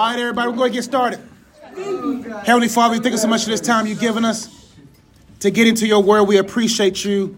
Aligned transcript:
All 0.00 0.06
right, 0.06 0.18
everybody, 0.18 0.48
we're 0.48 0.56
going 0.56 0.72
to 0.72 0.78
get 0.78 0.84
started. 0.84 1.20
Heavenly 2.46 2.68
Father, 2.68 2.94
we 2.94 3.00
thank 3.00 3.12
you 3.12 3.18
so 3.18 3.28
much 3.28 3.44
for 3.44 3.50
this 3.50 3.60
time 3.60 3.86
you've 3.86 4.00
given 4.00 4.24
us 4.24 4.48
to 5.40 5.50
get 5.50 5.66
into 5.66 5.86
your 5.86 6.02
word. 6.02 6.22
We 6.22 6.38
appreciate 6.38 7.04
you 7.04 7.36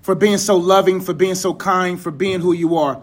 for 0.00 0.14
being 0.14 0.38
so 0.38 0.56
loving, 0.56 1.02
for 1.02 1.12
being 1.12 1.34
so 1.34 1.52
kind, 1.52 2.00
for 2.00 2.10
being 2.10 2.40
who 2.40 2.54
you 2.54 2.78
are. 2.78 3.02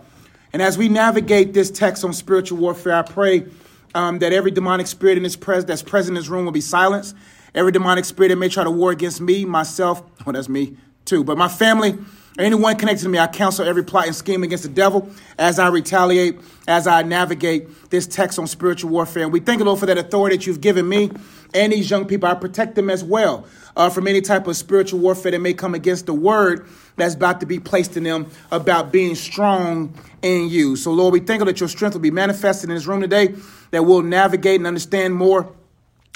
And 0.53 0.59
as 0.59 0.75
we 0.75 0.89
navigate 0.89 1.53
this 1.53 1.69
text 1.69 2.03
on 2.03 2.13
spiritual 2.13 2.57
warfare, 2.57 2.95
I 2.95 3.03
pray 3.03 3.45
um, 3.93 4.17
that 4.19 4.33
every 4.33 4.49
demonic 4.49 4.87
spirit 4.87 5.17
in 5.17 5.23
this 5.23 5.35
pres- 5.35 5.65
that's 5.65 5.83
present 5.83 6.17
in 6.17 6.21
this 6.23 6.27
room 6.27 6.43
will 6.43 6.51
be 6.51 6.59
silenced. 6.59 7.15
Every 7.53 7.71
demonic 7.71 8.05
spirit 8.05 8.29
that 8.29 8.37
may 8.37 8.49
try 8.49 8.63
to 8.63 8.71
war 8.71 8.89
against 8.89 9.21
me, 9.21 9.45
myself, 9.45 10.01
oh, 10.25 10.31
that's 10.31 10.49
me 10.49 10.77
too, 11.05 11.23
but 11.23 11.37
my 11.37 11.47
family, 11.47 11.95
anyone 12.37 12.75
connected 12.75 13.03
to 13.03 13.09
me, 13.09 13.19
I 13.19 13.27
counsel 13.27 13.65
every 13.65 13.83
plot 13.83 14.07
and 14.07 14.15
scheme 14.15 14.43
against 14.43 14.63
the 14.63 14.69
devil 14.69 15.09
as 15.37 15.59
I 15.59 15.67
retaliate, 15.69 16.39
as 16.67 16.87
I 16.87 17.03
navigate 17.03 17.89
this 17.89 18.07
text 18.07 18.39
on 18.39 18.47
spiritual 18.47 18.91
warfare. 18.91 19.23
And 19.23 19.33
we 19.33 19.39
thank 19.39 19.59
you, 19.59 19.65
Lord, 19.65 19.79
for 19.79 19.85
that 19.85 19.97
authority 19.97 20.37
that 20.37 20.47
you've 20.47 20.61
given 20.61 20.87
me 20.87 21.11
and 21.53 21.71
these 21.71 21.89
young 21.89 22.05
people. 22.05 22.27
I 22.27 22.35
protect 22.35 22.75
them 22.75 22.89
as 22.89 23.03
well 23.03 23.45
uh, 23.75 23.89
from 23.89 24.07
any 24.07 24.21
type 24.21 24.47
of 24.47 24.55
spiritual 24.57 24.99
warfare 24.99 25.31
that 25.31 25.39
may 25.39 25.53
come 25.53 25.73
against 25.73 26.05
the 26.05 26.13
word 26.13 26.67
that's 26.97 27.15
about 27.15 27.39
to 27.39 27.45
be 27.45 27.59
placed 27.59 27.97
in 27.97 28.03
them 28.03 28.29
about 28.51 28.91
being 28.91 29.15
strong 29.15 29.97
in 30.21 30.49
you. 30.49 30.75
So, 30.75 30.91
Lord, 30.91 31.13
we 31.13 31.19
thank 31.19 31.39
you 31.39 31.45
that 31.45 31.59
your 31.59 31.69
strength 31.69 31.93
will 31.93 32.01
be 32.01 32.11
manifested 32.11 32.69
in 32.69 32.75
this 32.75 32.85
room 32.85 33.01
today, 33.01 33.35
that 33.71 33.83
we'll 33.83 34.01
navigate 34.01 34.59
and 34.59 34.67
understand 34.67 35.15
more 35.15 35.53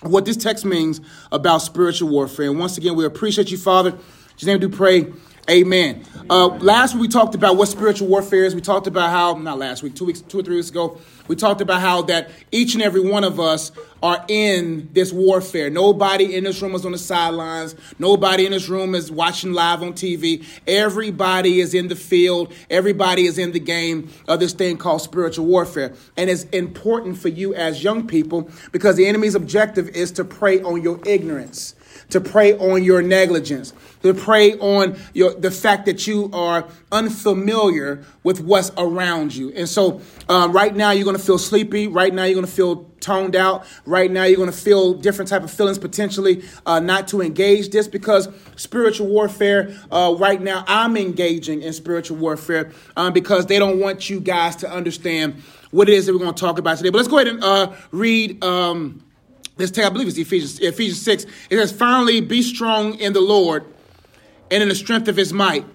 what 0.04 0.26
this 0.26 0.38
text 0.38 0.66
means 0.66 1.02
about 1.32 1.60
spiritual 1.60 2.10
warfare. 2.10 2.50
And 2.50 2.60
once 2.60 2.78
again, 2.78 2.96
we 2.96 3.06
appreciate 3.06 3.52
you, 3.52 3.58
Father. 3.58 3.98
Just 4.38 4.48
name 4.48 4.60
do 4.60 4.70
pray. 4.70 5.12
Amen. 5.50 6.06
Uh, 6.30 6.46
last 6.58 6.94
week 6.94 7.02
we 7.02 7.08
talked 7.08 7.34
about 7.34 7.58
what 7.58 7.68
spiritual 7.68 8.08
warfare 8.08 8.44
is. 8.44 8.54
We 8.54 8.62
talked 8.62 8.86
about 8.86 9.10
how 9.10 9.34
not 9.34 9.58
last 9.58 9.82
week, 9.82 9.96
two 9.96 10.06
weeks, 10.06 10.22
two 10.22 10.42
or 10.42 10.44
three 10.44 10.58
weeks 10.58 10.70
ago, 10.70 11.00
we 11.28 11.36
talked 11.36 11.60
about 11.60 11.82
how 11.82 12.04
that 12.04 12.30
each 12.52 12.76
and 12.76 12.84
every 12.84 13.02
one 13.02 13.24
of 13.24 13.40
us 13.40 13.72
are 14.04 14.24
in 14.28 14.90
this 14.94 15.12
warfare. 15.12 15.72
Nobody 15.72 16.36
in 16.36 16.44
this 16.44 16.62
room 16.62 16.76
is 16.76 16.86
on 16.86 16.92
the 16.92 17.00
sidelines. 17.00 17.74
Nobody 17.98 18.46
in 18.46 18.52
this 18.52 18.70
room 18.70 18.94
is 18.94 19.12
watching 19.12 19.54
live 19.54 19.82
on 19.82 19.94
TV. 19.94 20.46
Everybody 20.68 21.62
is 21.62 21.74
in 21.74 21.88
the 21.88 21.96
field. 21.96 22.54
Everybody 22.70 23.26
is 23.26 23.40
in 23.40 23.52
the 23.52 23.60
game 23.60 24.12
of 24.28 24.40
this 24.40 24.54
thing 24.54 24.78
called 24.78 25.02
spiritual 25.02 25.48
warfare. 25.48 25.96
And 26.16 26.30
it's 26.30 26.44
important 26.44 27.18
for 27.18 27.30
you 27.30 27.56
as 27.56 27.84
young 27.84 28.06
people 28.06 28.52
because 28.72 28.98
the 28.98 29.08
enemy's 29.08 29.34
objective 29.34 29.90
is 29.90 30.12
to 30.12 30.24
prey 30.24 30.62
on 30.62 30.84
your 30.84 31.00
ignorance 31.08 31.74
to 32.10 32.20
prey 32.20 32.58
on 32.58 32.84
your 32.84 33.02
negligence, 33.02 33.74
to 34.02 34.14
prey 34.14 34.54
on 34.58 34.98
your, 35.14 35.34
the 35.34 35.52
fact 35.52 35.86
that 35.86 36.08
you 36.08 36.30
are 36.34 36.68
unfamiliar 36.92 38.04
with 38.24 38.42
what's 38.42 38.72
around 38.78 39.36
you. 39.36 39.52
And 39.54 39.70
so, 39.70 40.02
um, 40.28 40.52
right 40.52 40.76
now, 40.76 40.92
you're 40.92 41.04
going 41.04 41.18
to 41.18 41.24
feel 41.24 41.38
sleepy. 41.38 41.88
Right 41.88 42.14
now, 42.14 42.24
you're 42.24 42.36
going 42.36 42.46
to 42.46 42.52
feel 42.52 42.90
toned 43.00 43.36
out. 43.36 43.66
Right 43.86 44.12
now, 44.12 44.24
you're 44.24 44.38
going 44.38 44.52
to 44.52 44.58
feel 44.58 44.94
different 44.94 45.30
type 45.30 45.44
of 45.44 45.52
feelings 45.52 45.78
potentially 45.78 46.44
uh, 46.66 46.80
not 46.80 47.08
to 47.10 47.22
engage 47.22 47.70
this 47.70 47.88
because 47.88 48.28
spiritual 48.56 49.08
warfare. 49.08 49.76
Uh, 49.92 50.16
right 50.18 50.42
now, 50.42 50.64
I'm 50.68 50.98
engaging 50.98 51.62
in 51.62 51.74
spiritual 51.74 52.18
warfare 52.18 52.72
um, 52.98 53.14
because 53.14 53.46
they 53.46 53.60
don't 53.60 53.80
want 53.80 54.10
you 54.10 54.20
guys 54.20 54.56
to 54.58 54.72
understand 54.72 55.42
what 55.72 55.88
it 55.88 55.94
is 55.94 56.08
that 56.08 56.14
we're 56.14 56.20
going 56.20 56.34
to 56.34 56.40
talk 56.40 56.58
about 56.58 56.78
today. 56.78 56.90
But 56.90 56.98
let's 56.98 57.10
go 57.10 57.18
ahead 57.18 57.28
and 57.28 57.44
uh, 57.44 57.74
read. 57.92 58.44
Um, 58.44 59.04
Let's 59.60 59.72
take, 59.72 59.86
I 59.86 59.90
believe 59.90 60.08
it's 60.08 60.18
Ephesians, 60.18 60.58
Ephesians 60.62 61.02
6. 61.02 61.26
It 61.50 61.58
says, 61.58 61.72
Finally, 61.74 62.22
be 62.22 62.42
strong 62.42 62.96
in 62.96 63.12
the 63.12 63.20
Lord 63.20 63.66
and 64.50 64.64
in 64.64 64.70
the 64.70 64.76
strength 64.76 65.10
of 65.10 65.18
his 65.18 65.34
might. 65.34 65.66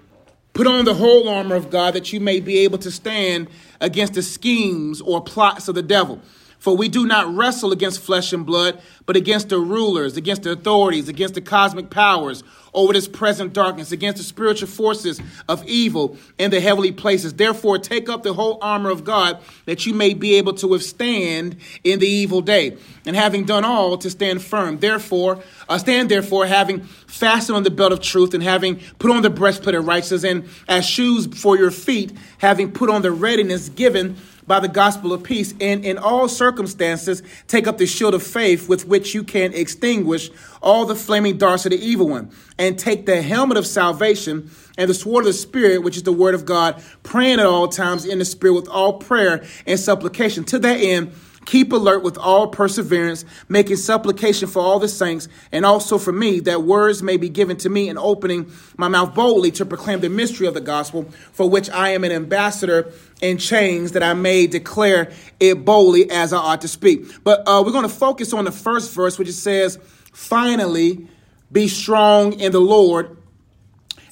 Put 0.55 0.67
on 0.67 0.87
the 0.87 0.95
whole 0.95 1.29
armor 1.29 1.55
of 1.55 1.69
God 1.69 1.95
that 1.95 2.11
you 2.11 2.19
may 2.19 2.41
be 2.41 2.61
able 2.61 2.79
to 2.79 2.91
stand 2.91 3.49
against 3.83 4.15
the 4.15 4.23
schemes 4.23 5.03
or 5.03 5.21
plots 5.21 5.69
of 5.69 5.75
the 5.75 5.83
devil. 5.83 6.23
For 6.65 6.75
we 6.75 6.89
do 6.89 7.05
not 7.05 7.37
wrestle 7.37 7.73
against 7.73 8.01
flesh 8.01 8.33
and 8.33 8.47
blood, 8.47 8.81
but 9.05 9.17
against 9.17 9.51
the 9.51 9.59
rulers, 9.59 10.17
against 10.17 10.45
the 10.45 10.53
authorities, 10.53 11.11
against 11.11 11.35
the 11.35 11.43
cosmic 11.43 11.91
powers 11.91 12.43
over 12.73 12.95
this 12.95 13.07
present 13.07 13.53
darkness, 13.53 13.93
against 13.93 14.17
the 14.17 14.25
spiritual 14.25 14.69
forces 14.69 15.21
of 15.47 15.63
evil 15.69 16.17
in 16.39 16.51
the 16.51 16.63
heavenly 16.63 16.91
places. 16.91 17.35
Therefore, 17.35 17.77
take 17.77 18.09
up 18.09 18.23
the 18.23 18.33
whole 18.33 18.57
armor 18.63 18.89
of 18.89 19.05
God 19.05 19.43
that 19.67 19.85
you 19.85 19.93
may 19.93 20.15
be 20.15 20.37
able 20.37 20.55
to 20.55 20.67
withstand 20.67 21.57
in 21.85 21.99
the 21.99 22.09
evil 22.09 22.41
day. 22.41 22.79
And 23.05 23.15
having 23.15 23.45
done 23.45 23.67
all, 23.67 23.99
to 23.99 24.09
stand 24.09 24.41
firm. 24.41 24.79
Therefore, 24.79 25.45
uh, 25.69 25.77
stand 25.77 26.11
therefore, 26.11 26.47
having 26.47 26.81
fastened 26.81 27.57
on 27.57 27.65
the 27.65 27.71
belt 27.71 27.93
of 27.93 28.01
truth, 28.01 28.33
and 28.33 28.43
having 28.43 28.81
put 28.99 29.11
on 29.11 29.21
the 29.21 29.29
breastplate 29.29 29.75
of 29.75 29.87
righteousness, 29.87 30.25
and 30.25 30.49
as 30.67 30.87
shoes 30.87 31.27
for 31.27 31.59
your 31.59 31.71
feet, 31.71 32.11
having 32.39 32.73
put 32.73 32.89
on 32.89 33.03
the 33.03 33.13
readiness 33.13 33.69
given 33.69 34.17
by 34.47 34.61
the 34.61 34.69
gospel 34.69 35.13
of 35.13 35.23
peace, 35.23 35.55
and 35.61 35.85
in 35.85 35.99
all 35.99 36.29
circumstances 36.29 37.23
take 37.47 37.67
up 37.67 37.79
the 37.79 37.87
shield 37.87 38.15
of 38.15 38.23
faith 38.23 38.69
with 38.69 38.87
which 38.87 39.15
you 39.15 39.23
can 39.23 39.53
extinguish 39.55 40.31
all 40.63 40.87
the 40.87 40.95
flaming 40.95 41.37
darts 41.37 41.67
of 41.67 41.71
the 41.71 41.79
evil 41.79 42.09
one, 42.09 42.31
and 42.59 42.79
take 42.79 43.07
the 43.07 43.23
helmet 43.23 43.57
of 43.57 43.67
salvation 43.67 44.51
and 44.77 44.91
the 44.91 44.95
sword 44.95 45.23
of 45.23 45.27
the 45.27 45.33
Spirit, 45.33 45.83
which 45.83 45.97
is 45.97 46.03
the 46.03 46.13
word 46.13 46.35
of 46.35 46.45
God, 46.45 46.83
praying 47.03 47.39
at 47.39 47.47
all 47.47 47.69
times 47.69 48.05
in 48.05 48.19
the 48.19 48.25
Spirit 48.25 48.55
with 48.55 48.69
all 48.69 48.95
prayer 48.95 49.45
and 49.67 49.79
supplication. 49.79 50.45
To 50.45 50.59
that 50.61 50.77
end, 50.81 51.13
Keep 51.45 51.73
alert 51.73 52.03
with 52.03 52.17
all 52.17 52.49
perseverance, 52.49 53.25
making 53.49 53.77
supplication 53.77 54.49
for 54.49 54.61
all 54.61 54.79
the 54.79 54.89
saints, 54.89 55.29
and 55.53 55.67
also 55.67 55.99
for 55.99 56.13
me, 56.13 56.41
that 56.41 56.63
words 56.63 57.03
may 57.03 57.17
be 57.17 57.29
given 57.29 57.57
to 57.59 57.69
me 57.69 57.89
in 57.89 57.99
opening 57.99 58.51
my 58.77 58.89
mouth 58.89 59.15
boldly 59.15 59.51
to 59.53 59.67
proclaim 59.67 60.01
the 60.01 60.09
mystery 60.09 60.47
of 60.47 60.55
the 60.55 60.61
gospel, 60.61 61.05
for 61.33 61.49
which 61.49 61.69
I 61.71 61.91
am 61.91 62.05
an 62.05 62.13
ambassador 62.13 62.93
in 63.21 63.39
chains, 63.39 63.93
that 63.93 64.03
I 64.03 64.15
may 64.15 64.47
declare 64.47 65.13
it 65.39 65.65
boldly 65.65 66.11
as 66.11 66.33
I 66.33 66.39
ought 66.39 66.63
to 66.63 66.69
speak. 66.69 67.07
But 67.23 67.47
uh, 67.47 67.63
we're 67.65 67.73
going 67.73 67.89
to 67.89 67.95
focus 67.95 68.33
on 68.33 68.45
the 68.45 68.53
first 68.53 68.95
verse, 68.95 69.19
which 69.19 69.29
it 69.29 69.35
says, 69.35 69.79
Finally, 70.13 71.09
be 71.53 71.69
strong 71.69 72.39
in 72.41 72.53
the 72.53 72.61
Lord 72.61 73.17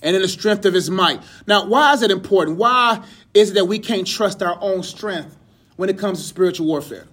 and 0.03 0.17
in 0.17 0.23
the 0.23 0.29
strength 0.29 0.65
of 0.67 0.75
his 0.75 0.91
might. 0.91 1.23
Now, 1.47 1.67
why 1.67 1.93
is 1.95 2.03
it 2.03 2.11
important? 2.11 2.59
Why 2.59 3.03
is 3.35 3.51
it 3.51 3.55
that 3.55 3.67
we 3.67 3.79
can't 3.79 4.07
trust 4.07 4.43
our 4.43 4.59
own 4.61 4.83
strength 4.83 5.37
when 5.77 5.89
it 5.89 5.99
comes 5.99 6.21
to 6.21 6.27
spiritual 6.27 6.67
warfare? 6.67 7.07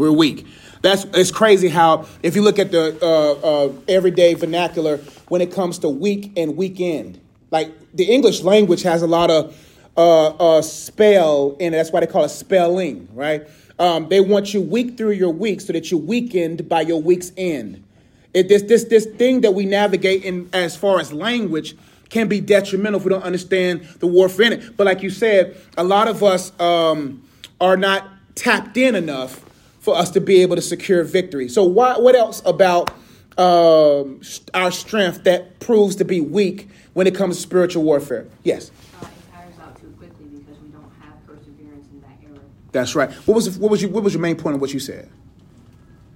We're 0.00 0.10
weak. 0.10 0.46
That's 0.80 1.04
it's 1.12 1.30
crazy 1.30 1.68
how 1.68 2.06
if 2.22 2.34
you 2.34 2.40
look 2.40 2.58
at 2.58 2.72
the 2.72 2.98
uh, 3.02 3.66
uh, 3.66 3.72
everyday 3.86 4.32
vernacular 4.32 4.96
when 5.28 5.42
it 5.42 5.52
comes 5.52 5.78
to 5.80 5.90
week 5.90 6.32
and 6.38 6.56
weekend, 6.56 7.20
like 7.50 7.70
the 7.92 8.04
English 8.04 8.40
language 8.40 8.82
has 8.84 9.02
a 9.02 9.06
lot 9.06 9.30
of 9.30 9.54
uh, 9.98 10.28
uh, 10.28 10.62
spell 10.62 11.54
in 11.60 11.74
it. 11.74 11.76
That's 11.76 11.90
why 11.90 12.00
they 12.00 12.06
call 12.06 12.24
it 12.24 12.30
spelling, 12.30 13.10
right? 13.12 13.46
Um, 13.78 14.08
they 14.08 14.22
want 14.22 14.54
you 14.54 14.62
week 14.62 14.96
through 14.96 15.10
your 15.10 15.34
week 15.34 15.60
so 15.60 15.74
that 15.74 15.90
you're 15.90 16.00
weakened 16.00 16.66
by 16.66 16.80
your 16.80 17.02
week's 17.02 17.32
end. 17.36 17.84
It, 18.32 18.48
this 18.48 18.62
this 18.62 18.84
this 18.84 19.04
thing 19.04 19.42
that 19.42 19.52
we 19.52 19.66
navigate 19.66 20.24
in 20.24 20.48
as 20.54 20.76
far 20.76 20.98
as 20.98 21.12
language 21.12 21.76
can 22.08 22.26
be 22.26 22.40
detrimental 22.40 23.00
if 23.00 23.04
we 23.04 23.10
don't 23.10 23.22
understand 23.22 23.82
the 23.98 24.06
warfare 24.06 24.46
in 24.46 24.54
it. 24.54 24.78
But 24.78 24.86
like 24.86 25.02
you 25.02 25.10
said, 25.10 25.58
a 25.76 25.84
lot 25.84 26.08
of 26.08 26.22
us 26.22 26.58
um, 26.58 27.22
are 27.60 27.76
not 27.76 28.08
tapped 28.34 28.78
in 28.78 28.94
enough 28.94 29.44
for 29.90 29.96
us 29.96 30.10
to 30.10 30.20
be 30.20 30.42
able 30.42 30.54
to 30.54 30.62
secure 30.62 31.02
victory. 31.02 31.48
So, 31.48 31.64
what, 31.64 32.00
what 32.02 32.14
else 32.14 32.40
about 32.44 32.90
um, 33.36 34.20
our 34.54 34.70
strength 34.70 35.24
that 35.24 35.58
proves 35.58 35.96
to 35.96 36.04
be 36.04 36.20
weak 36.20 36.68
when 36.92 37.08
it 37.08 37.14
comes 37.14 37.36
to 37.36 37.42
spiritual 37.42 37.82
warfare? 37.82 38.28
Yes. 38.44 38.70
Uh, 38.70 39.06
it 39.06 39.32
tires 39.32 39.54
out 39.60 39.80
too 39.80 39.92
quickly 39.98 40.26
because 40.26 40.60
we 40.62 40.68
don't 40.68 40.92
have 41.00 41.26
perseverance 41.26 41.88
in 41.90 42.00
that 42.02 42.18
era. 42.22 42.38
That's 42.70 42.94
right. 42.94 43.10
What 43.26 43.34
was 43.34 43.58
what 43.58 43.70
was 43.70 43.82
your, 43.82 43.90
what 43.90 44.04
was 44.04 44.14
your 44.14 44.22
main 44.22 44.36
point 44.36 44.54
of 44.54 44.60
what 44.60 44.72
you 44.72 44.78
said? 44.78 45.10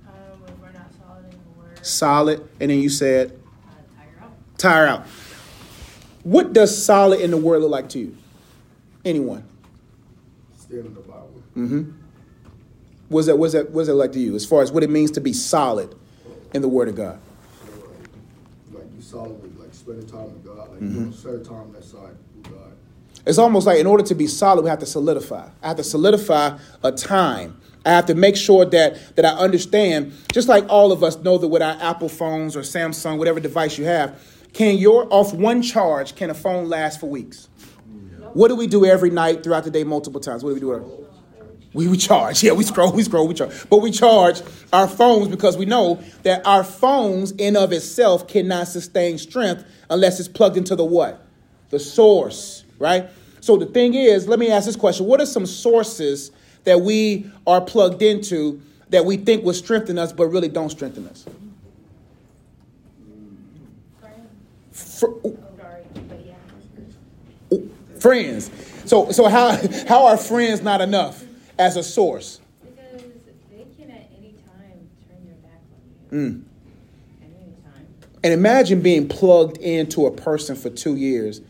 Um, 0.06 0.14
we're 0.62 0.70
not 0.70 0.92
solid 0.96 1.24
in 1.24 1.30
the 1.30 1.60
word. 1.60 1.84
Solid, 1.84 2.48
and 2.60 2.70
then 2.70 2.78
you 2.78 2.90
said 2.90 3.32
uh, 3.66 3.96
tire 3.96 4.22
out. 4.22 4.32
Tire 4.56 4.86
out. 4.86 5.06
What 6.22 6.52
does 6.52 6.84
solid 6.84 7.20
in 7.20 7.32
the 7.32 7.38
word 7.38 7.60
look 7.62 7.72
like 7.72 7.88
to 7.90 7.98
you? 7.98 8.16
Anyone? 9.04 9.44
Stand 10.56 10.86
in 10.86 10.94
the 10.94 11.00
Bible. 11.00 11.42
Mm-hmm. 11.56 12.03
What's 13.14 13.28
that, 13.28 13.36
what's, 13.36 13.52
that, 13.52 13.70
what's 13.70 13.86
that 13.86 13.94
like 13.94 14.10
to 14.12 14.18
you 14.18 14.34
as 14.34 14.44
far 14.44 14.60
as 14.60 14.72
what 14.72 14.82
it 14.82 14.90
means 14.90 15.12
to 15.12 15.20
be 15.20 15.32
solid 15.32 15.94
in 16.52 16.62
the 16.62 16.68
Word 16.68 16.88
of 16.88 16.96
God? 16.96 17.20
like 18.72 18.82
you 18.92 19.00
solid 19.00 19.40
with 19.40 19.56
like 19.56 19.72
spending 19.72 20.04
time 20.08 20.24
with 20.24 20.44
God, 20.44 20.68
like 20.70 20.80
mm-hmm. 20.80 21.12
spending 21.12 21.44
time 21.44 21.72
that 21.74 21.84
side 21.84 22.16
with 22.34 22.50
God. 22.50 22.72
It's 23.24 23.38
almost 23.38 23.68
like 23.68 23.78
in 23.78 23.86
order 23.86 24.02
to 24.02 24.16
be 24.16 24.26
solid, 24.26 24.64
we 24.64 24.68
have 24.68 24.80
to 24.80 24.86
solidify. 24.86 25.48
I 25.62 25.68
have 25.68 25.76
to 25.76 25.84
solidify 25.84 26.58
a 26.82 26.90
time. 26.90 27.60
I 27.86 27.90
have 27.90 28.06
to 28.06 28.16
make 28.16 28.34
sure 28.36 28.64
that 28.64 29.14
that 29.14 29.24
I 29.24 29.30
understand, 29.30 30.12
just 30.32 30.48
like 30.48 30.64
all 30.68 30.90
of 30.90 31.04
us 31.04 31.16
know 31.18 31.38
that 31.38 31.46
with 31.46 31.62
our 31.62 31.76
Apple 31.80 32.08
phones 32.08 32.56
or 32.56 32.62
Samsung, 32.62 33.18
whatever 33.18 33.38
device 33.38 33.78
you 33.78 33.84
have, 33.84 34.20
can 34.52 34.76
your 34.76 35.06
off 35.14 35.32
one 35.32 35.62
charge, 35.62 36.16
can 36.16 36.30
a 36.30 36.34
phone 36.34 36.68
last 36.68 36.98
for 36.98 37.08
weeks? 37.08 37.48
What 38.32 38.48
do 38.48 38.56
we 38.56 38.66
do 38.66 38.84
every 38.84 39.10
night 39.10 39.44
throughout 39.44 39.62
the 39.62 39.70
day 39.70 39.84
multiple 39.84 40.20
times? 40.20 40.42
What 40.42 40.50
do 40.50 40.54
we 40.54 40.60
do? 40.60 41.03
We, 41.74 41.88
we 41.88 41.96
charge. 41.96 42.42
Yeah, 42.44 42.52
we 42.52 42.64
scroll, 42.64 42.92
we 42.92 43.02
scroll, 43.02 43.28
we 43.28 43.34
charge. 43.34 43.52
But 43.68 43.78
we 43.78 43.90
charge 43.90 44.40
our 44.72 44.88
phones 44.88 45.28
because 45.28 45.56
we 45.56 45.66
know 45.66 46.02
that 46.22 46.46
our 46.46 46.64
phones 46.64 47.32
in 47.32 47.56
of 47.56 47.72
itself 47.72 48.26
cannot 48.28 48.68
sustain 48.68 49.18
strength 49.18 49.64
unless 49.90 50.20
it's 50.20 50.28
plugged 50.28 50.56
into 50.56 50.76
the 50.76 50.84
what? 50.84 51.26
The 51.70 51.78
source, 51.78 52.64
right? 52.78 53.08
So 53.40 53.56
the 53.56 53.66
thing 53.66 53.94
is, 53.94 54.28
let 54.28 54.38
me 54.38 54.50
ask 54.50 54.66
this 54.66 54.76
question. 54.76 55.06
What 55.06 55.20
are 55.20 55.26
some 55.26 55.44
sources 55.44 56.30
that 56.62 56.80
we 56.80 57.30
are 57.46 57.60
plugged 57.60 58.00
into 58.00 58.62
that 58.90 59.04
we 59.04 59.16
think 59.16 59.44
will 59.44 59.52
strengthen 59.52 59.98
us 59.98 60.12
but 60.12 60.28
really 60.28 60.48
don't 60.48 60.70
strengthen 60.70 61.08
us? 61.08 61.26
Fr- 64.70 65.06
oh. 65.24 65.38
friends. 67.98 68.50
So 68.84 69.10
so 69.12 69.28
how 69.28 69.58
how 69.88 70.06
are 70.06 70.16
friends 70.16 70.62
not 70.62 70.80
enough 70.80 71.24
as 71.58 71.76
a 71.76 71.82
source? 71.82 72.40
Because 72.62 73.02
they 73.50 73.66
can 73.76 73.90
at 73.90 74.10
any 74.18 74.34
time 74.46 74.88
turn 75.08 75.24
their 75.26 75.34
back 75.42 75.60
on 76.12 76.18
you. 76.18 76.30
Mm. 76.30 76.42
At 77.22 77.28
any 77.40 77.52
time. 77.62 77.86
And 78.22 78.32
imagine 78.32 78.80
being 78.80 79.08
plugged 79.08 79.58
into 79.58 80.06
a 80.06 80.10
person 80.10 80.56
for 80.56 80.70
two 80.70 80.96
years 80.96 81.40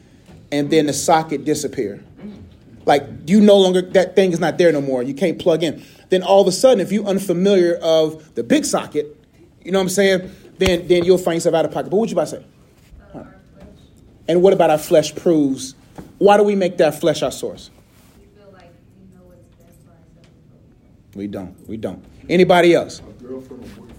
and 0.53 0.71
then 0.71 0.87
the 0.87 0.93
socket 0.93 1.45
disappear. 1.45 2.03
Like 2.87 3.03
you 3.27 3.41
no 3.41 3.57
longer 3.57 3.81
that 3.81 4.15
thing 4.15 4.33
is 4.33 4.41
not 4.41 4.59
there 4.59 4.71
no 4.71 4.83
more. 4.83 5.03
You 5.03 5.15
can't 5.15 5.39
plug 5.39 5.63
in. 5.63 5.83
Then 6.11 6.23
all 6.23 6.43
of 6.43 6.47
a 6.47 6.53
sudden, 6.53 6.81
if 6.81 6.93
you 6.93 7.07
unfamiliar 7.07 7.77
of 7.77 8.35
the 8.35 8.43
big 8.45 8.67
socket, 8.67 9.17
you 9.65 9.73
know 9.73 9.79
what 9.79 9.85
I'm 9.85 9.89
saying? 9.89 10.31
Then 10.59 10.87
then 10.87 11.03
you'll 11.03 11.17
find 11.17 11.37
yourself 11.37 11.55
out 11.55 11.65
of 11.65 11.73
pocket. 11.73 11.89
But 11.89 11.97
what 11.97 12.11
you 12.11 12.15
about 12.15 12.29
to 12.29 12.37
say? 12.37 12.45
Uh, 13.15 13.25
And 14.29 14.43
what 14.43 14.53
about 14.53 14.69
our 14.69 14.77
flesh 14.77 15.15
proves? 15.15 15.75
Why 16.19 16.37
do 16.37 16.43
we 16.43 16.55
make 16.57 16.77
that 16.77 17.01
flesh 17.01 17.23
our 17.23 17.33
source? 17.33 17.71
we 18.21 18.27
feel 18.27 18.53
like 18.53 18.71
we 18.99 19.17
know 19.17 19.25
what's 19.25 19.47
best 19.57 19.79
for 19.83 19.93
ourselves. 19.93 20.29
but 20.51 21.04
We 21.15 21.25
we 21.25 21.29
don't. 21.29 21.57
don't. 21.57 21.69
We 21.69 21.77
don't. 21.77 22.05
Anybody 22.29 22.75
else? 22.75 23.01
A 23.01 23.03
girlfriend 23.23 23.65
or 23.65 23.69
boyfriend. 23.69 23.93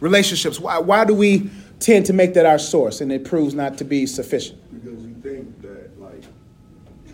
Relationships. 0.00 0.60
Why 0.60 0.78
why 0.78 1.04
do 1.04 1.14
we 1.14 1.50
tend 1.80 2.06
to 2.06 2.12
make 2.12 2.34
that 2.34 2.46
our 2.46 2.58
source 2.58 3.00
and 3.00 3.12
it 3.12 3.24
proves 3.24 3.54
not 3.54 3.78
to 3.78 3.84
be 3.84 4.06
sufficient? 4.06 4.58
Because 4.72 5.04
you 5.04 5.14
think 5.14 5.60
that 5.62 6.00
like 6.00 6.24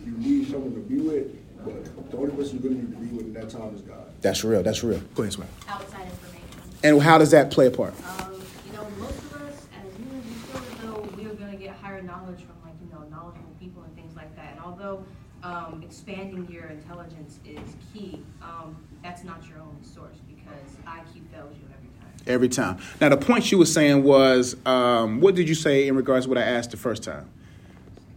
you 0.04 0.12
need 0.12 0.50
someone 0.50 0.74
to 0.74 0.80
be 0.80 0.98
with, 0.98 1.64
but 1.64 2.10
the 2.10 2.16
only 2.16 2.30
person 2.34 2.60
you're 2.62 2.70
gonna 2.70 2.82
need 2.82 2.92
to 2.92 2.98
be 2.98 3.16
with 3.16 3.26
in 3.26 3.32
that 3.34 3.50
time 3.50 3.74
is 3.74 3.82
God. 3.82 4.06
That's 4.20 4.44
real. 4.44 4.62
That's 4.62 4.82
real. 4.82 5.00
Go 5.14 5.22
ahead, 5.22 5.32
Sway. 5.32 5.46
Outside 5.68 6.06
information. 6.06 6.48
And 6.82 7.02
how 7.02 7.18
does 7.18 7.30
that 7.32 7.50
play 7.50 7.66
a 7.66 7.70
part? 7.70 7.94
Um, 8.20 8.32
you 8.66 8.72
know, 8.72 8.86
most 8.98 9.18
of 9.18 9.42
us 9.42 9.66
as 9.74 9.96
humans, 9.96 10.24
we 10.26 10.34
feel 10.34 10.62
as 10.62 10.82
though 10.82 11.16
we 11.16 11.26
are 11.26 11.34
gonna 11.34 11.56
get 11.56 11.74
higher 11.76 12.02
knowledge 12.02 12.40
from 12.40 12.56
like, 12.64 12.74
you 12.80 12.90
know, 12.92 13.04
knowledgeable 13.08 13.52
people 13.60 13.82
and 13.82 13.94
things 13.94 14.14
like 14.16 14.34
that. 14.36 14.52
And 14.52 14.60
although, 14.60 15.04
um, 15.42 15.82
expanding 15.84 16.48
your 16.50 16.66
intelligence 16.66 17.38
is 17.44 17.60
key, 17.92 18.22
um, 18.42 18.76
that's 19.04 19.22
not 19.22 19.46
your 19.46 19.58
only 19.60 19.84
source 19.84 20.16
because 20.26 20.76
IQ 20.86 21.28
fails 21.30 21.54
you 21.54 21.68
every 21.68 21.88
time. 22.00 22.08
Every 22.26 22.48
time. 22.48 22.78
Now, 23.02 23.10
the 23.10 23.18
point 23.18 23.44
she 23.44 23.54
was 23.54 23.70
saying 23.70 24.02
was, 24.02 24.56
um, 24.64 25.20
what 25.20 25.34
did 25.34 25.46
you 25.46 25.54
say 25.54 25.86
in 25.86 25.94
regards 25.94 26.24
to 26.24 26.30
what 26.30 26.38
I 26.38 26.42
asked 26.42 26.70
the 26.70 26.78
first 26.78 27.02
time? 27.02 27.28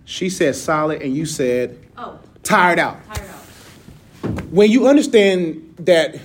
She 0.06 0.30
said 0.30 0.56
solid, 0.56 1.02
and 1.02 1.14
you 1.14 1.26
said 1.26 1.78
Oh, 1.98 2.18
tired 2.42 2.80
out. 2.80 2.98
tired 3.14 3.30
out. 3.30 4.44
When 4.50 4.72
you 4.72 4.88
understand 4.88 5.76
that 5.80 6.16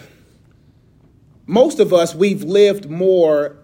most 1.46 1.80
of 1.80 1.92
us, 1.92 2.14
we've 2.14 2.44
lived 2.44 2.88
more 2.88 3.56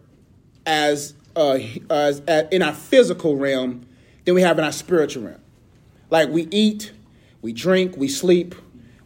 as, 0.66 1.14
uh, 1.36 1.60
as, 1.88 2.20
as 2.26 2.48
in 2.50 2.60
our 2.62 2.74
physical 2.74 3.36
realm 3.36 3.86
than 4.24 4.34
we 4.34 4.42
have 4.42 4.58
in 4.58 4.64
our 4.64 4.72
spiritual 4.72 5.22
realm. 5.22 5.40
Like 6.10 6.28
we 6.30 6.48
eat, 6.50 6.90
we 7.40 7.52
drink, 7.52 7.96
we 7.96 8.08
sleep, 8.08 8.56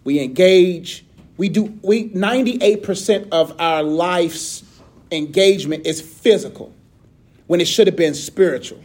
we 0.05 0.21
engage. 0.21 1.05
We 1.37 1.49
do 1.49 1.79
we 1.83 2.11
98% 2.11 3.29
of 3.33 3.59
our 3.61 3.83
life's 3.83 4.63
engagement 5.11 5.87
is 5.87 6.01
physical 6.01 6.73
when 7.47 7.61
it 7.61 7.67
should 7.67 7.87
have 7.87 7.97
been 7.97 8.15
spiritual. 8.15 8.81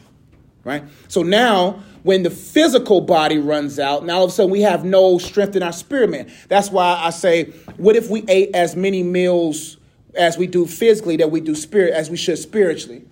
Right? 0.63 0.83
So 1.07 1.23
now 1.23 1.83
when 2.03 2.23
the 2.23 2.29
physical 2.29 3.01
body 3.01 3.37
runs 3.37 3.79
out, 3.79 4.05
now 4.05 4.19
all 4.19 4.25
of 4.25 4.29
a 4.29 4.33
sudden 4.33 4.51
we 4.51 4.61
have 4.61 4.85
no 4.85 5.17
strength 5.17 5.55
in 5.55 5.63
our 5.63 5.73
spirit 5.73 6.09
man. 6.09 6.31
That's 6.47 6.69
why 6.69 7.01
I 7.03 7.09
say, 7.09 7.45
what 7.77 7.95
if 7.95 8.09
we 8.09 8.23
ate 8.27 8.51
as 8.53 8.75
many 8.75 9.03
meals 9.03 9.77
as 10.15 10.37
we 10.37 10.47
do 10.47 10.65
physically 10.65 11.17
that 11.17 11.31
we 11.31 11.41
do 11.41 11.55
spirit 11.55 11.93
as 11.93 12.09
we 12.09 12.17
should 12.17 12.37
spiritually? 12.37 13.03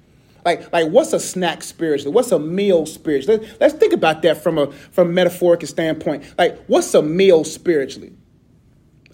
Like, 0.46 0.72
like 0.72 0.90
what's 0.90 1.12
a 1.12 1.20
snack 1.20 1.64
spiritually? 1.64 2.14
What's 2.14 2.32
a 2.32 2.40
meal 2.40 2.86
spiritually? 2.86 3.50
Let's, 3.60 3.74
think 3.74 3.94
about 3.94 4.22
that 4.22 4.42
from 4.44 4.58
a 4.58 4.72
from 4.72 5.10
a 5.10 5.12
metaphorical 5.12 5.68
standpoint. 5.68 6.24
Like, 6.38 6.64
what's 6.68 6.94
a 6.94 7.02
meal 7.02 7.44
spiritually? 7.44 8.14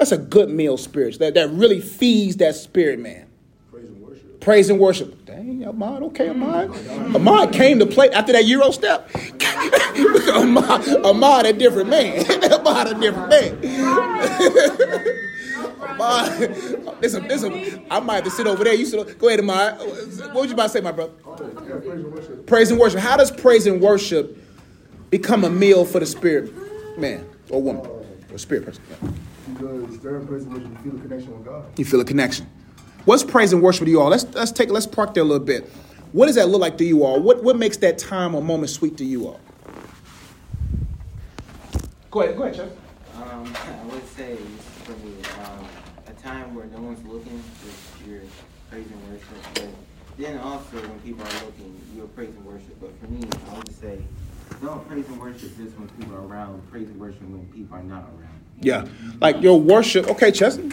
That's 0.01 0.11
a 0.11 0.17
good 0.17 0.49
meal 0.49 0.77
spiritually. 0.77 1.29
That, 1.29 1.35
that 1.35 1.53
really 1.55 1.79
feeds 1.79 2.37
that 2.37 2.55
spirit 2.55 2.97
man. 2.97 3.27
Praise 3.69 3.85
and 3.85 4.01
worship. 4.01 4.41
Praise 4.41 4.69
and 4.71 4.79
worship. 4.79 5.25
Dang, 5.25 5.63
Ahmad, 5.63 6.01
okay, 6.01 6.29
Ahmad. 6.29 6.71
Ahmad 7.15 7.53
came 7.53 7.77
to 7.77 7.85
play 7.85 8.09
after 8.09 8.33
that 8.33 8.45
Euro 8.45 8.71
step. 8.71 9.07
Ahmad, 10.33 11.05
Ahmad 11.05 11.45
a 11.45 11.53
different 11.53 11.89
man. 11.89 12.25
Ahmad 12.51 12.87
a 12.87 12.99
different 12.99 13.29
man. 13.29 13.59
Ahmad, 15.79 16.49
listen, 16.99 17.27
listen, 17.27 17.85
I 17.91 17.99
might 17.99 18.15
have 18.15 18.23
to 18.23 18.31
sit 18.31 18.47
over 18.47 18.63
there. 18.63 18.73
You 18.73 18.87
sit, 18.87 19.19
go 19.19 19.27
ahead, 19.27 19.41
Ahmad. 19.41 19.77
What 19.77 20.33
was 20.33 20.47
you 20.47 20.53
about 20.53 20.63
to 20.63 20.69
say, 20.69 20.81
my 20.81 20.93
brother? 20.93 21.13
Oh, 21.23 21.35
praise 21.35 21.91
and 21.91 22.11
worship. 22.11 22.47
Praise 22.47 22.71
and 22.71 22.79
worship. 22.79 22.99
How 23.01 23.17
does 23.17 23.29
praise 23.29 23.67
and 23.67 23.79
worship 23.79 24.35
become 25.11 25.43
a 25.43 25.49
meal 25.51 25.85
for 25.85 25.99
the 25.99 26.07
spirit 26.07 26.51
man 26.97 27.23
or 27.51 27.61
woman 27.61 27.85
uh, 27.85 28.33
or 28.33 28.39
spirit 28.39 28.65
person? 28.65 28.83
Yeah. 29.61 29.77
Because 29.79 29.97
during 29.97 30.27
praise 30.27 30.43
and 30.43 30.53
worship, 30.53 30.69
you 30.71 30.91
feel 30.91 30.99
a 30.99 31.01
connection 31.01 31.37
with 31.37 31.45
God. 31.45 31.79
You 31.79 31.85
feel 31.85 32.01
a 32.01 32.05
connection. 32.05 32.47
What's 33.05 33.23
praise 33.23 33.53
and 33.53 33.61
worship 33.61 33.85
to 33.85 33.91
you 33.91 34.01
all? 34.01 34.09
Let's 34.09 34.25
let's 34.33 34.51
take 34.51 34.69
let's 34.69 34.85
park 34.85 35.13
there 35.13 35.23
a 35.23 35.25
little 35.25 35.45
bit. 35.45 35.69
What 36.11 36.27
does 36.27 36.35
that 36.35 36.49
look 36.49 36.61
like 36.61 36.77
to 36.77 36.85
you 36.85 37.03
all? 37.03 37.19
What 37.19 37.43
what 37.43 37.57
makes 37.57 37.77
that 37.77 37.97
time 37.97 38.35
or 38.35 38.41
moment 38.41 38.69
sweet 38.69 38.97
to 38.97 39.05
you 39.05 39.27
all? 39.27 39.39
Go 42.11 42.21
ahead, 42.21 42.35
go 42.35 42.43
ahead, 42.43 42.55
Chuck. 42.55 42.69
Um, 43.15 43.55
I 43.55 43.85
would 43.85 44.07
say 44.09 44.35
for 44.83 44.91
me, 45.05 45.13
um, 45.45 45.65
a 46.07 46.13
time 46.21 46.53
where 46.53 46.65
no 46.65 46.81
one's 46.81 47.05
looking, 47.07 47.41
just 47.63 48.07
your 48.07 48.21
praise 48.69 48.85
and 48.85 49.09
worship. 49.09 49.27
But 49.53 49.69
then 50.17 50.37
also 50.39 50.77
when 50.77 50.99
people 50.99 51.23
are 51.23 51.45
looking, 51.45 51.79
you'll 51.95 52.09
praise 52.09 52.35
and 52.35 52.45
worship. 52.45 52.79
But 52.79 52.91
for 52.99 53.07
me, 53.07 53.27
I 53.49 53.57
would 53.57 53.73
say 53.73 53.99
don't 54.61 54.87
praise 54.87 55.07
and 55.07 55.19
worship 55.19 55.57
just 55.57 55.77
when 55.79 55.87
people 55.97 56.15
are 56.15 56.27
around. 56.27 56.69
Praise 56.69 56.87
and 56.87 56.99
worship 56.99 57.21
when 57.21 57.47
people 57.47 57.77
are 57.77 57.83
not 57.83 58.03
around. 58.19 58.40
Yeah, 58.61 58.85
like 59.19 59.41
your 59.41 59.59
worship. 59.59 60.07
Okay, 60.07 60.31
Chesney. 60.31 60.71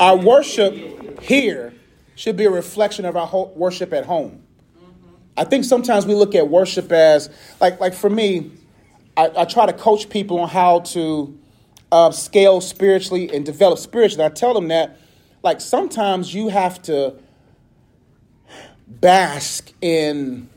Our 0.00 0.16
worship 0.16 1.20
here 1.20 1.74
should 2.14 2.36
be 2.36 2.46
a 2.46 2.50
reflection 2.50 3.04
of 3.04 3.16
our 3.16 3.46
worship 3.54 3.92
at 3.92 4.06
home. 4.06 4.42
I 5.36 5.44
think 5.44 5.64
sometimes 5.64 6.06
we 6.06 6.14
look 6.14 6.34
at 6.34 6.48
worship 6.48 6.90
as 6.92 7.30
like 7.60 7.78
like 7.78 7.94
for 7.94 8.10
me, 8.10 8.52
I, 9.16 9.30
I 9.36 9.44
try 9.44 9.66
to 9.66 9.72
coach 9.72 10.08
people 10.08 10.40
on 10.40 10.48
how 10.48 10.80
to 10.80 11.38
uh, 11.90 12.10
scale 12.10 12.60
spiritually 12.60 13.32
and 13.34 13.44
develop 13.44 13.78
spiritually. 13.78 14.24
I 14.24 14.30
tell 14.30 14.54
them 14.54 14.68
that 14.68 14.98
like 15.42 15.60
sometimes 15.60 16.34
you 16.34 16.48
have 16.48 16.80
to 16.82 17.16
bask 18.88 19.72
in 19.80 20.48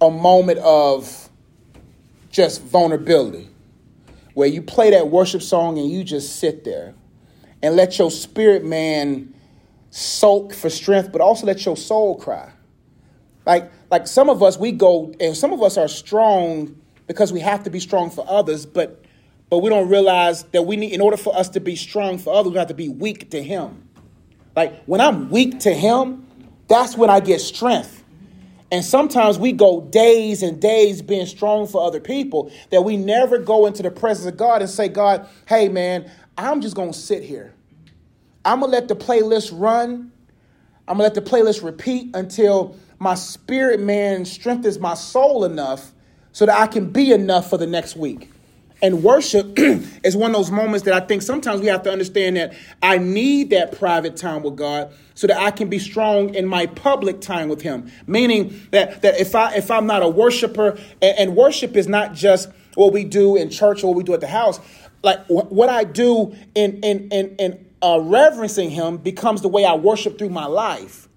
a 0.00 0.10
moment 0.10 0.58
of 0.60 1.28
just 2.30 2.62
vulnerability 2.62 3.48
where 4.34 4.48
you 4.48 4.62
play 4.62 4.90
that 4.90 5.08
worship 5.08 5.42
song 5.42 5.78
and 5.78 5.90
you 5.90 6.04
just 6.04 6.36
sit 6.36 6.64
there 6.64 6.94
and 7.62 7.76
let 7.76 7.98
your 7.98 8.10
spirit 8.10 8.64
man 8.64 9.34
soak 9.90 10.52
for 10.52 10.68
strength, 10.68 11.10
but 11.12 11.20
also 11.20 11.46
let 11.46 11.64
your 11.64 11.76
soul 11.76 12.16
cry. 12.16 12.52
Like, 13.46 13.70
like 13.90 14.06
some 14.06 14.28
of 14.28 14.42
us, 14.42 14.58
we 14.58 14.72
go, 14.72 15.14
and 15.20 15.36
some 15.36 15.52
of 15.52 15.62
us 15.62 15.76
are 15.76 15.88
strong 15.88 16.80
because 17.06 17.32
we 17.32 17.40
have 17.40 17.62
to 17.64 17.70
be 17.70 17.80
strong 17.80 18.10
for 18.10 18.24
others, 18.28 18.66
but 18.66 19.00
but 19.50 19.58
we 19.58 19.70
don't 19.70 19.88
realize 19.88 20.42
that 20.44 20.62
we 20.62 20.76
need, 20.76 20.92
in 20.92 21.00
order 21.00 21.16
for 21.16 21.36
us 21.36 21.50
to 21.50 21.60
be 21.60 21.76
strong 21.76 22.18
for 22.18 22.34
others, 22.34 22.52
we 22.52 22.58
have 22.58 22.68
to 22.68 22.74
be 22.74 22.88
weak 22.88 23.30
to 23.30 23.42
Him. 23.42 23.88
Like 24.56 24.84
when 24.84 25.00
I'm 25.00 25.30
weak 25.30 25.60
to 25.60 25.72
Him, 25.72 26.26
that's 26.66 26.96
when 26.96 27.10
I 27.10 27.20
get 27.20 27.40
strength. 27.40 28.03
And 28.74 28.84
sometimes 28.84 29.38
we 29.38 29.52
go 29.52 29.82
days 29.82 30.42
and 30.42 30.60
days 30.60 31.00
being 31.00 31.26
strong 31.26 31.68
for 31.68 31.86
other 31.86 32.00
people 32.00 32.50
that 32.70 32.82
we 32.82 32.96
never 32.96 33.38
go 33.38 33.66
into 33.66 33.84
the 33.84 33.90
presence 33.92 34.26
of 34.26 34.36
God 34.36 34.62
and 34.62 34.68
say, 34.70 34.88
God, 34.88 35.28
hey 35.46 35.68
man, 35.68 36.10
I'm 36.36 36.60
just 36.60 36.74
gonna 36.74 36.92
sit 36.92 37.22
here. 37.22 37.54
I'm 38.44 38.58
gonna 38.58 38.72
let 38.72 38.88
the 38.88 38.96
playlist 38.96 39.52
run. 39.54 40.10
I'm 40.88 40.96
gonna 40.98 41.04
let 41.04 41.14
the 41.14 41.22
playlist 41.22 41.62
repeat 41.62 42.16
until 42.16 42.76
my 42.98 43.14
spirit 43.14 43.78
man 43.78 44.24
strengthens 44.24 44.80
my 44.80 44.94
soul 44.94 45.44
enough 45.44 45.92
so 46.32 46.44
that 46.44 46.60
I 46.60 46.66
can 46.66 46.90
be 46.90 47.12
enough 47.12 47.48
for 47.48 47.58
the 47.58 47.68
next 47.68 47.94
week. 47.94 48.32
And 48.84 49.02
worship 49.02 49.58
is 50.04 50.14
one 50.14 50.32
of 50.32 50.36
those 50.36 50.50
moments 50.50 50.84
that 50.84 50.92
I 50.92 51.00
think 51.00 51.22
sometimes 51.22 51.62
we 51.62 51.68
have 51.68 51.82
to 51.84 51.90
understand 51.90 52.36
that 52.36 52.52
I 52.82 52.98
need 52.98 53.48
that 53.48 53.78
private 53.78 54.14
time 54.14 54.42
with 54.42 54.56
God 54.56 54.92
so 55.14 55.26
that 55.26 55.38
I 55.38 55.52
can 55.52 55.70
be 55.70 55.78
strong 55.78 56.34
in 56.34 56.44
my 56.44 56.66
public 56.66 57.22
time 57.22 57.48
with 57.48 57.62
Him. 57.62 57.90
Meaning 58.06 58.60
that, 58.72 59.00
that 59.00 59.18
if 59.18 59.34
I 59.34 59.54
if 59.54 59.70
I'm 59.70 59.86
not 59.86 60.02
a 60.02 60.08
worshiper, 60.08 60.78
and, 61.00 61.18
and 61.18 61.34
worship 61.34 61.76
is 61.76 61.88
not 61.88 62.12
just 62.12 62.50
what 62.74 62.92
we 62.92 63.04
do 63.04 63.36
in 63.36 63.48
church 63.48 63.82
or 63.82 63.86
what 63.86 63.96
we 63.96 64.04
do 64.04 64.12
at 64.12 64.20
the 64.20 64.26
house, 64.26 64.60
like 65.02 65.24
wh- 65.28 65.50
what 65.50 65.70
I 65.70 65.84
do 65.84 66.36
in 66.54 66.80
in 66.80 67.08
in, 67.08 67.36
in 67.36 67.66
uh, 67.80 68.00
reverencing 68.02 68.68
Him 68.68 68.98
becomes 68.98 69.40
the 69.40 69.48
way 69.48 69.64
I 69.64 69.76
worship 69.76 70.18
through 70.18 70.28
my 70.28 70.44
life. 70.44 71.08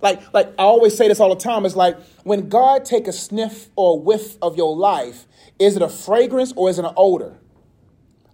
Like, 0.00 0.32
like 0.32 0.48
I 0.58 0.62
always 0.62 0.96
say 0.96 1.08
this 1.08 1.20
all 1.20 1.34
the 1.34 1.40
time. 1.40 1.64
It's 1.64 1.76
like 1.76 1.98
when 2.24 2.48
God 2.48 2.84
take 2.84 3.06
a 3.08 3.12
sniff 3.12 3.68
or 3.76 3.94
a 3.94 3.96
whiff 3.96 4.36
of 4.42 4.56
your 4.56 4.76
life, 4.76 5.26
is 5.58 5.76
it 5.76 5.82
a 5.82 5.88
fragrance 5.88 6.52
or 6.56 6.68
is 6.68 6.78
it 6.78 6.84
an 6.84 6.92
odor? 6.96 7.38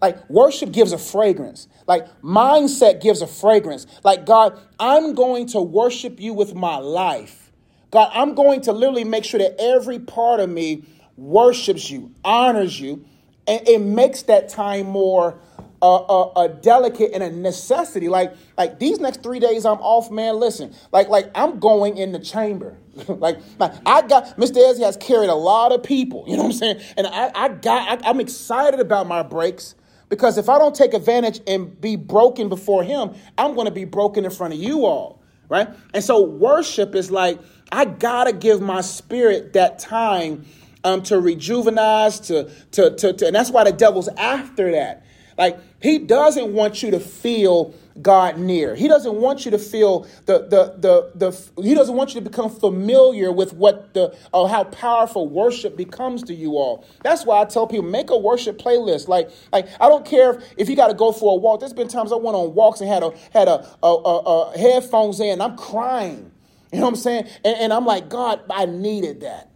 Like 0.01 0.29
worship 0.29 0.73
gives 0.73 0.93
a 0.93 0.99
fragrance. 0.99 1.69
Like 1.87 2.09
mindset 2.23 3.01
gives 3.01 3.23
a 3.23 3.27
fragrance. 3.27 3.87
Like 4.03 4.27
God, 4.27 4.59
I'm 4.79 5.15
going 5.15 5.47
to 5.49 5.61
worship 5.61 6.21
you 6.21 6.35
with 6.35 6.55
my 6.55 6.77
life. 6.77 7.53
God, 7.93 8.11
I'm 8.13 8.35
going 8.35 8.63
to 8.63 8.73
literally 8.73 9.05
make 9.05 9.25
sure 9.25 9.39
that 9.39 9.55
every 9.61 9.99
part 9.99 10.41
of 10.41 10.51
me 10.51 10.85
worships 11.17 11.91
you, 11.91 12.13
honors 12.25 12.81
you, 12.81 13.05
and 13.47 13.69
it 13.69 13.81
makes 13.81 14.23
that 14.23 14.49
time 14.49 14.87
more 14.87 15.39
a, 15.83 15.87
a, 15.87 16.33
a, 16.45 16.49
delicate 16.49 17.11
and 17.13 17.23
a 17.23 17.31
necessity. 17.31 18.09
Like 18.09 18.35
like 18.57 18.79
these 18.79 19.01
next 19.01 19.23
three 19.23 19.41
days 19.41 19.67
I'm 19.67 19.79
off, 19.79 20.11
man. 20.11 20.39
Listen, 20.39 20.75
like 20.93 21.09
like 21.09 21.31
I'm 21.35 21.59
going 21.59 21.99
in 21.99 22.13
the 22.13 22.21
chamber. 22.21 22.77
like, 23.09 23.39
like 23.59 23.73
I 23.85 24.03
got 24.03 24.37
Mr. 24.37 24.57
Ezzy 24.57 24.85
has 24.85 24.97
carried 24.97 25.29
a 25.29 25.35
lot 25.35 25.73
of 25.73 25.83
people. 25.83 26.25
You 26.33 26.37
know 26.37 26.45
what 26.45 26.53
I'm 26.53 26.59
saying? 26.59 26.81
And 26.97 27.07
I 27.07 27.31
I 27.35 27.49
got 27.49 28.05
I, 28.05 28.09
I'm 28.09 28.21
excited 28.21 28.81
about 28.81 29.07
my 29.07 29.23
breaks. 29.23 29.75
Because 30.09 30.37
if 30.37 30.51
I 30.51 30.59
don't 30.59 30.75
take 30.75 30.93
advantage 30.93 31.41
and 31.47 31.81
be 31.81 31.97
broken 31.97 32.51
before 32.51 32.85
him, 32.85 33.15
I'm 33.39 33.55
going 33.55 33.65
to 33.65 33.73
be 33.73 33.87
broken 33.87 34.27
in 34.27 34.31
front 34.31 34.53
of 34.53 34.61
you 34.61 34.85
all, 34.85 35.23
right? 35.49 35.71
And 35.95 36.05
so 36.05 36.23
worship 36.23 36.95
is 36.95 37.11
like, 37.11 37.41
I 37.73 37.87
got 37.87 38.25
to 38.25 38.35
give 38.35 38.61
my 38.61 38.83
spirit 38.83 39.55
that 39.55 39.79
time 39.79 40.45
um, 40.85 41.03
to 41.05 41.15
rejuvenize, 41.15 42.27
to, 42.27 42.51
to, 42.73 42.95
to, 42.95 43.13
to, 43.15 43.27
and 43.27 43.35
that's 43.35 43.51
why 43.51 43.65
the 43.65 43.73
devil's 43.73 44.09
after 44.09 44.73
that. 44.73 45.02
Like, 45.37 45.59
he 45.81 45.99
doesn't 45.99 46.53
want 46.53 46.83
you 46.83 46.91
to 46.93 47.01
feel 47.01 47.75
God 48.01 48.39
near. 48.39 48.75
He 48.75 48.89
doesn't 48.89 49.15
want 49.15 49.45
you 49.45 49.51
to 49.51 49.59
feel 49.59 50.07
the 50.25 50.47
the 50.49 50.75
the 50.79 51.11
the 51.15 51.63
he 51.63 51.75
doesn't 51.75 51.95
want 51.95 52.15
you 52.15 52.21
to 52.21 52.29
become 52.29 52.49
familiar 52.49 53.31
with 53.31 53.53
what 53.53 53.93
the 53.93 54.17
or 54.33 54.49
how 54.49 54.65
powerful 54.65 55.29
worship 55.29 55.77
becomes 55.77 56.23
to 56.25 56.35
you 56.35 56.53
all. 56.53 56.87
That's 57.03 57.27
why 57.27 57.43
I 57.43 57.45
tell 57.45 57.67
people 57.67 57.85
make 57.85 58.11
a 58.11 58.17
worship 58.17 58.59
playlist. 58.59 59.09
Like 59.09 59.31
like 59.53 59.69
I 59.79 59.89
don't 59.89 60.07
care 60.07 60.35
if, 60.35 60.45
if 60.57 60.69
you 60.71 60.77
got 60.77 60.89
to 60.89 60.95
go 60.95 61.13
for 61.13 61.33
a 61.33 61.37
walk. 61.37 61.61
There's 61.61 61.75
been 61.75 61.89
times 61.89 62.13
I 62.13 62.17
went 62.17 62.35
on 62.35 62.55
walks 62.55 62.81
and 62.81 62.89
had 62.89 63.03
a 63.03 63.13
had 63.33 63.49
a, 63.49 63.67
a, 63.83 63.87
a, 63.87 64.19
a 64.53 64.59
headphones 64.59 65.21
in. 65.21 65.43
I'm 65.43 65.57
crying. 65.57 66.31
You 66.73 66.79
know 66.79 66.87
what 66.87 66.93
I'm 66.93 66.97
saying? 66.97 67.27
And, 67.45 67.57
and 67.59 67.73
I'm 67.73 67.85
like, 67.85 68.09
God, 68.09 68.41
I 68.49 68.65
needed 68.65 69.21
that. 69.21 69.51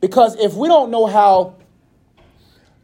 Because 0.00 0.34
if 0.36 0.54
we 0.54 0.66
don't 0.66 0.90
know 0.90 1.06
how 1.06 1.54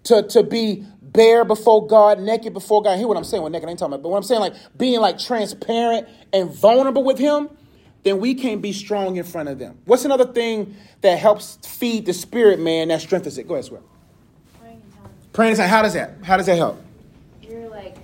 to, 0.05 0.23
to 0.23 0.43
be 0.43 0.87
bare 1.14 1.44
before 1.47 1.87
God, 1.87 2.21
naked 2.21 2.52
before 2.52 2.83
God. 2.83 2.99
Hear 2.99 3.09
what 3.09 3.16
I'm 3.16 3.25
saying 3.25 3.42
with 3.42 3.52
naked, 3.52 3.66
I 3.66 3.71
ain't 3.71 3.78
talking 3.78 3.94
about, 3.94 4.02
but 4.02 4.11
what 4.11 4.18
I'm 4.18 4.25
saying, 4.25 4.42
like 4.42 4.54
being 4.76 5.00
like 5.00 5.18
transparent 5.18 6.06
and 6.35 6.50
vulnerable 6.50 7.02
with 7.02 7.18
Him, 7.18 7.49
then 8.02 8.21
we 8.21 8.35
can't 8.35 8.61
be 8.61 8.75
strong 8.75 9.16
in 9.16 9.25
front 9.25 9.49
of 9.49 9.59
them. 9.59 9.78
What's 9.87 10.04
another 10.04 10.26
thing 10.26 10.76
that 11.00 11.18
helps 11.18 11.56
feed 11.66 12.04
the 12.04 12.12
spirit, 12.12 12.61
man, 12.61 12.88
that 12.88 13.00
strengthens 13.00 13.38
it? 13.38 13.49
Go 13.49 13.54
ahead, 13.54 13.64
Sway. 13.64 13.80
Praying 14.61 14.75
in 14.75 14.92
tongues. 14.92 15.14
Praying 15.33 15.50
in 15.52 15.56
tongues, 15.56 15.71
how 15.71 15.83
does 15.83 15.94
that? 15.94 16.11
How 16.23 16.37
does 16.37 16.47
that 16.47 16.56
help? 16.56 16.83
You're 17.40 17.68
like, 17.71 17.97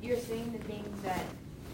you're 0.00 0.16
saying 0.16 0.52
the 0.52 0.64
things 0.64 1.02
that 1.02 1.24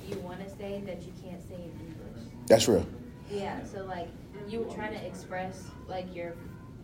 you 0.08 0.16
want 0.18 0.40
to 0.40 0.50
say 0.56 0.82
that 0.86 1.02
you 1.02 1.12
can't 1.22 1.40
say 1.48 1.54
in 1.54 1.70
English. 1.86 2.32
That's 2.48 2.66
real. 2.66 2.86
Yeah, 3.30 3.62
so 3.64 3.84
like 3.84 4.08
you 4.48 4.60
were 4.60 4.74
trying 4.74 4.92
to 4.92 5.06
express 5.06 5.64
like 5.86 6.12
your 6.14 6.34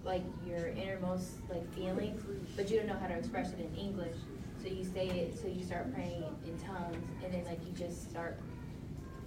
like 0.08 0.22
your 0.46 0.68
innermost 0.68 1.32
like 1.50 1.72
feelings, 1.74 2.22
but 2.56 2.70
you 2.70 2.78
don't 2.78 2.86
know 2.86 2.96
how 2.98 3.06
to 3.06 3.14
express 3.14 3.52
it 3.52 3.60
in 3.60 3.76
English. 3.76 4.16
So 4.62 4.68
you 4.68 4.82
say 4.82 5.06
it, 5.06 5.38
so 5.38 5.46
you 5.46 5.62
start 5.62 5.92
praying 5.94 6.24
in 6.46 6.58
tongues, 6.66 6.96
and 7.22 7.32
then 7.32 7.44
like 7.44 7.60
you 7.64 7.72
just 7.72 8.10
start 8.10 8.38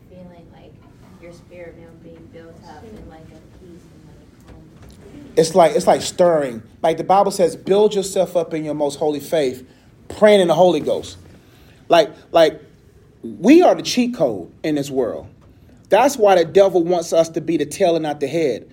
feeling 0.09 0.51
like 0.51 0.73
your 1.21 1.31
spirit 1.31 1.77
man 1.77 1.87
being 2.01 2.27
built 2.33 2.55
up 2.67 2.83
and 2.83 3.09
like 3.09 3.21
a 3.21 3.63
peace. 3.63 3.83
It's 5.37 5.53
like 5.53 5.75
it's 5.75 5.85
like 5.85 6.01
stirring. 6.01 6.63
Like 6.81 6.97
the 6.97 7.03
Bible 7.03 7.31
says, 7.31 7.55
build 7.55 7.93
yourself 7.93 8.35
up 8.35 8.53
in 8.55 8.65
your 8.65 8.73
most 8.73 8.97
holy 8.97 9.19
faith, 9.19 9.65
praying 10.09 10.41
in 10.41 10.47
the 10.47 10.55
Holy 10.55 10.79
Ghost. 10.79 11.19
Like 11.89 12.11
like 12.31 12.59
we 13.21 13.61
are 13.61 13.75
the 13.75 13.83
cheat 13.83 14.15
code 14.15 14.51
in 14.63 14.73
this 14.75 14.89
world. 14.89 15.27
That's 15.89 16.17
why 16.17 16.35
the 16.35 16.45
devil 16.45 16.83
wants 16.83 17.13
us 17.13 17.29
to 17.29 17.41
be 17.41 17.57
the 17.57 17.67
tail 17.67 17.95
and 17.95 18.03
not 18.03 18.19
the 18.19 18.27
head 18.27 18.67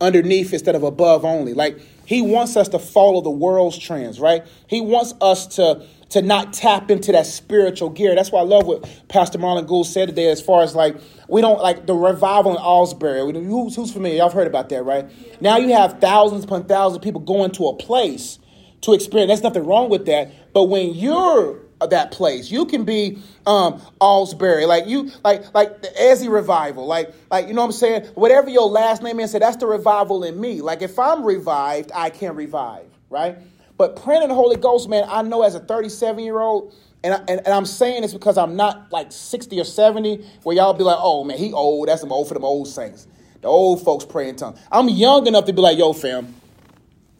underneath 0.00 0.52
instead 0.52 0.74
of 0.74 0.82
above 0.82 1.24
only. 1.24 1.54
Like 1.54 1.78
he 2.06 2.22
wants 2.22 2.56
us 2.56 2.68
to 2.68 2.78
follow 2.78 3.20
the 3.20 3.30
world's 3.30 3.78
trends, 3.78 4.20
right? 4.20 4.46
He 4.66 4.80
wants 4.80 5.14
us 5.20 5.46
to 5.56 5.84
to 6.10 6.22
not 6.22 6.54
tap 6.54 6.90
into 6.90 7.12
that 7.12 7.26
spiritual 7.26 7.90
gear. 7.90 8.14
That's 8.14 8.32
why 8.32 8.40
I 8.40 8.44
love 8.44 8.66
what 8.66 8.88
Pastor 9.08 9.38
Marlon 9.38 9.66
Gould 9.66 9.86
said 9.86 10.08
today, 10.08 10.30
as 10.30 10.40
far 10.40 10.62
as 10.62 10.74
like 10.74 10.96
we 11.28 11.40
don't 11.40 11.60
like 11.60 11.86
the 11.86 11.94
revival 11.94 12.56
in 12.56 12.62
Asbury. 12.62 13.20
Who's, 13.32 13.76
who's 13.76 13.92
familiar? 13.92 14.18
Y'all 14.18 14.28
have 14.28 14.32
heard 14.32 14.46
about 14.46 14.70
that, 14.70 14.84
right? 14.84 15.06
Now 15.42 15.58
you 15.58 15.74
have 15.74 16.00
thousands 16.00 16.44
upon 16.44 16.64
thousands 16.64 16.96
of 16.96 17.02
people 17.02 17.20
going 17.20 17.50
to 17.52 17.68
a 17.68 17.76
place 17.76 18.38
to 18.82 18.94
experience. 18.94 19.28
There's 19.28 19.42
nothing 19.42 19.66
wrong 19.66 19.90
with 19.90 20.06
that. 20.06 20.52
But 20.54 20.64
when 20.64 20.94
you're 20.94 21.60
that 21.86 22.10
place. 22.10 22.50
You 22.50 22.66
can 22.66 22.84
be 22.84 23.18
um 23.46 23.80
Asbury, 24.00 24.66
like 24.66 24.86
you 24.86 25.10
like 25.24 25.54
like 25.54 25.80
the 25.82 25.88
Ezzy 25.88 26.30
revival, 26.30 26.86
like 26.86 27.12
like 27.30 27.48
you 27.48 27.54
know 27.54 27.62
what 27.62 27.68
I'm 27.68 27.72
saying. 27.72 28.04
Whatever 28.14 28.50
your 28.50 28.68
last 28.68 29.02
name 29.02 29.20
is, 29.20 29.30
say 29.30 29.38
that's 29.38 29.56
the 29.56 29.66
revival 29.66 30.24
in 30.24 30.40
me. 30.40 30.60
Like 30.60 30.82
if 30.82 30.98
I'm 30.98 31.24
revived, 31.24 31.90
I 31.94 32.10
can 32.10 32.34
revive, 32.34 32.86
right? 33.10 33.38
But 33.76 33.94
praying 34.02 34.22
in 34.22 34.28
the 34.28 34.34
Holy 34.34 34.56
Ghost, 34.56 34.88
man, 34.88 35.04
I 35.08 35.22
know 35.22 35.42
as 35.42 35.54
a 35.54 35.60
37 35.60 36.24
year 36.24 36.40
old, 36.40 36.74
and, 37.04 37.14
I, 37.14 37.18
and, 37.18 37.28
and 37.28 37.48
I'm 37.48 37.64
saying 37.64 38.02
this 38.02 38.12
because 38.12 38.36
I'm 38.36 38.56
not 38.56 38.90
like 38.90 39.12
60 39.12 39.60
or 39.60 39.64
70, 39.64 40.26
where 40.42 40.56
y'all 40.56 40.74
be 40.74 40.82
like, 40.82 40.98
oh 40.98 41.22
man, 41.22 41.38
he 41.38 41.52
old. 41.52 41.88
That's 41.88 42.00
some 42.00 42.10
old 42.10 42.26
for 42.26 42.34
them 42.34 42.44
old 42.44 42.66
saints. 42.66 43.06
The 43.40 43.46
old 43.46 43.84
folks 43.84 44.04
praying 44.04 44.36
tongues. 44.36 44.58
I'm 44.72 44.88
young 44.88 45.28
enough 45.28 45.44
to 45.44 45.52
be 45.52 45.62
like, 45.62 45.78
yo, 45.78 45.92
fam, 45.92 46.34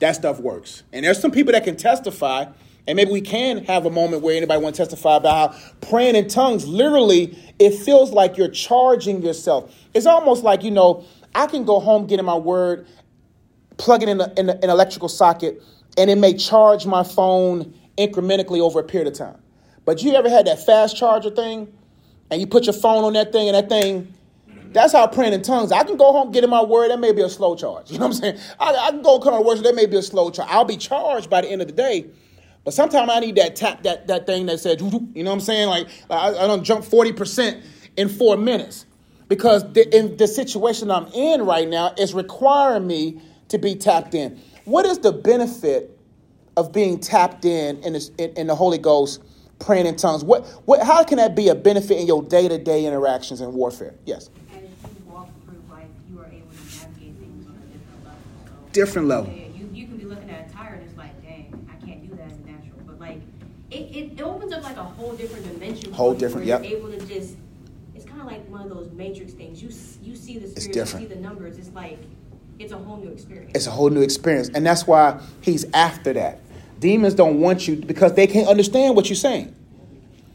that 0.01 0.17
stuff 0.17 0.41
works. 0.41 0.83
And 0.93 1.05
there's 1.05 1.21
some 1.21 1.31
people 1.31 1.53
that 1.53 1.63
can 1.63 1.77
testify 1.77 2.47
and 2.89 2.97
maybe 2.97 3.13
we 3.13 3.21
can 3.21 3.65
have 3.67 3.85
a 3.85 3.91
moment 3.91 4.23
where 4.23 4.35
anybody 4.35 4.61
want 4.63 4.75
to 4.75 4.83
testify 4.83 5.17
about 5.17 5.53
how 5.53 5.59
praying 5.83 6.17
in 6.17 6.27
tongues, 6.27 6.67
literally, 6.67 7.39
it 7.59 7.75
feels 7.75 8.13
like 8.13 8.39
you're 8.39 8.49
charging 8.49 9.23
yourself. 9.23 9.75
It's 9.93 10.07
almost 10.07 10.43
like, 10.43 10.65
you 10.65 10.71
know, 10.71 11.05
I 11.35 11.47
can 11.47 11.67
go 11.67 11.81
home, 11.81 12.07
get 12.07 12.19
in 12.19 12.25
my 12.25 12.37
word, 12.37 12.87
plug 13.77 14.03
it 14.03 14.09
in, 14.09 14.23
a, 14.23 14.33
in 14.39 14.49
a, 14.49 14.55
an 14.55 14.71
electrical 14.71 15.11
socket, 15.11 15.63
and 15.99 16.09
it 16.09 16.17
may 16.17 16.33
charge 16.33 16.87
my 16.87 17.05
phone 17.05 17.75
incrementally 17.99 18.61
over 18.61 18.81
a 18.81 18.85
period 18.85 19.07
of 19.07 19.13
time. 19.13 19.41
But 19.85 20.03
you 20.03 20.15
ever 20.15 20.31
had 20.31 20.47
that 20.47 20.65
fast 20.65 20.97
charger 20.97 21.31
thing? 21.31 21.71
And 22.31 22.41
you 22.41 22.47
put 22.47 22.65
your 22.65 22.75
phone 22.75 23.05
on 23.05 23.13
that 23.13 23.33
thing, 23.33 23.49
and 23.49 23.55
that 23.55 23.69
thing 23.69 24.15
that's 24.73 24.93
how 24.93 25.07
praying 25.07 25.33
in 25.33 25.43
tongues. 25.43 25.73
I 25.73 25.83
can 25.85 25.97
go 25.97 26.13
home, 26.13 26.31
get 26.31 26.45
in 26.45 26.51
my 26.51 26.63
word. 26.63 26.91
That 26.91 27.01
may 27.01 27.13
be 27.13 27.23
a 27.23 27.29
slow 27.29 27.57
charge. 27.57 27.91
You 27.91 27.99
know 27.99 28.07
what 28.07 28.17
I'm 28.17 28.21
saying? 28.21 28.39
I, 28.61 28.75
I 28.75 28.91
can 28.91 29.03
go 29.03 29.19
come 29.19 29.35
to 29.35 29.41
worship. 29.41 29.65
That 29.65 29.75
may 29.75 29.87
be 29.87 29.97
a 29.97 30.03
slow 30.03 30.31
charge. 30.31 30.49
I'll 30.51 30.65
be 30.65 30.77
charged 30.77 31.31
by 31.31 31.41
the 31.41 31.49
end 31.49 31.63
of 31.63 31.69
the 31.69 31.75
day. 31.75 32.07
But 32.69 32.75
sometimes 32.75 33.11
I 33.11 33.21
need 33.21 33.37
that 33.37 33.57
tap, 33.57 33.83
that 33.85 34.09
that 34.09 34.27
thing 34.27 34.45
that 34.45 34.61
said, 34.61 34.83
you 34.83 34.91
know 34.91 35.01
what 35.15 35.29
I'm 35.31 35.41
saying? 35.41 35.69
Like 35.71 35.89
I, 36.11 36.35
I 36.35 36.47
don't 36.47 36.63
jump 36.63 36.85
40% 36.85 37.63
in 37.97 38.11
four 38.11 38.37
minutes. 38.37 38.85
Because 39.27 39.73
the, 39.73 39.89
in 39.97 40.19
the 40.19 40.27
situation 40.27 40.91
I'm 40.91 41.07
in 41.15 41.47
right 41.47 41.67
now 41.67 41.95
is 41.97 42.13
requiring 42.13 42.87
me 42.87 43.23
to 43.49 43.57
be 43.57 43.75
tapped 43.75 44.15
in. 44.15 44.39
What 44.67 44.85
is 44.85 44.99
the 44.99 45.13
benefit 45.13 45.99
of 46.59 46.71
being 46.71 47.01
tapped 47.01 47.47
in 47.47 47.83
in, 47.85 47.95
this, 47.95 48.11
in, 48.19 48.35
in 48.37 48.47
the 48.49 48.55
Holy 48.55 48.77
Ghost, 48.77 49.23
praying 49.59 49.87
in 49.87 49.97
tongues? 49.97 50.23
What, 50.23 50.47
what, 50.67 50.83
how 50.83 51.03
can 51.05 51.17
that 51.17 51.35
be 51.35 51.49
a 51.49 51.55
benefit 51.55 51.99
in 51.99 52.07
your 52.07 52.23
day 52.23 52.49
to 52.49 52.59
day 52.59 52.85
interactions 52.85 53.41
and 53.41 53.55
warfare? 53.55 53.95
Yes. 54.05 54.29
As 54.55 54.61
you 54.61 55.11
walk 55.11 55.31
through 55.47 55.63
life, 55.71 55.87
you 56.11 56.21
are 56.21 56.27
able 56.27 56.51
to 56.51 56.77
navigate 56.87 57.17
things 57.19 57.47
on 57.47 57.55
a 57.55 57.73
different 57.73 58.05
level. 58.05 58.21
Different 58.73 59.09
level. 59.09 59.33
Yeah, 59.33 59.47
you, 59.57 59.71
you 59.73 59.87
can 59.87 59.97
be 59.97 60.05
looking 60.05 60.29
at 60.29 60.51
a 60.51 60.53
tire 60.53 60.75
and 60.75 60.83
it's 60.83 60.99
like, 60.99 61.23
dang, 61.23 61.69
I 61.71 61.85
can't 61.85 62.09
do 62.09 62.15
that 62.17 62.31
as 62.31 62.39
natural. 62.41 62.79
But 62.87 63.01
like, 63.01 63.21
it, 63.71 63.77
it, 63.77 64.13
it 64.13 64.21
opens 64.23 64.53
up 64.53 64.63
like 64.63 64.77
a 64.77 64.83
whole 64.83 65.13
different 65.15 65.47
dimension. 65.53 65.93
Whole 65.93 66.15
different-. 66.15 66.47
You're 66.47 66.63
able 66.63 66.91
to 66.91 66.99
just, 67.07 67.37
it's 67.95 68.05
kind 68.05 68.21
of 68.21 68.27
like 68.27 68.49
one 68.49 68.63
of 68.63 68.71
those 68.71 68.91
matrix 68.93 69.33
things. 69.33 69.63
You 69.63 69.69
you 70.03 70.17
see 70.17 70.39
the 70.39 70.49
spirit, 70.49 70.75
different. 70.75 71.03
you 71.03 71.09
see 71.09 71.15
the 71.15 71.21
numbers. 71.21 71.59
It's 71.59 71.71
like, 71.71 71.99
it's 72.59 72.73
a 72.73 72.79
whole 72.79 72.97
new 72.97 73.11
experience. 73.11 73.53
It's 73.55 73.67
a 73.67 73.71
whole 73.71 73.91
new 73.91 74.03
experience. 74.03 74.51
And 74.55 74.65
that's 74.65 74.87
why 74.87 75.21
he's 75.43 75.67
after 75.73 76.13
that. 76.15 76.41
Demons 76.81 77.15
don't 77.15 77.41
want 77.41 77.69
you 77.69 77.77
because 77.77 78.15
they 78.15 78.27
can't 78.27 78.49
understand 78.49 78.97
what 78.97 79.09
you're 79.09 79.17
saying. 79.17 79.55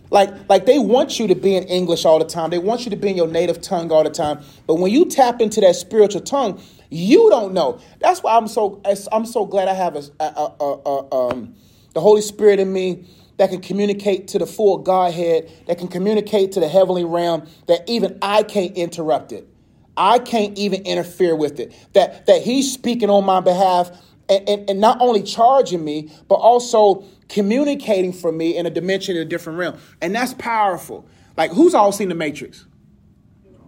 Like, 0.10 0.48
like 0.48 0.66
they 0.68 0.78
want 0.78 1.20
you 1.20 1.28
to 1.28 1.36
be 1.36 1.56
in 1.56 1.64
English 1.64 2.06
all 2.06 2.20
the 2.20 2.26
time. 2.26 2.52
They 2.52 2.60
want 2.60 2.86
you 2.86 2.92
to 2.92 2.96
be 2.96 3.10
in 3.10 3.18
your 3.18 3.28
native 3.28 3.62
tongue 3.62 3.92
all 3.92 4.04
the 4.04 4.12
time. 4.12 4.44
But 4.68 4.76
when 4.76 4.92
you 4.92 5.06
tap 5.06 5.42
into 5.42 5.60
that 5.62 5.76
spiritual 5.76 6.22
tongue, 6.22 6.62
you 6.92 7.30
don't 7.32 7.54
know. 7.54 7.80
That's 8.00 8.22
why 8.22 8.38
I'm 8.38 8.48
so 8.48 8.80
I'm 9.12 9.26
so 9.26 9.46
glad 9.46 9.68
I 9.68 9.74
have 9.74 9.96
a, 9.96 10.04
a, 10.20 10.54
a, 10.60 10.82
a 10.86 11.16
um, 11.16 11.56
the 11.94 12.02
Holy 12.02 12.22
Spirit 12.22 12.60
in 12.60 12.72
me 12.72 13.08
that 13.38 13.50
can 13.50 13.62
communicate 13.62 14.28
to 14.30 14.40
the 14.40 14.46
full 14.46 14.78
Godhead, 14.78 15.52
that 15.68 15.78
can 15.78 15.88
communicate 15.88 16.52
to 16.54 16.60
the 16.60 16.68
heavenly 16.68 17.04
realm, 17.04 17.48
that 17.68 17.88
even 17.88 18.18
I 18.22 18.44
can't 18.44 18.76
interrupt 18.78 19.32
it. 19.32 19.48
I 19.96 20.20
can't 20.20 20.58
even 20.58 20.84
interfere 20.84 21.36
with 21.36 21.60
it. 21.60 21.74
That 21.94 22.26
that 22.26 22.42
He's 22.42 22.72
speaking 22.72 23.10
on 23.10 23.26
my 23.26 23.40
behalf 23.42 23.92
and, 24.30 24.50
and, 24.50 24.70
and 24.70 24.80
not 24.82 25.02
only 25.02 25.24
charging 25.24 25.84
me, 25.84 26.12
but 26.28 26.36
also 26.36 27.04
communicating 27.30 28.14
for 28.14 28.32
me 28.32 28.58
in 28.58 28.66
a 28.66 28.70
dimension 28.70 29.16
in 29.16 29.22
a 29.22 29.26
different 29.26 29.60
realm. 29.60 29.78
And 30.02 30.16
that's 30.16 30.34
powerful. 30.36 31.06
Like, 31.36 31.52
who's 31.52 31.74
all 31.74 31.92
seen 31.92 32.10
the 32.10 32.16
Matrix? 32.16 32.66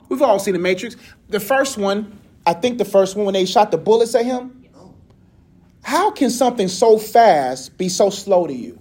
We've 0.10 0.22
all 0.22 0.40
seen 0.40 0.54
the 0.54 0.60
Matrix. 0.60 0.96
The 1.30 1.40
first 1.40 1.78
one, 1.78 2.20
I 2.46 2.54
think 2.54 2.78
the 2.78 2.86
first 2.86 3.16
one 3.16 3.26
when 3.26 3.34
they 3.34 3.46
shot 3.46 3.72
the 3.72 3.78
bullets 3.78 4.14
at 4.16 4.26
him. 4.26 4.66
How 5.82 6.12
can 6.12 6.30
something 6.30 6.68
so 6.68 6.98
fast 6.98 7.78
be 7.78 7.90
so 7.90 8.10
slow 8.10 8.48
to 8.48 8.54
you? 8.54 8.80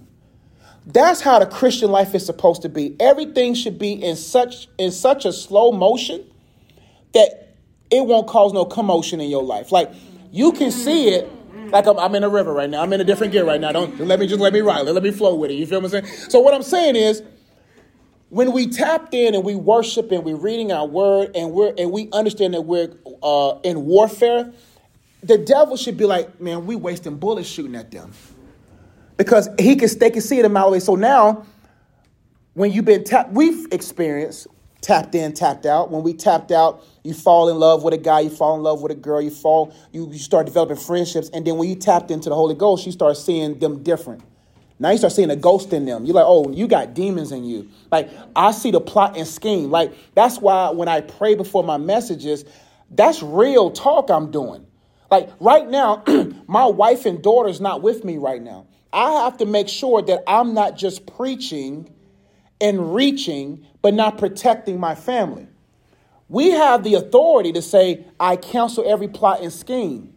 That's 0.85 1.21
how 1.21 1.39
the 1.39 1.47
Christian 1.47 1.91
life 1.91 2.13
is 2.13 2.25
supposed 2.25 2.61
to 2.61 2.69
be. 2.69 2.95
Everything 2.99 3.55
should 3.55 3.79
be 3.79 3.93
in 3.93 4.15
such 4.15 4.67
in 4.77 4.91
such 4.91 5.25
a 5.25 5.33
slow 5.33 5.71
motion 5.71 6.23
that 7.13 7.55
it 7.89 8.05
won't 8.05 8.27
cause 8.27 8.53
no 8.53 8.65
commotion 8.65 9.19
in 9.19 9.29
your 9.29 9.43
life. 9.43 9.71
Like 9.71 9.91
you 10.31 10.51
can 10.51 10.71
see 10.71 11.09
it. 11.09 11.31
Like 11.71 11.87
I'm, 11.87 11.97
I'm 11.97 12.13
in 12.13 12.23
a 12.23 12.29
river 12.29 12.53
right 12.53 12.69
now. 12.69 12.83
I'm 12.83 12.93
in 12.93 13.01
a 13.01 13.03
different 13.03 13.33
gear 13.33 13.45
right 13.45 13.59
now. 13.59 13.71
Don't 13.71 13.99
let 13.99 14.19
me 14.19 14.27
just 14.27 14.39
let 14.39 14.53
me 14.53 14.61
ride. 14.61 14.81
Let 14.81 15.01
me 15.01 15.11
flow 15.11 15.33
with 15.35 15.49
it. 15.49 15.55
You 15.55 15.65
feel 15.65 15.81
what 15.81 15.93
I'm 15.93 16.03
saying? 16.03 16.29
So 16.29 16.39
what 16.39 16.53
I'm 16.53 16.61
saying 16.61 16.95
is, 16.95 17.23
when 18.29 18.51
we 18.51 18.67
tapped 18.67 19.15
in 19.15 19.33
and 19.33 19.43
we 19.43 19.55
worship 19.55 20.11
and 20.11 20.23
we're 20.23 20.35
reading 20.35 20.71
our 20.71 20.85
word 20.85 21.31
and 21.35 21.51
we're 21.51 21.73
and 21.79 21.91
we 21.91 22.09
understand 22.11 22.53
that 22.53 22.61
we're 22.61 22.93
uh, 23.23 23.57
in 23.63 23.85
warfare, 23.85 24.53
the 25.23 25.39
devil 25.39 25.77
should 25.77 25.97
be 25.97 26.05
like, 26.05 26.39
man, 26.39 26.67
we 26.67 26.75
wasting 26.75 27.17
bullets 27.17 27.49
shooting 27.49 27.75
at 27.75 27.89
them 27.89 28.13
because 29.17 29.49
he 29.59 29.75
can 29.75 29.89
they 29.99 30.09
can 30.09 30.21
see 30.21 30.39
it 30.39 30.45
a 30.45 30.49
mile 30.49 30.67
away. 30.67 30.79
So 30.79 30.95
now, 30.95 31.45
when 32.53 32.71
you've 32.71 32.85
been 32.85 33.03
tapped, 33.03 33.31
we've 33.31 33.67
experienced 33.71 34.47
tapped 34.85 35.15
in, 35.15 35.33
tapped 35.33 35.65
out. 35.65 35.89
When 35.89 36.03
we 36.03 36.13
tapped 36.13 36.51
out, 36.51 36.83
you 37.03 37.15
fall 37.15 37.49
in 37.49 37.57
love 37.57 37.83
with 37.83 37.95
a 37.95 37.97
guy, 37.97 38.19
you 38.19 38.29
fall 38.29 38.55
in 38.55 38.61
love 38.61 38.81
with 38.83 38.91
a 38.91 38.95
girl, 38.95 39.19
you 39.19 39.31
fall, 39.31 39.73
you, 39.91 40.07
you 40.11 40.19
start 40.19 40.45
developing 40.45 40.77
friendships, 40.77 41.27
and 41.33 41.45
then 41.45 41.57
when 41.57 41.67
you 41.67 41.75
tapped 41.75 42.11
into 42.11 42.29
the 42.29 42.35
Holy 42.35 42.53
Ghost, 42.53 42.85
you 42.85 42.91
start 42.91 43.17
seeing 43.17 43.57
them 43.57 43.81
different. 43.81 44.21
Now 44.77 44.91
you 44.91 44.97
start 44.97 45.13
seeing 45.13 45.31
a 45.31 45.35
ghost 45.35 45.71
in 45.73 45.85
them. 45.85 46.05
You're 46.05 46.15
like, 46.15 46.25
oh, 46.27 46.51
you 46.51 46.67
got 46.67 46.93
demons 46.93 47.31
in 47.31 47.45
you. 47.45 47.69
Like 47.91 48.09
I 48.35 48.51
see 48.51 48.71
the 48.71 48.81
plot 48.81 49.17
and 49.17 49.25
scheme. 49.25 49.71
Like 49.71 49.93
that's 50.13 50.37
why 50.37 50.69
when 50.69 50.87
I 50.87 51.01
pray 51.01 51.33
before 51.33 51.63
my 51.63 51.77
messages, 51.77 52.43
that's 52.91 53.23
real 53.23 53.71
talk 53.71 54.09
I'm 54.09 54.31
doing. 54.31 54.67
Like 55.09 55.29
right 55.39 55.67
now, 55.67 56.03
my 56.47 56.65
wife 56.65 57.05
and 57.05 57.23
daughter's 57.23 57.61
not 57.61 57.81
with 57.81 58.03
me 58.03 58.17
right 58.17 58.41
now. 58.41 58.67
I 58.95 59.23
have 59.25 59.37
to 59.39 59.45
make 59.45 59.67
sure 59.67 60.01
that 60.01 60.23
I'm 60.25 60.53
not 60.53 60.77
just 60.77 61.05
preaching 61.05 61.93
and 62.61 62.95
reaching, 62.95 63.67
but 63.81 63.93
not 63.93 64.17
protecting 64.17 64.79
my 64.79 64.95
family. 64.95 65.47
We 66.29 66.51
have 66.51 66.83
the 66.83 66.95
authority 66.95 67.51
to 67.51 67.61
say, 67.61 68.05
I 68.19 68.37
counsel 68.37 68.85
every 68.87 69.09
plot 69.09 69.41
and 69.41 69.51
scheme. 69.51 70.13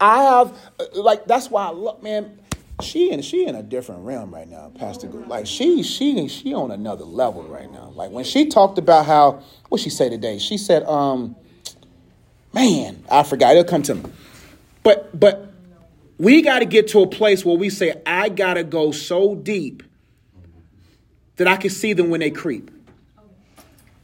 I 0.00 0.22
have, 0.22 0.58
uh, 0.80 0.86
like, 0.94 1.26
that's 1.26 1.50
why 1.50 1.68
I 1.68 1.72
look, 1.72 2.02
man. 2.02 2.40
She 2.80 3.10
and 3.10 3.22
she 3.24 3.44
in 3.44 3.54
a 3.56 3.62
different 3.62 4.04
realm 4.04 4.32
right 4.32 4.48
now, 4.48 4.70
Pastor. 4.78 5.08
Go. 5.08 5.18
Like 5.26 5.48
she 5.48 5.82
she 5.82 6.28
she 6.28 6.54
on 6.54 6.70
another 6.70 7.04
level 7.04 7.42
right 7.42 7.68
now. 7.72 7.90
Like 7.92 8.12
when 8.12 8.22
she 8.22 8.46
talked 8.46 8.78
about 8.78 9.04
how 9.04 9.42
what 9.68 9.80
she 9.80 9.90
say 9.90 10.08
today, 10.08 10.38
she 10.38 10.56
said, 10.56 10.84
um, 10.84 11.34
man, 12.54 13.02
I 13.10 13.24
forgot. 13.24 13.56
It'll 13.56 13.64
come 13.64 13.82
to 13.82 13.96
me. 13.96 14.04
But 14.84 15.18
but 15.18 15.47
we 16.18 16.42
got 16.42 16.58
to 16.58 16.64
get 16.64 16.88
to 16.88 17.00
a 17.02 17.06
place 17.06 17.44
where 17.44 17.56
we 17.56 17.70
say, 17.70 18.02
I 18.04 18.28
got 18.28 18.54
to 18.54 18.64
go 18.64 18.90
so 18.90 19.34
deep 19.36 19.82
that 21.36 21.46
I 21.46 21.56
can 21.56 21.70
see 21.70 21.92
them 21.92 22.10
when 22.10 22.20
they 22.20 22.30
creep. 22.30 22.70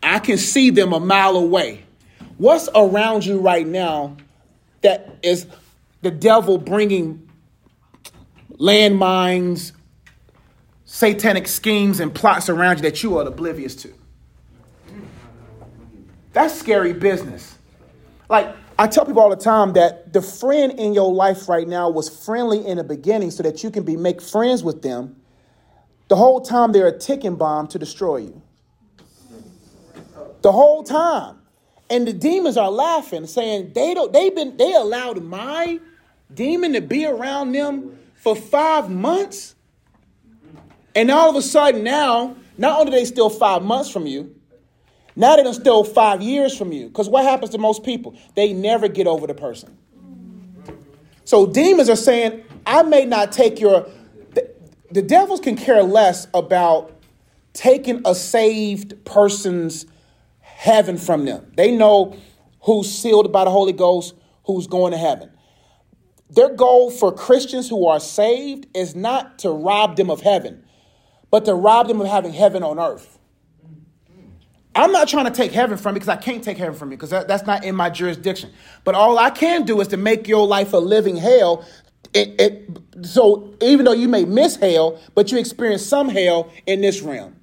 I 0.02 0.20
can 0.20 0.38
see 0.38 0.70
them 0.70 0.92
a 0.92 1.00
mile 1.00 1.36
away. 1.36 1.84
What's 2.38 2.68
around 2.74 3.26
you 3.26 3.40
right 3.40 3.66
now 3.66 4.16
that 4.82 5.18
is 5.22 5.46
the 6.02 6.10
devil 6.10 6.58
bringing 6.58 7.28
landmines, 8.52 9.72
satanic 10.84 11.48
schemes, 11.48 11.98
and 12.00 12.14
plots 12.14 12.48
around 12.48 12.76
you 12.76 12.82
that 12.82 13.02
you 13.02 13.18
are 13.18 13.26
oblivious 13.26 13.74
to? 13.76 13.92
That's 16.32 16.54
scary 16.54 16.92
business. 16.92 17.56
Like, 18.28 18.54
I 18.76 18.88
tell 18.88 19.04
people 19.04 19.22
all 19.22 19.30
the 19.30 19.36
time 19.36 19.74
that 19.74 20.12
the 20.12 20.20
friend 20.20 20.72
in 20.78 20.94
your 20.94 21.12
life 21.12 21.48
right 21.48 21.66
now 21.66 21.90
was 21.90 22.08
friendly 22.08 22.66
in 22.66 22.78
the 22.78 22.84
beginning 22.84 23.30
so 23.30 23.44
that 23.44 23.62
you 23.62 23.70
can 23.70 23.84
be 23.84 23.96
make 23.96 24.20
friends 24.20 24.64
with 24.64 24.82
them. 24.82 25.16
The 26.08 26.16
whole 26.16 26.40
time 26.40 26.72
they're 26.72 26.88
a 26.88 26.98
ticking 26.98 27.36
bomb 27.36 27.68
to 27.68 27.78
destroy 27.78 28.18
you. 28.18 28.42
The 30.42 30.50
whole 30.50 30.82
time. 30.82 31.36
And 31.88 32.08
the 32.08 32.12
demons 32.12 32.56
are 32.56 32.70
laughing, 32.70 33.26
saying 33.26 33.72
they 33.74 33.94
don't 33.94 34.12
they've 34.12 34.34
been 34.34 34.56
they 34.56 34.74
allowed 34.74 35.22
my 35.22 35.78
demon 36.32 36.72
to 36.72 36.80
be 36.80 37.06
around 37.06 37.52
them 37.52 37.96
for 38.14 38.34
five 38.34 38.90
months. 38.90 39.54
And 40.96 41.10
all 41.10 41.30
of 41.30 41.36
a 41.36 41.42
sudden 41.42 41.84
now, 41.84 42.36
not 42.58 42.80
only 42.80 42.92
they 42.92 43.04
steal 43.04 43.30
five 43.30 43.62
months 43.62 43.90
from 43.90 44.06
you, 44.06 44.34
now 45.16 45.36
they 45.36 45.42
done 45.42 45.54
stole 45.54 45.84
five 45.84 46.22
years 46.22 46.56
from 46.56 46.72
you. 46.72 46.88
Because 46.88 47.08
what 47.08 47.24
happens 47.24 47.50
to 47.52 47.58
most 47.58 47.84
people? 47.84 48.16
They 48.34 48.52
never 48.52 48.88
get 48.88 49.06
over 49.06 49.26
the 49.26 49.34
person. 49.34 49.76
So 51.24 51.46
demons 51.46 51.88
are 51.88 51.96
saying, 51.96 52.44
I 52.66 52.82
may 52.82 53.04
not 53.04 53.32
take 53.32 53.60
your. 53.60 53.88
The, 54.34 54.50
the 54.90 55.02
devils 55.02 55.40
can 55.40 55.56
care 55.56 55.82
less 55.82 56.26
about 56.34 56.92
taking 57.52 58.02
a 58.04 58.14
saved 58.14 59.04
person's 59.04 59.86
heaven 60.40 60.98
from 60.98 61.24
them. 61.24 61.52
They 61.56 61.70
know 61.70 62.16
who's 62.62 62.90
sealed 62.90 63.32
by 63.32 63.44
the 63.44 63.50
Holy 63.50 63.72
Ghost, 63.72 64.14
who's 64.44 64.66
going 64.66 64.92
to 64.92 64.98
heaven. 64.98 65.30
Their 66.30 66.54
goal 66.54 66.90
for 66.90 67.12
Christians 67.12 67.68
who 67.68 67.86
are 67.86 68.00
saved 68.00 68.66
is 68.74 68.96
not 68.96 69.38
to 69.40 69.50
rob 69.50 69.96
them 69.96 70.10
of 70.10 70.20
heaven, 70.20 70.64
but 71.30 71.44
to 71.44 71.54
rob 71.54 71.86
them 71.86 72.00
of 72.00 72.08
having 72.08 72.32
heaven 72.32 72.62
on 72.62 72.80
earth. 72.80 73.18
I'm 74.74 74.90
not 74.90 75.08
trying 75.08 75.26
to 75.26 75.30
take 75.30 75.52
heaven 75.52 75.78
from 75.78 75.94
you 75.94 76.00
because 76.00 76.08
I 76.08 76.16
can't 76.16 76.42
take 76.42 76.58
heaven 76.58 76.74
from 76.74 76.90
you 76.90 76.96
because 76.96 77.10
that, 77.10 77.28
that's 77.28 77.46
not 77.46 77.64
in 77.64 77.76
my 77.76 77.90
jurisdiction. 77.90 78.50
But 78.82 78.94
all 78.94 79.18
I 79.18 79.30
can 79.30 79.64
do 79.64 79.80
is 79.80 79.88
to 79.88 79.96
make 79.96 80.26
your 80.26 80.46
life 80.46 80.72
a 80.72 80.78
living 80.78 81.16
hell. 81.16 81.64
It, 82.12 82.40
it, 82.40 83.06
so 83.06 83.54
even 83.60 83.84
though 83.84 83.92
you 83.92 84.08
may 84.08 84.24
miss 84.24 84.56
hell, 84.56 85.00
but 85.14 85.30
you 85.30 85.38
experience 85.38 85.84
some 85.84 86.08
hell 86.08 86.50
in 86.66 86.80
this 86.80 87.02
realm. 87.02 87.36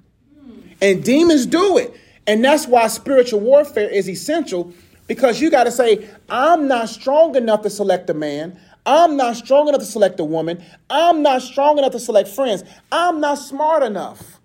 And 0.80 1.02
demons 1.02 1.46
do 1.46 1.78
it. 1.78 1.94
And 2.26 2.44
that's 2.44 2.66
why 2.66 2.86
spiritual 2.88 3.40
warfare 3.40 3.88
is 3.88 4.08
essential 4.08 4.72
because 5.06 5.40
you 5.40 5.50
got 5.50 5.64
to 5.64 5.70
say, 5.70 6.08
I'm 6.28 6.68
not 6.68 6.88
strong 6.88 7.34
enough 7.36 7.62
to 7.62 7.70
select 7.70 8.10
a 8.10 8.14
man. 8.14 8.58
I'm 8.84 9.16
not 9.16 9.36
strong 9.36 9.68
enough 9.68 9.80
to 9.80 9.86
select 9.86 10.18
a 10.20 10.24
woman. 10.24 10.62
I'm 10.90 11.22
not 11.22 11.42
strong 11.42 11.78
enough 11.78 11.92
to 11.92 12.00
select 12.00 12.28
friends. 12.28 12.64
I'm 12.90 13.20
not 13.20 13.36
smart 13.36 13.82
enough. 13.82 14.40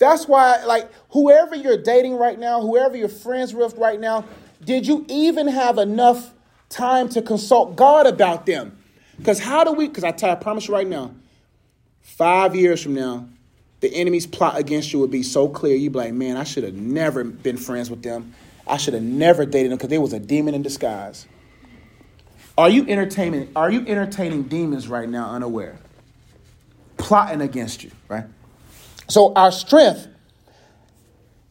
That's 0.00 0.26
why, 0.26 0.64
like, 0.64 0.90
whoever 1.10 1.54
you're 1.54 1.76
dating 1.76 2.16
right 2.16 2.38
now, 2.38 2.62
whoever 2.62 2.96
you're 2.96 3.08
friends 3.08 3.54
with 3.54 3.76
right 3.76 4.00
now, 4.00 4.24
did 4.64 4.86
you 4.86 5.04
even 5.08 5.46
have 5.46 5.76
enough 5.76 6.32
time 6.70 7.10
to 7.10 7.20
consult 7.20 7.76
God 7.76 8.06
about 8.06 8.46
them? 8.46 8.78
Because 9.18 9.38
how 9.38 9.62
do 9.62 9.72
we, 9.72 9.88
because 9.88 10.04
I, 10.04 10.14
I 10.32 10.34
promise 10.36 10.66
you 10.68 10.74
right 10.74 10.86
now, 10.86 11.14
five 12.00 12.56
years 12.56 12.82
from 12.82 12.94
now, 12.94 13.28
the 13.80 13.94
enemy's 13.94 14.26
plot 14.26 14.58
against 14.58 14.90
you 14.90 14.98
would 15.00 15.10
be 15.10 15.22
so 15.22 15.48
clear. 15.48 15.76
You'd 15.76 15.92
be 15.92 15.98
like, 15.98 16.14
man, 16.14 16.38
I 16.38 16.44
should 16.44 16.64
have 16.64 16.74
never 16.74 17.22
been 17.22 17.58
friends 17.58 17.90
with 17.90 18.02
them. 18.02 18.34
I 18.66 18.78
should 18.78 18.94
have 18.94 19.02
never 19.02 19.44
dated 19.44 19.70
them 19.70 19.76
because 19.76 19.90
they 19.90 19.98
was 19.98 20.14
a 20.14 20.18
demon 20.18 20.54
in 20.54 20.62
disguise. 20.62 21.26
Are 22.56 22.70
you 22.70 22.86
entertaining, 22.88 23.50
are 23.54 23.70
you 23.70 23.84
entertaining 23.86 24.44
demons 24.44 24.88
right 24.88 25.08
now 25.08 25.30
unaware? 25.30 25.78
Plotting 26.96 27.42
against 27.42 27.84
you, 27.84 27.90
right? 28.08 28.24
So 29.10 29.32
our 29.34 29.50
strength, 29.50 30.06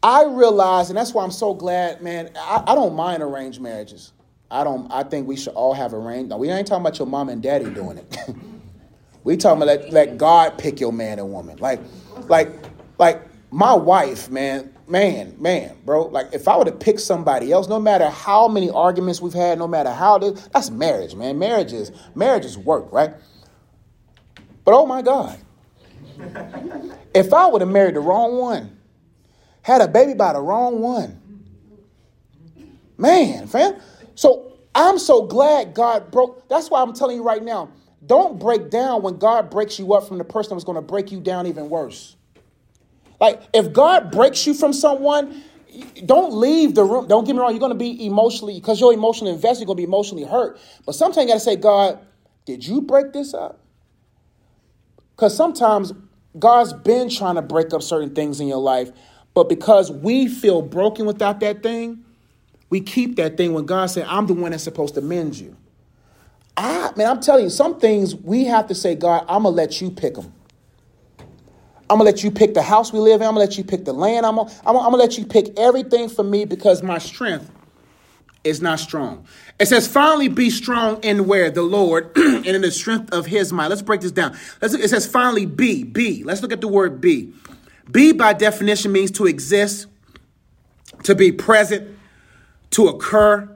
I 0.02 0.24
realize, 0.24 0.88
and 0.88 0.96
that's 0.96 1.12
why 1.12 1.22
I'm 1.22 1.30
so 1.30 1.52
glad, 1.52 2.02
man. 2.02 2.30
I, 2.36 2.64
I 2.68 2.74
don't 2.74 2.94
mind 2.94 3.22
arranged 3.22 3.60
marriages. 3.60 4.12
I 4.50 4.64
don't. 4.64 4.90
I 4.90 5.02
think 5.02 5.28
we 5.28 5.36
should 5.36 5.52
all 5.52 5.74
have 5.74 5.92
arranged. 5.92 6.32
We 6.34 6.48
ain't 6.48 6.66
talking 6.66 6.82
about 6.82 6.98
your 6.98 7.06
mom 7.06 7.28
and 7.28 7.42
daddy 7.42 7.66
doing 7.66 7.98
it. 7.98 8.18
we 9.24 9.36
talking 9.36 9.62
about 9.62 9.82
let, 9.82 9.92
let 9.92 10.18
God 10.18 10.56
pick 10.58 10.80
your 10.80 10.92
man 10.92 11.18
and 11.18 11.30
woman. 11.30 11.58
Like, 11.58 11.80
like, 12.28 12.50
like 12.98 13.22
my 13.50 13.74
wife, 13.74 14.30
man, 14.30 14.74
man, 14.88 15.36
man, 15.38 15.76
bro. 15.84 16.06
Like, 16.06 16.32
if 16.32 16.48
I 16.48 16.56
were 16.56 16.64
to 16.64 16.72
pick 16.72 16.98
somebody 16.98 17.52
else, 17.52 17.68
no 17.68 17.78
matter 17.78 18.08
how 18.08 18.48
many 18.48 18.70
arguments 18.70 19.20
we've 19.20 19.34
had, 19.34 19.58
no 19.58 19.68
matter 19.68 19.92
how 19.92 20.16
this, 20.16 20.48
that's 20.48 20.70
marriage, 20.70 21.14
man. 21.14 21.38
Marriage 21.38 21.74
is 21.74 21.92
marriage 22.14 22.46
is 22.46 22.56
work, 22.56 22.90
right? 22.90 23.12
But 24.64 24.74
oh 24.74 24.86
my 24.86 25.02
God, 25.02 25.38
if 27.14 27.32
I 27.32 27.46
would 27.46 27.60
have 27.60 27.70
married 27.70 27.96
the 27.96 28.00
wrong 28.00 28.38
one, 28.38 28.78
had 29.62 29.80
a 29.80 29.88
baby 29.88 30.14
by 30.14 30.32
the 30.32 30.40
wrong 30.40 30.80
one, 30.80 31.20
man, 32.98 33.46
fam. 33.46 33.76
So 34.14 34.58
I'm 34.74 34.98
so 34.98 35.26
glad 35.26 35.74
God 35.74 36.10
broke. 36.10 36.48
That's 36.48 36.70
why 36.70 36.82
I'm 36.82 36.92
telling 36.92 37.16
you 37.16 37.22
right 37.22 37.42
now 37.42 37.70
don't 38.06 38.38
break 38.38 38.70
down 38.70 39.02
when 39.02 39.18
God 39.18 39.50
breaks 39.50 39.78
you 39.78 39.92
up 39.92 40.08
from 40.08 40.18
the 40.18 40.24
person 40.24 40.50
that 40.50 40.54
was 40.54 40.64
going 40.64 40.76
to 40.76 40.82
break 40.82 41.12
you 41.12 41.20
down 41.20 41.46
even 41.46 41.68
worse. 41.68 42.16
Like, 43.20 43.42
if 43.52 43.72
God 43.72 44.10
breaks 44.10 44.46
you 44.46 44.54
from 44.54 44.72
someone, 44.72 45.42
don't 46.06 46.32
leave 46.32 46.74
the 46.74 46.82
room. 46.82 47.06
Don't 47.06 47.24
get 47.24 47.34
me 47.34 47.40
wrong, 47.40 47.50
you're 47.50 47.60
going 47.60 47.72
to 47.72 47.78
be 47.78 48.06
emotionally, 48.06 48.54
because 48.54 48.80
you're 48.80 48.94
emotionally 48.94 49.32
invested, 49.34 49.60
you're 49.60 49.66
going 49.66 49.76
to 49.76 49.82
be 49.82 49.84
emotionally 49.84 50.24
hurt. 50.24 50.58
But 50.86 50.94
sometimes 50.94 51.26
you 51.26 51.28
got 51.28 51.34
to 51.34 51.40
say, 51.40 51.56
God, 51.56 51.98
did 52.46 52.66
you 52.66 52.80
break 52.80 53.12
this 53.12 53.34
up? 53.34 53.60
Because 55.14 55.36
sometimes 55.36 55.92
God's 56.38 56.72
been 56.72 57.10
trying 57.10 57.36
to 57.36 57.42
break 57.42 57.72
up 57.74 57.82
certain 57.82 58.14
things 58.14 58.40
in 58.40 58.46
your 58.48 58.58
life, 58.60 58.90
But 59.34 59.48
because 59.48 59.90
we 59.90 60.28
feel 60.28 60.62
broken 60.62 61.06
without 61.06 61.40
that 61.40 61.62
thing, 61.62 62.04
we 62.70 62.80
keep 62.80 63.16
that 63.16 63.36
thing 63.36 63.52
when 63.52 63.66
God 63.66 63.86
said, 63.86 64.06
I'm 64.08 64.26
the 64.26 64.34
one 64.34 64.52
that's 64.52 64.64
supposed 64.64 64.94
to 64.94 65.00
mend 65.00 65.36
you. 65.38 65.56
I, 66.56 66.92
man, 66.96 67.08
I'm 67.08 67.20
telling 67.20 67.44
you, 67.44 67.50
some 67.50 67.80
things 67.80 68.14
we 68.14 68.44
have 68.44 68.68
to 68.68 68.74
say, 68.74 68.94
God, 68.94 69.24
I'm 69.28 69.44
to 69.44 69.48
let 69.48 69.80
you 69.80 69.90
pick 69.90 70.14
them. 70.14 70.32
I'm 71.88 71.98
gonna 71.98 72.04
let 72.04 72.22
you 72.22 72.30
pick 72.30 72.54
the 72.54 72.62
house 72.62 72.92
we 72.92 73.00
live 73.00 73.20
in. 73.20 73.26
I'm 73.26 73.34
gonna 73.34 73.40
let 73.46 73.58
you 73.58 73.64
pick 73.64 73.84
the 73.84 73.92
land. 73.92 74.24
I'm 74.24 74.36
gonna, 74.36 74.50
I'm 74.60 74.74
gonna, 74.74 74.78
I'm 74.78 74.92
gonna 74.92 74.96
let 74.98 75.18
you 75.18 75.26
pick 75.26 75.58
everything 75.58 76.08
for 76.08 76.22
me 76.22 76.44
because 76.44 76.82
my 76.82 76.98
strength 76.98 77.50
is 78.44 78.62
not 78.62 78.80
strong. 78.80 79.26
It 79.58 79.66
says, 79.66 79.86
finally 79.86 80.28
be 80.28 80.50
strong 80.50 81.02
in 81.02 81.26
where? 81.26 81.50
The 81.50 81.62
Lord 81.62 82.10
and 82.16 82.46
in 82.46 82.62
the 82.62 82.70
strength 82.70 83.12
of 83.12 83.26
his 83.26 83.52
mind. 83.52 83.70
Let's 83.70 83.82
break 83.82 84.00
this 84.00 84.12
down. 84.12 84.36
Let's, 84.62 84.74
it 84.74 84.88
says, 84.88 85.06
finally 85.06 85.46
be, 85.46 85.84
be. 85.84 86.24
Let's 86.24 86.42
look 86.42 86.52
at 86.52 86.60
the 86.60 86.68
word 86.68 87.00
be. 87.00 87.32
Be 87.90 88.12
by 88.12 88.32
definition 88.32 88.92
means 88.92 89.10
to 89.12 89.26
exist, 89.26 89.86
to 91.02 91.14
be 91.14 91.32
present, 91.32 91.98
to 92.70 92.88
occur, 92.88 93.48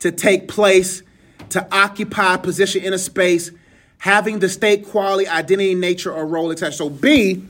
to 0.00 0.10
take 0.10 0.48
place, 0.48 1.02
to 1.50 1.66
occupy 1.74 2.34
a 2.34 2.38
position 2.38 2.82
in 2.82 2.92
a 2.92 2.98
space, 2.98 3.50
having 3.98 4.38
the 4.38 4.48
state, 4.48 4.86
quality, 4.88 5.28
identity, 5.28 5.74
nature, 5.74 6.12
or 6.12 6.26
role 6.26 6.50
attached. 6.50 6.78
So 6.78 6.90
be, 6.90 7.44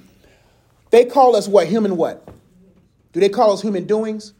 they 0.90 1.04
call 1.04 1.36
us 1.36 1.48
what? 1.48 1.66
Human 1.66 1.96
what? 1.96 2.28
Do 3.12 3.20
they 3.20 3.28
call 3.28 3.52
us 3.52 3.62
human 3.62 3.84
doings? 3.84 4.34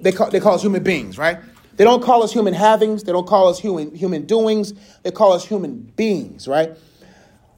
They 0.00 0.12
call, 0.12 0.30
they 0.30 0.40
call 0.40 0.54
us 0.54 0.62
human 0.62 0.82
beings, 0.82 1.18
right? 1.18 1.38
They 1.76 1.84
don't 1.84 2.02
call 2.02 2.22
us 2.22 2.32
human 2.32 2.54
havings. 2.54 3.04
They 3.04 3.12
don't 3.12 3.26
call 3.26 3.48
us 3.48 3.58
human 3.58 3.94
human 3.94 4.24
doings. 4.26 4.72
They 5.02 5.10
call 5.10 5.32
us 5.32 5.44
human 5.44 5.80
beings, 5.96 6.48
right? 6.48 6.70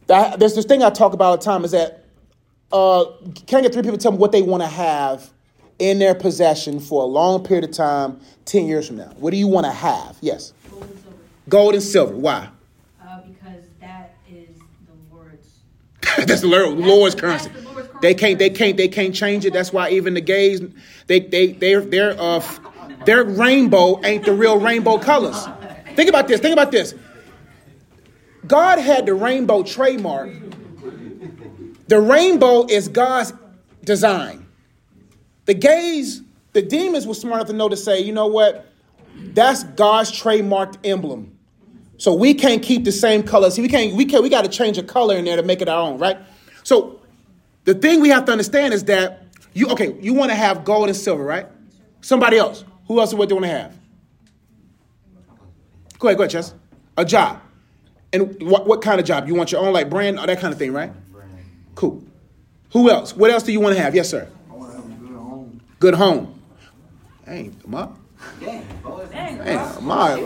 That, 0.09 0.39
there's 0.41 0.55
this 0.55 0.65
thing 0.65 0.83
I 0.83 0.91
talk 0.91 1.13
about 1.13 1.25
all 1.27 1.37
the 1.37 1.43
time 1.45 1.65
is 1.65 1.71
that 1.73 2.05
uh, 2.73 3.05
can 3.47 3.59
I 3.59 3.63
get 3.63 3.73
three 3.73 3.83
people 3.83 3.97
to 3.99 4.03
tell 4.03 4.13
me 4.13 4.19
what 4.19 4.33
they 4.33 4.43
want 4.43 4.63
to 4.63 4.69
have 4.69 5.31
in 5.79 5.99
their 5.99 6.15
possession 6.15 6.81
for 6.81 7.03
a 7.03 7.07
long 7.07 7.45
period 7.45 7.65
of 7.65 7.71
time, 7.73 8.21
10 8.47 8.67
years 8.67 8.87
from 8.89 8.97
now? 8.97 9.13
What 9.19 9.31
do 9.31 9.37
you 9.37 9.47
want 9.47 9.67
to 9.67 9.73
have? 9.73 10.17
Yes. 10.21 10.53
Gold 10.71 10.83
and 10.83 10.99
silver. 11.01 11.17
Gold 11.49 11.75
and 11.75 11.83
silver. 11.83 12.17
Why? 12.17 12.49
Uh, 13.03 13.21
because 13.23 13.65
that 13.81 14.15
is 14.29 14.49
the 14.87 15.15
Lord's. 15.15 15.59
That's 16.27 16.41
the 16.41 16.49
Lord, 16.49 16.79
Lord's 16.79 17.15
the- 17.15 17.21
currency. 17.21 17.49
that's 17.51 17.61
the 17.61 17.63
Lord's 17.63 17.67
currency. 17.67 17.68
They 18.01 18.15
can't, 18.15 18.39
they 18.39 18.51
can't, 18.51 18.77
they 18.77 18.89
can't 18.89 19.15
change 19.15 19.45
it. 19.45 19.53
That's 19.53 19.73
why 19.73 19.91
even 19.91 20.15
the 20.15 20.21
gays, 20.21 20.61
they, 21.07 21.21
they, 21.21 21.53
they're, 21.53 21.81
they're, 21.81 22.21
uh, 22.21 22.43
their 23.05 23.25
rainbow 23.25 24.01
ain't 24.05 24.25
the 24.25 24.33
real 24.33 24.61
rainbow 24.61 24.99
colors. 24.99 25.47
Think 25.95 26.09
about 26.09 26.29
this. 26.29 26.41
Think 26.41 26.53
about 26.53 26.71
this. 26.71 26.95
God 28.47 28.79
had 28.79 29.07
the 29.07 29.15
rainbow 29.15 29.63
trademark. 29.63 30.31
The 31.89 32.01
rainbow 32.01 32.67
is 32.67 32.89
God's 32.89 33.33
design. 33.85 34.47
The 35.47 35.55
gays, 35.55 36.23
the 36.53 36.63
demons 36.63 37.07
were 37.07 37.15
smart 37.15 37.41
enough 37.41 37.49
to 37.49 37.55
know 37.55 37.69
to 37.69 37.77
say, 37.77 38.01
you 38.01 38.13
know 38.13 38.27
what? 38.27 38.67
That's 39.17 39.65
God's 39.65 40.13
trademarked 40.13 40.79
emblem. 40.85 41.39
So 41.97 42.15
we 42.15 42.35
can't 42.35 42.63
keep 42.63 42.85
the 42.85 42.93
same 42.93 43.23
colors. 43.23 43.59
We 43.59 43.69
can't. 43.69 43.95
We 43.95 44.05
can't. 44.05 44.23
We 44.23 44.29
got 44.29 44.43
to 44.43 44.51
change 44.51 44.79
a 44.79 44.83
color 44.83 45.17
in 45.17 45.25
there 45.25 45.37
to 45.37 45.43
make 45.43 45.61
it 45.61 45.69
our 45.69 45.81
own, 45.81 45.99
right? 45.99 46.19
So 46.63 46.98
the 47.69 47.75
thing 47.75 48.01
we 48.01 48.09
have 48.09 48.25
to 48.25 48.33
understand 48.33 48.73
is 48.73 48.85
that 48.85 49.25
you 49.53 49.69
okay. 49.69 49.95
You 50.01 50.15
want 50.15 50.31
to 50.31 50.35
have 50.35 50.65
gold 50.65 50.89
and 50.89 50.97
silver, 50.97 51.23
right? 51.23 51.47
Somebody 52.01 52.39
else. 52.39 52.65
Who 52.87 52.99
else? 52.99 53.13
What 53.13 53.29
they 53.29 53.35
want 53.35 53.45
to 53.45 53.51
have? 53.51 53.77
Go 55.99 56.09
ahead. 56.09 56.17
Go 56.17 56.23
ahead, 56.23 56.31
Chess. 56.31 56.55
A 56.97 57.05
job. 57.05 57.43
And 58.11 58.41
what, 58.41 58.67
what 58.67 58.81
kind 58.81 58.99
of 58.99 59.05
job? 59.05 59.29
You 59.29 59.35
want 59.35 59.53
your 59.53 59.61
own 59.61 59.75
like 59.75 59.91
brand 59.91 60.19
or 60.19 60.27
that 60.27 60.41
kind 60.41 60.51
of 60.51 60.59
thing, 60.59 60.73
right? 60.73 60.91
Brand. 61.13 61.31
Cool. 61.75 62.03
Who 62.73 62.89
else? 62.89 63.15
What 63.15 63.31
else 63.31 63.43
do 63.43 63.53
you 63.53 63.61
want 63.61 63.77
to 63.77 63.83
have? 63.83 63.95
Yes, 63.95 64.09
sir. 64.09 64.27
I 64.51 64.55
want 64.55 64.73
to 64.73 64.79
have 64.79 64.91
a 64.91 64.95
good 64.95 65.13
home. 65.13 65.61
Good 65.79 65.95
home. 65.95 66.43
Hey, 67.27 67.51
ma. 67.67 67.91
Yeah, 68.41 68.63
boys. 68.83 69.11
Hey, 69.13 69.57
ma. 69.83 70.17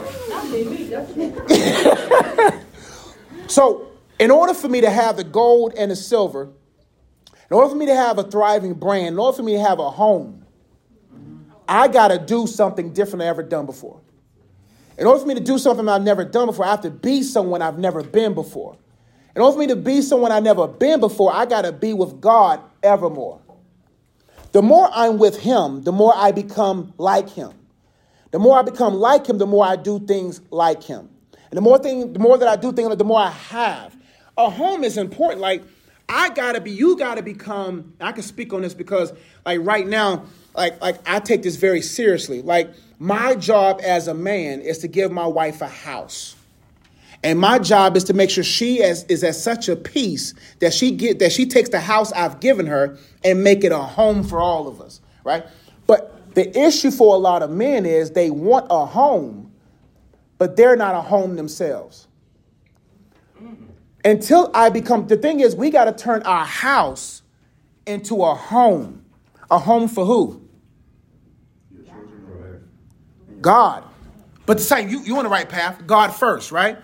so, 3.48 3.88
in 4.20 4.30
order 4.30 4.54
for 4.54 4.68
me 4.68 4.80
to 4.80 4.90
have 4.90 5.16
the 5.16 5.24
gold 5.24 5.74
and 5.76 5.90
the 5.90 5.96
silver, 5.96 6.48
in 7.52 7.56
order 7.56 7.68
for 7.68 7.76
me 7.76 7.84
to 7.84 7.94
have 7.94 8.18
a 8.18 8.22
thriving 8.22 8.72
brand, 8.72 9.08
in 9.08 9.18
order 9.18 9.36
for 9.36 9.42
me 9.42 9.52
to 9.52 9.60
have 9.60 9.78
a 9.78 9.90
home, 9.90 10.46
I 11.68 11.86
got 11.86 12.08
to 12.08 12.16
do 12.16 12.46
something 12.46 12.94
different 12.94 13.20
I've 13.20 13.28
ever 13.28 13.42
done 13.42 13.66
before. 13.66 14.00
In 14.96 15.06
order 15.06 15.20
for 15.20 15.26
me 15.26 15.34
to 15.34 15.40
do 15.40 15.58
something 15.58 15.86
I've 15.86 16.00
never 16.00 16.24
done 16.24 16.46
before, 16.46 16.64
I 16.64 16.70
have 16.70 16.80
to 16.80 16.90
be 16.90 17.22
someone 17.22 17.60
I've 17.60 17.78
never 17.78 18.02
been 18.02 18.32
before. 18.32 18.78
In 19.36 19.42
order 19.42 19.52
for 19.52 19.58
me 19.58 19.66
to 19.66 19.76
be 19.76 20.00
someone 20.00 20.32
I've 20.32 20.42
never 20.42 20.66
been 20.66 20.98
before, 20.98 21.30
I 21.30 21.44
got 21.44 21.66
to 21.66 21.72
be 21.72 21.92
with 21.92 22.22
God 22.22 22.62
evermore. 22.82 23.42
The 24.52 24.62
more 24.62 24.88
I'm 24.90 25.18
with 25.18 25.38
Him, 25.38 25.82
the 25.82 25.92
more 25.92 26.14
I 26.16 26.32
become 26.32 26.94
like 26.96 27.28
Him. 27.28 27.52
The 28.30 28.38
more 28.38 28.58
I 28.58 28.62
become 28.62 28.94
like 28.94 29.26
Him, 29.26 29.36
the 29.36 29.46
more 29.46 29.66
I 29.66 29.76
do 29.76 30.00
things 30.00 30.40
like 30.50 30.82
Him. 30.82 31.10
And 31.50 31.58
the 31.58 31.60
more 31.60 31.78
thing, 31.78 32.14
the 32.14 32.18
more 32.18 32.38
that 32.38 32.48
I 32.48 32.56
do 32.56 32.72
things, 32.72 32.96
the 32.96 33.04
more 33.04 33.20
I 33.20 33.28
have. 33.28 33.94
A 34.38 34.48
home 34.48 34.84
is 34.84 34.96
important. 34.96 35.42
Like 35.42 35.62
I 36.14 36.28
gotta 36.28 36.60
be, 36.60 36.70
you 36.70 36.98
gotta 36.98 37.22
become. 37.22 37.94
I 37.98 38.12
can 38.12 38.22
speak 38.22 38.52
on 38.52 38.60
this 38.60 38.74
because, 38.74 39.14
like 39.46 39.60
right 39.62 39.86
now, 39.86 40.24
like 40.54 40.78
like 40.82 41.00
I 41.08 41.20
take 41.20 41.42
this 41.42 41.56
very 41.56 41.80
seriously. 41.80 42.42
Like 42.42 42.70
my 42.98 43.34
job 43.34 43.80
as 43.82 44.08
a 44.08 44.14
man 44.14 44.60
is 44.60 44.78
to 44.78 44.88
give 44.88 45.10
my 45.10 45.26
wife 45.26 45.62
a 45.62 45.68
house. 45.68 46.36
And 47.24 47.38
my 47.38 47.58
job 47.58 47.96
is 47.96 48.04
to 48.04 48.14
make 48.14 48.28
sure 48.30 48.44
she 48.44 48.82
is, 48.82 49.04
is 49.04 49.24
at 49.24 49.36
such 49.36 49.68
a 49.68 49.76
peace 49.76 50.34
that 50.58 50.74
she 50.74 50.90
get 50.90 51.18
that 51.20 51.32
she 51.32 51.46
takes 51.46 51.70
the 51.70 51.80
house 51.80 52.12
I've 52.12 52.40
given 52.40 52.66
her 52.66 52.98
and 53.24 53.42
make 53.42 53.64
it 53.64 53.72
a 53.72 53.78
home 53.78 54.22
for 54.22 54.38
all 54.38 54.68
of 54.68 54.82
us, 54.82 55.00
right? 55.24 55.46
But 55.86 56.34
the 56.34 56.58
issue 56.58 56.90
for 56.90 57.14
a 57.14 57.18
lot 57.18 57.42
of 57.42 57.50
men 57.50 57.86
is 57.86 58.10
they 58.10 58.30
want 58.30 58.66
a 58.68 58.84
home, 58.84 59.50
but 60.36 60.56
they're 60.56 60.76
not 60.76 60.94
a 60.94 61.00
home 61.00 61.36
themselves. 61.36 62.06
Until 64.04 64.50
I 64.52 64.68
become 64.68 65.06
the 65.06 65.16
thing 65.16 65.40
is 65.40 65.54
we 65.54 65.70
got 65.70 65.84
to 65.84 65.92
turn 65.92 66.22
our 66.22 66.44
house 66.44 67.22
into 67.86 68.22
a 68.22 68.34
home. 68.34 69.04
A 69.50 69.58
home 69.58 69.88
for 69.88 70.04
who? 70.04 70.42
God. 73.40 73.84
But 74.46 74.58
the 74.58 74.64
same, 74.64 74.88
you, 74.88 75.00
you 75.00 75.16
on 75.18 75.24
the 75.24 75.30
right 75.30 75.48
path. 75.48 75.86
God 75.86 76.08
first, 76.08 76.52
right? 76.52 76.78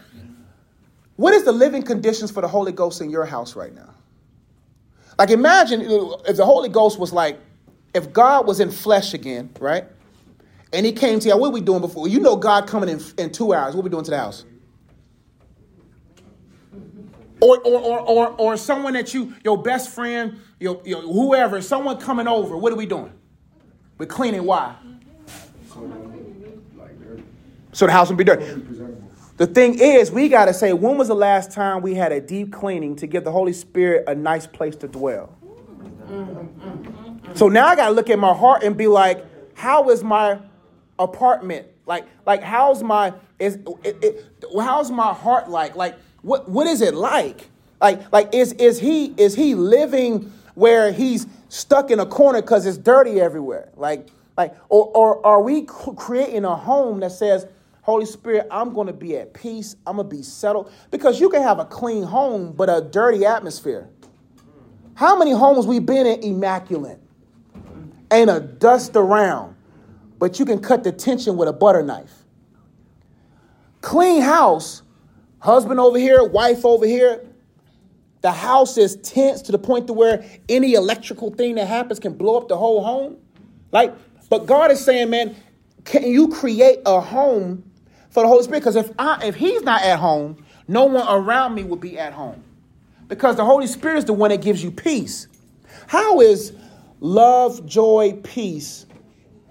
What 1.16 1.34
is 1.34 1.44
the 1.44 1.52
living 1.52 1.82
conditions 1.82 2.30
for 2.30 2.40
the 2.40 2.48
Holy 2.48 2.72
Ghost 2.72 3.00
in 3.00 3.10
your 3.10 3.24
house 3.24 3.56
right 3.56 3.74
now? 3.74 3.94
Like 5.18 5.30
imagine 5.30 5.80
if 6.26 6.36
the 6.36 6.44
Holy 6.44 6.68
Ghost 6.68 6.98
was 6.98 7.12
like, 7.12 7.40
if 7.94 8.12
God 8.12 8.46
was 8.46 8.60
in 8.60 8.70
flesh 8.70 9.14
again, 9.14 9.50
right? 9.58 9.84
And 10.72 10.86
he 10.86 10.92
came 10.92 11.18
to 11.18 11.28
you, 11.28 11.36
what 11.36 11.48
are 11.48 11.52
we 11.52 11.60
doing 11.60 11.80
before? 11.80 12.06
You 12.06 12.20
know 12.20 12.36
God 12.36 12.68
coming 12.68 12.88
in, 12.88 13.00
in 13.16 13.32
two 13.32 13.52
hours. 13.52 13.74
What 13.74 13.80
are 13.80 13.84
we 13.84 13.90
doing 13.90 14.04
to 14.04 14.10
the 14.10 14.18
house? 14.18 14.44
Or, 17.40 17.58
or, 17.60 17.80
or, 17.80 18.00
or, 18.00 18.28
or 18.38 18.56
someone 18.56 18.94
that 18.94 19.14
you, 19.14 19.34
your 19.44 19.62
best 19.62 19.90
friend, 19.90 20.40
your, 20.58 20.82
your 20.84 21.02
whoever, 21.02 21.60
someone 21.62 21.98
coming 21.98 22.26
over, 22.26 22.56
what 22.56 22.72
are 22.72 22.76
we 22.76 22.86
doing? 22.86 23.12
We're 23.96 24.06
cleaning. 24.06 24.44
Why? 24.44 24.74
So, 27.72 27.86
the 27.86 27.92
house 27.92 28.08
will 28.08 28.16
be 28.16 28.24
dirty. 28.24 28.44
The 29.36 29.46
thing 29.46 29.78
is, 29.78 30.10
we 30.10 30.28
got 30.28 30.46
to 30.46 30.54
say, 30.54 30.72
when 30.72 30.98
was 30.98 31.06
the 31.06 31.14
last 31.14 31.52
time 31.52 31.80
we 31.80 31.94
had 31.94 32.10
a 32.10 32.20
deep 32.20 32.52
cleaning 32.52 32.96
to 32.96 33.06
give 33.06 33.22
the 33.22 33.30
Holy 33.30 33.52
Spirit 33.52 34.04
a 34.08 34.14
nice 34.14 34.48
place 34.48 34.74
to 34.76 34.88
dwell? 34.88 35.38
So 37.34 37.48
now 37.48 37.66
I 37.66 37.76
got 37.76 37.86
to 37.88 37.92
look 37.92 38.10
at 38.10 38.18
my 38.18 38.34
heart 38.34 38.64
and 38.64 38.76
be 38.76 38.88
like, 38.88 39.24
how 39.56 39.90
is 39.90 40.02
my 40.02 40.40
apartment? 40.98 41.68
Like, 41.86 42.06
like 42.26 42.42
how's 42.42 42.82
my 42.82 43.14
is 43.38 43.58
it, 43.84 43.96
it, 44.02 44.26
how's 44.58 44.90
my 44.90 45.12
heart 45.12 45.48
like? 45.48 45.76
Like, 45.76 45.96
what 46.22 46.48
what 46.48 46.66
is 46.66 46.80
it 46.80 46.94
like? 46.94 47.48
Like, 47.80 48.12
like 48.12 48.34
is 48.34 48.52
is 48.54 48.78
he 48.78 49.06
is 49.16 49.34
he 49.34 49.54
living 49.54 50.32
where 50.54 50.92
he's 50.92 51.26
stuck 51.48 51.90
in 51.90 52.00
a 52.00 52.06
corner 52.06 52.40
because 52.40 52.66
it's 52.66 52.78
dirty 52.78 53.20
everywhere? 53.20 53.68
Like, 53.76 54.08
like, 54.36 54.54
or 54.68 54.86
or 54.96 55.26
are 55.26 55.42
we 55.42 55.62
creating 55.62 56.44
a 56.44 56.56
home 56.56 57.00
that 57.00 57.12
says? 57.12 57.46
Holy 57.82 58.04
Spirit, 58.04 58.46
I'm 58.50 58.74
going 58.74 58.86
to 58.88 58.92
be 58.92 59.16
at 59.16 59.32
peace. 59.32 59.74
I'm 59.86 59.96
going 59.96 60.10
to 60.10 60.14
be 60.14 60.22
settled. 60.22 60.70
Because 60.90 61.18
you 61.18 61.30
can 61.30 61.40
have 61.40 61.58
a 61.58 61.64
clean 61.64 62.02
home, 62.02 62.52
but 62.52 62.68
a 62.68 62.82
dirty 62.82 63.24
atmosphere. 63.24 63.88
How 64.92 65.16
many 65.16 65.32
homes 65.32 65.66
we 65.66 65.78
been 65.78 66.06
in 66.06 66.22
immaculate? 66.22 67.00
Ain't 68.10 68.28
a 68.28 68.40
dust 68.40 68.94
around, 68.94 69.56
but 70.18 70.38
you 70.38 70.44
can 70.44 70.60
cut 70.60 70.84
the 70.84 70.92
tension 70.92 71.38
with 71.38 71.48
a 71.48 71.52
butter 71.52 71.82
knife. 71.82 72.24
Clean 73.80 74.20
house, 74.20 74.82
husband 75.40 75.80
over 75.80 75.98
here, 75.98 76.24
wife 76.24 76.64
over 76.64 76.86
here. 76.86 77.24
The 78.20 78.32
house 78.32 78.76
is 78.76 78.96
tense 78.96 79.42
to 79.42 79.52
the 79.52 79.58
point 79.58 79.86
to 79.86 79.92
where 79.92 80.24
any 80.48 80.74
electrical 80.74 81.30
thing 81.30 81.54
that 81.54 81.68
happens 81.68 82.00
can 82.00 82.14
blow 82.14 82.36
up 82.36 82.48
the 82.48 82.56
whole 82.56 82.82
home. 82.82 83.16
Like, 83.70 83.94
but 84.28 84.46
God 84.46 84.70
is 84.70 84.84
saying, 84.84 85.10
man, 85.10 85.36
can 85.84 86.02
you 86.04 86.28
create 86.28 86.80
a 86.84 87.00
home 87.00 87.70
for 88.10 88.22
the 88.22 88.28
Holy 88.28 88.42
Spirit? 88.42 88.60
Because 88.60 88.76
if 88.76 88.90
I 88.98 89.24
if 89.26 89.36
He's 89.36 89.62
not 89.62 89.82
at 89.82 89.98
home, 89.98 90.44
no 90.66 90.84
one 90.86 91.06
around 91.08 91.54
me 91.54 91.64
will 91.64 91.76
be 91.76 91.98
at 91.98 92.12
home. 92.12 92.42
Because 93.06 93.36
the 93.36 93.44
Holy 93.44 93.66
Spirit 93.66 93.98
is 93.98 94.04
the 94.04 94.12
one 94.12 94.30
that 94.30 94.42
gives 94.42 94.62
you 94.62 94.70
peace. 94.70 95.28
How 95.86 96.20
is 96.20 96.52
love, 97.00 97.64
joy, 97.64 98.18
peace, 98.22 98.84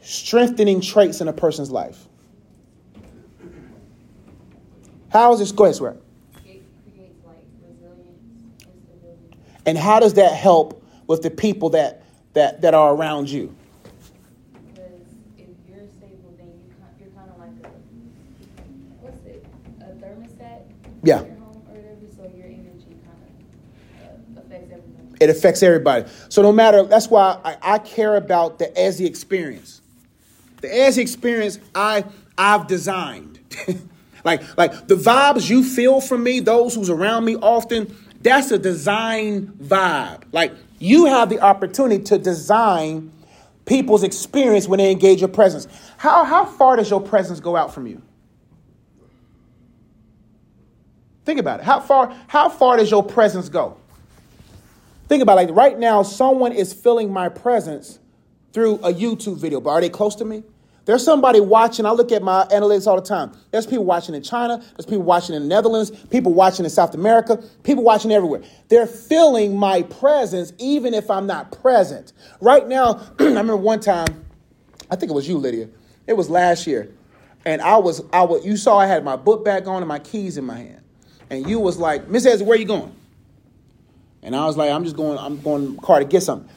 strengthening 0.02 0.82
traits 0.82 1.22
in 1.22 1.28
a 1.28 1.34
person's 1.34 1.72
life. 1.72 2.07
How 5.12 5.34
is 5.34 5.40
this? 5.40 5.52
Go 5.52 5.66
ahead, 5.66 5.76
Sway. 5.76 5.90
It 5.90 6.64
creates 6.84 7.26
like 7.26 7.38
resilience 7.62 8.20
and 8.64 8.82
stability. 8.84 9.38
And 9.66 9.78
how 9.78 10.00
does 10.00 10.14
that 10.16 10.34
help 10.34 10.84
with 11.08 11.22
the 11.22 11.32
people 11.32 11.70
that 11.72 12.04
that 12.34 12.62
that 12.62 12.74
are 12.74 12.94
around 12.94 13.30
you? 13.30 13.56
Because 14.54 14.92
if 15.38 15.48
you're 15.68 15.88
stable, 15.98 16.36
then 16.38 16.48
you 16.48 16.74
you're 17.00 17.10
kind 17.10 17.32
of 17.32 17.40
like 17.40 17.50
a 17.64 17.70
what's 19.02 19.26
it? 19.26 19.46
A 19.82 19.86
thermostat. 19.96 20.64
Yeah. 21.04 21.20
Home 21.20 21.32
or 21.32 21.76
whatever, 21.76 22.06
so 22.16 22.24
your 22.36 22.48
energy 22.48 22.98
kind 23.06 24.38
of 24.38 24.46
affects 24.46 24.72
everything. 24.72 25.18
It 25.22 25.30
affects 25.30 25.64
everybody. 25.64 26.06
So 26.30 26.42
no 26.42 26.52
matter 26.52 26.84
that's 26.84 27.08
why 27.08 27.40
I, 27.64 27.80
care 27.80 28.18
about 28.18 28.60
the 28.60 28.68
ESI 28.68 29.06
experience. 29.06 29.82
The 30.62 30.68
ESI 30.68 30.98
experience 30.98 31.60
I 31.74 32.04
I've 32.38 32.68
designed. 32.68 33.40
like 34.28 34.58
like 34.58 34.88
the 34.88 34.96
vibes 34.96 35.50
you 35.50 35.64
feel 35.64 36.02
from 36.02 36.24
me, 36.24 36.40
those 36.40 36.76
who's 36.76 36.90
around 36.90 37.26
me 37.26 37.36
often, 37.38 37.96
that's 38.22 38.52
a 38.52 38.60
design 38.60 39.48
vibe. 39.60 40.24
Like 40.32 40.54
you 40.80 41.06
have 41.06 41.30
the 41.30 41.40
opportunity 41.40 42.04
to 42.06 42.18
design 42.18 43.12
people's 43.66 44.04
experience 44.04 44.68
when 44.68 44.78
they 44.78 44.92
engage 44.92 45.22
your 45.22 45.30
presence. 45.30 45.68
How 45.98 46.24
how 46.24 46.46
far 46.46 46.76
does 46.76 46.90
your 46.90 47.02
presence 47.02 47.40
go 47.40 47.56
out 47.56 47.74
from 47.74 47.88
you? 47.88 48.02
Think 51.26 51.40
about 51.40 51.62
it. 51.62 51.66
How 51.66 51.80
far 51.80 52.16
how 52.28 52.50
far 52.50 52.78
does 52.78 52.92
your 52.92 53.04
presence 53.04 53.50
go? 53.50 53.78
Think 55.08 55.24
about 55.24 55.34
it. 55.34 55.48
like 55.48 55.56
right 55.56 55.80
now, 55.80 56.04
someone 56.04 56.52
is 56.52 56.74
feeling 56.74 57.12
my 57.12 57.30
presence 57.30 58.00
through 58.52 58.76
a 58.76 58.94
YouTube 58.94 59.38
video, 59.38 59.62
but 59.62 59.70
are 59.70 59.82
they 59.82 59.90
close 59.90 60.16
to 60.16 60.26
me? 60.26 60.44
There's 60.88 61.04
somebody 61.04 61.42
watching. 61.42 61.86
I 61.86 61.92
look 61.92 62.14
at 62.14 62.24
my 62.24 62.46
analytics 62.46 62.88
all 62.88 62.96
the 62.96 63.06
time. 63.06 63.34
There's 63.52 63.68
people 63.68 63.84
watching 63.84 64.16
in 64.16 64.24
China. 64.24 64.58
There's 64.78 64.86
people 64.86 65.04
watching 65.04 65.36
in 65.36 65.42
the 65.42 65.48
Netherlands. 65.50 65.92
People 65.92 66.34
watching 66.34 66.64
in 66.64 66.72
South 66.72 66.96
America. 66.96 67.44
People 67.64 67.84
watching 67.84 68.10
everywhere. 68.10 68.42
They're 68.70 68.88
feeling 68.88 69.58
my 69.58 69.82
presence 69.82 70.54
even 70.60 70.94
if 70.94 71.12
I'm 71.12 71.28
not 71.28 71.52
present. 71.62 72.14
Right 72.40 72.66
now, 72.66 73.02
I 73.20 73.24
remember 73.26 73.58
one 73.58 73.82
time, 73.82 74.26
I 74.90 74.96
think 74.96 75.12
it 75.12 75.14
was 75.14 75.28
you, 75.28 75.38
Lydia. 75.38 75.68
It 76.08 76.14
was 76.14 76.30
last 76.30 76.66
year, 76.66 76.90
and 77.44 77.62
I 77.62 77.76
was 77.76 78.02
I 78.14 78.24
was 78.24 78.46
you 78.46 78.56
saw 78.56 78.78
I 78.78 78.86
had 78.86 79.04
my 79.04 79.18
book 79.18 79.44
bag 79.44 79.68
on 79.68 79.82
and 79.82 79.90
my 79.90 80.00
keys 80.00 80.38
in 80.38 80.46
my 80.46 80.58
hand, 80.58 80.82
and 81.30 81.50
you 81.50 81.60
was 81.60 81.78
like, 81.78 82.08
Miss 82.08 82.26
Ezra, 82.26 82.48
where 82.48 82.58
you 82.58 82.64
going? 82.64 82.96
And 84.24 84.34
I 84.34 84.46
was 84.46 84.56
like, 84.56 84.72
I'm 84.72 84.86
just 84.86 84.96
going, 84.96 85.18
I'm 85.18 85.42
going 85.42 85.76
to 85.76 85.82
car 85.82 86.00
to 86.00 86.06
get 86.06 86.24
something. 86.24 86.50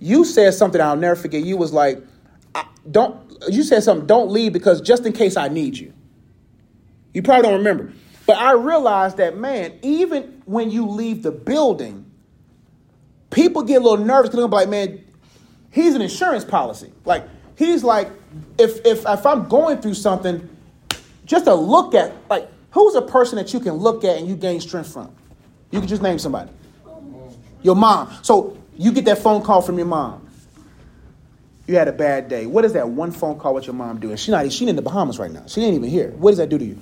You 0.00 0.24
said 0.24 0.54
something 0.54 0.80
I'll 0.80 0.96
never 0.96 1.14
forget. 1.14 1.44
You 1.44 1.56
was 1.56 1.72
like, 1.72 2.02
I, 2.54 2.66
don't, 2.90 3.16
you 3.48 3.62
said 3.62 3.82
something, 3.82 4.06
don't 4.06 4.30
leave 4.30 4.52
because 4.52 4.80
just 4.80 5.06
in 5.06 5.12
case 5.12 5.36
I 5.36 5.48
need 5.48 5.76
you. 5.76 5.92
You 7.12 7.22
probably 7.22 7.42
don't 7.42 7.58
remember. 7.58 7.92
But 8.26 8.38
I 8.38 8.52
realized 8.52 9.18
that, 9.18 9.36
man, 9.36 9.78
even 9.82 10.42
when 10.46 10.70
you 10.70 10.86
leave 10.86 11.22
the 11.22 11.30
building, 11.30 12.10
people 13.30 13.62
get 13.62 13.80
a 13.80 13.84
little 13.84 14.04
nervous 14.04 14.30
because 14.30 14.40
they're 14.40 14.48
like, 14.48 14.68
man, 14.68 15.04
he's 15.70 15.94
an 15.94 16.02
insurance 16.02 16.44
policy. 16.44 16.92
Like, 17.04 17.24
he's 17.56 17.84
like, 17.84 18.10
if, 18.58 18.84
if, 18.84 19.06
if 19.06 19.26
I'm 19.26 19.48
going 19.48 19.80
through 19.80 19.94
something, 19.94 20.48
just 21.24 21.44
to 21.44 21.54
look 21.54 21.94
at, 21.94 22.12
like, 22.28 22.48
who's 22.70 22.94
a 22.94 23.02
person 23.02 23.36
that 23.36 23.52
you 23.52 23.60
can 23.60 23.74
look 23.74 24.04
at 24.04 24.18
and 24.18 24.28
you 24.28 24.36
gain 24.36 24.60
strength 24.60 24.92
from? 24.92 25.14
You 25.70 25.80
can 25.80 25.88
just 25.88 26.02
name 26.02 26.18
somebody. 26.18 26.50
Your 27.62 27.76
mom. 27.76 28.12
So 28.22 28.56
you 28.76 28.92
get 28.92 29.04
that 29.06 29.18
phone 29.18 29.42
call 29.42 29.62
from 29.62 29.78
your 29.78 29.86
mom. 29.86 30.25
You 31.66 31.74
had 31.74 31.88
a 31.88 31.92
bad 31.92 32.28
day. 32.28 32.46
What 32.46 32.62
does 32.62 32.74
that 32.74 32.88
one 32.90 33.10
phone 33.10 33.38
call 33.38 33.54
with 33.54 33.66
your 33.66 33.74
mom 33.74 33.98
do? 33.98 34.10
And 34.10 34.20
she 34.20 34.30
not 34.30 34.50
she 34.52 34.68
in 34.68 34.76
the 34.76 34.82
Bahamas 34.82 35.18
right 35.18 35.30
now. 35.30 35.44
She 35.46 35.62
ain't 35.62 35.74
even 35.74 35.90
here. 35.90 36.10
What 36.12 36.30
does 36.30 36.38
that 36.38 36.48
do 36.48 36.58
to 36.58 36.64
you? 36.64 36.78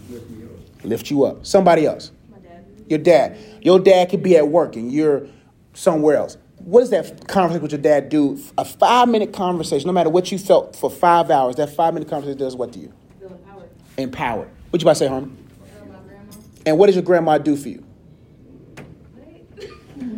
Lift 0.83 1.11
you 1.11 1.25
up. 1.25 1.47
Somebody 1.47 1.87
else. 1.87 2.13
My 2.31 2.39
dad. 2.39 2.67
Your 2.89 2.99
dad. 2.99 3.39
Your 3.63 3.79
dad 3.79 4.11
could 4.11 4.23
be 4.23 4.37
at 4.37 4.49
work 4.49 4.77
and 4.77 4.93
you're 4.93 5.27
somewhere 5.73 6.17
else. 6.17 6.37
What 6.59 6.81
does 6.81 6.91
that 6.91 7.27
conversation 7.29 7.63
with 7.63 7.73
your 7.73 7.81
dad 7.81 8.11
do? 8.11 8.39
A 8.59 8.65
five 8.65 9.09
minute 9.09 9.33
conversation, 9.33 9.87
no 9.87 9.93
matter 9.93 10.11
what 10.11 10.31
you 10.31 10.39
felt 10.39 10.77
for 10.77 10.91
five 10.91 11.31
hours, 11.31 11.57
that 11.57 11.75
five 11.75 11.95
minute 11.95 12.09
conversation 12.09 12.39
does 12.39 12.55
what 12.55 12.73
to 12.75 12.79
you? 12.79 12.93
Feel 13.21 13.29
empowered. 13.33 13.71
Empowered. 13.97 14.51
What 14.71 14.83
you 14.83 14.85
about 14.85 14.93
to 14.93 14.99
say, 14.99 15.07
Harmon? 15.09 15.37
Or 15.61 15.67
uh, 15.67 15.87
my 15.87 15.99
grandma. 16.07 16.33
And 16.67 16.79
what 16.79 16.87
does 16.87 16.95
your 16.97 17.05
grandma 17.05 17.39
do 17.39 17.57
for 17.57 17.69
you? 17.69 17.85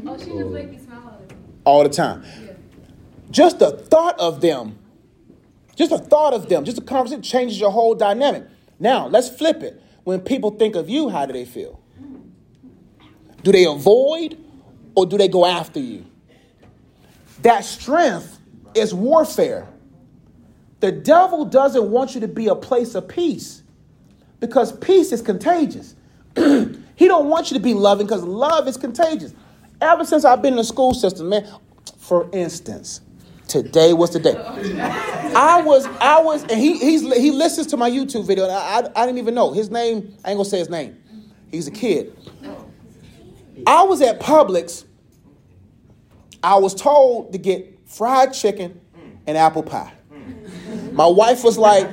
Oh, 0.08 0.16
she 0.16 0.26
just 0.26 0.50
make 0.50 0.70
me 0.70 0.78
smile 0.78 1.20
all 1.64 1.82
the 1.82 1.88
time. 1.88 2.22
All 2.22 2.22
the 2.22 2.28
time. 2.30 2.44
Yeah. 2.44 2.52
Just 3.30 3.58
the 3.58 3.70
thought 3.72 4.18
of 4.18 4.40
them, 4.40 4.78
just 5.74 5.90
the 5.90 5.98
thought 5.98 6.32
of 6.32 6.48
them, 6.48 6.64
just 6.64 6.78
a 6.78 6.80
conversation 6.80 7.22
changes 7.22 7.58
your 7.60 7.70
whole 7.70 7.94
dynamic. 7.94 8.46
Now, 8.78 9.06
let's 9.08 9.28
flip 9.28 9.62
it. 9.62 9.82
When 10.04 10.20
people 10.20 10.52
think 10.52 10.76
of 10.76 10.88
you, 10.88 11.08
how 11.08 11.26
do 11.26 11.32
they 11.32 11.44
feel? 11.44 11.80
Do 13.42 13.52
they 13.52 13.64
avoid 13.64 14.38
or 14.94 15.06
do 15.06 15.18
they 15.18 15.28
go 15.28 15.44
after 15.44 15.80
you? 15.80 16.06
That 17.42 17.64
strength 17.64 18.38
is 18.74 18.94
warfare. 18.94 19.68
The 20.80 20.92
devil 20.92 21.44
doesn't 21.44 21.90
want 21.90 22.14
you 22.14 22.20
to 22.20 22.28
be 22.28 22.48
a 22.48 22.54
place 22.54 22.94
of 22.94 23.08
peace 23.08 23.62
because 24.40 24.76
peace 24.78 25.12
is 25.12 25.22
contagious. 25.22 25.94
he 26.36 27.08
don't 27.08 27.28
want 27.28 27.50
you 27.50 27.56
to 27.56 27.62
be 27.62 27.74
loving 27.74 28.06
because 28.06 28.22
love 28.22 28.68
is 28.68 28.76
contagious. 28.76 29.34
Ever 29.80 30.04
since 30.04 30.24
I've 30.24 30.42
been 30.42 30.54
in 30.54 30.58
the 30.58 30.64
school 30.64 30.94
system, 30.94 31.30
man, 31.30 31.46
for 31.98 32.28
instance, 32.32 33.00
today 33.48 33.92
was 33.92 34.12
the 34.12 34.20
day. 34.20 34.36
I 35.34 35.62
was, 35.62 35.86
I 36.00 36.20
was, 36.20 36.42
and 36.44 36.58
he 36.58 36.78
he's 36.78 37.02
he 37.16 37.30
listens 37.30 37.66
to 37.68 37.76
my 37.76 37.90
YouTube 37.90 38.26
video, 38.26 38.46
I, 38.48 38.80
I, 38.80 39.02
I 39.02 39.06
didn't 39.06 39.18
even 39.18 39.34
know 39.34 39.52
his 39.52 39.70
name. 39.70 40.14
I 40.24 40.30
ain't 40.30 40.38
gonna 40.38 40.44
say 40.44 40.58
his 40.58 40.70
name. 40.70 40.96
He's 41.50 41.68
a 41.68 41.70
kid. 41.70 42.16
I 43.66 43.82
was 43.82 44.00
at 44.02 44.20
Publix. 44.20 44.84
I 46.42 46.56
was 46.56 46.74
told 46.74 47.32
to 47.32 47.38
get 47.38 47.78
fried 47.86 48.32
chicken 48.32 48.80
and 49.26 49.36
apple 49.36 49.62
pie. 49.62 49.92
My 50.92 51.06
wife 51.06 51.44
was 51.44 51.58
like, 51.58 51.88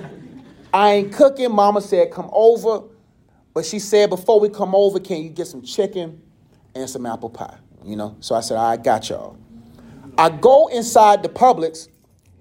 I 0.74 0.92
ain't 0.92 1.14
cooking. 1.14 1.52
Mama 1.52 1.82
said, 1.82 2.12
come 2.12 2.30
over. 2.32 2.84
But 3.54 3.66
she 3.66 3.80
said, 3.80 4.10
before 4.10 4.40
we 4.40 4.50
come 4.50 4.74
over, 4.76 5.00
can 5.00 5.24
you 5.24 5.30
get 5.30 5.48
some 5.48 5.62
chicken 5.62 6.22
and 6.76 6.90
some 6.90 7.06
apple 7.06 7.30
pie? 7.30 7.58
You 7.84 7.96
know? 7.96 8.18
So 8.20 8.36
I 8.36 8.42
said, 8.42 8.58
I 8.58 8.78
got 8.78 9.10
y'all. 9.10 9.38
I 10.18 10.30
go 10.30 10.68
inside 10.68 11.24
the 11.24 11.30
Publix, 11.30 11.88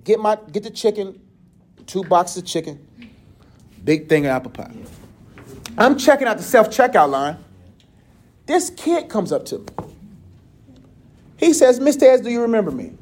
get 0.04 0.20
my 0.20 0.38
get 0.50 0.62
the 0.62 0.70
chicken, 0.70 1.20
two 1.86 2.04
boxes 2.04 2.38
of 2.38 2.44
chicken, 2.44 2.86
big 3.84 4.08
thing 4.08 4.26
of 4.26 4.32
apple 4.32 4.50
pie. 4.50 4.72
I'm 5.78 5.96
checking 5.96 6.28
out 6.28 6.36
the 6.36 6.42
self-checkout 6.42 7.08
line. 7.08 7.38
This 8.46 8.70
kid 8.70 9.08
comes 9.08 9.32
up 9.32 9.46
to 9.46 9.58
me. 9.58 9.66
He 11.38 11.52
says, 11.54 11.80
Mr. 11.80 12.02
Ez, 12.02 12.20
do 12.20 12.30
you 12.30 12.42
remember 12.42 12.70
me? 12.70 12.92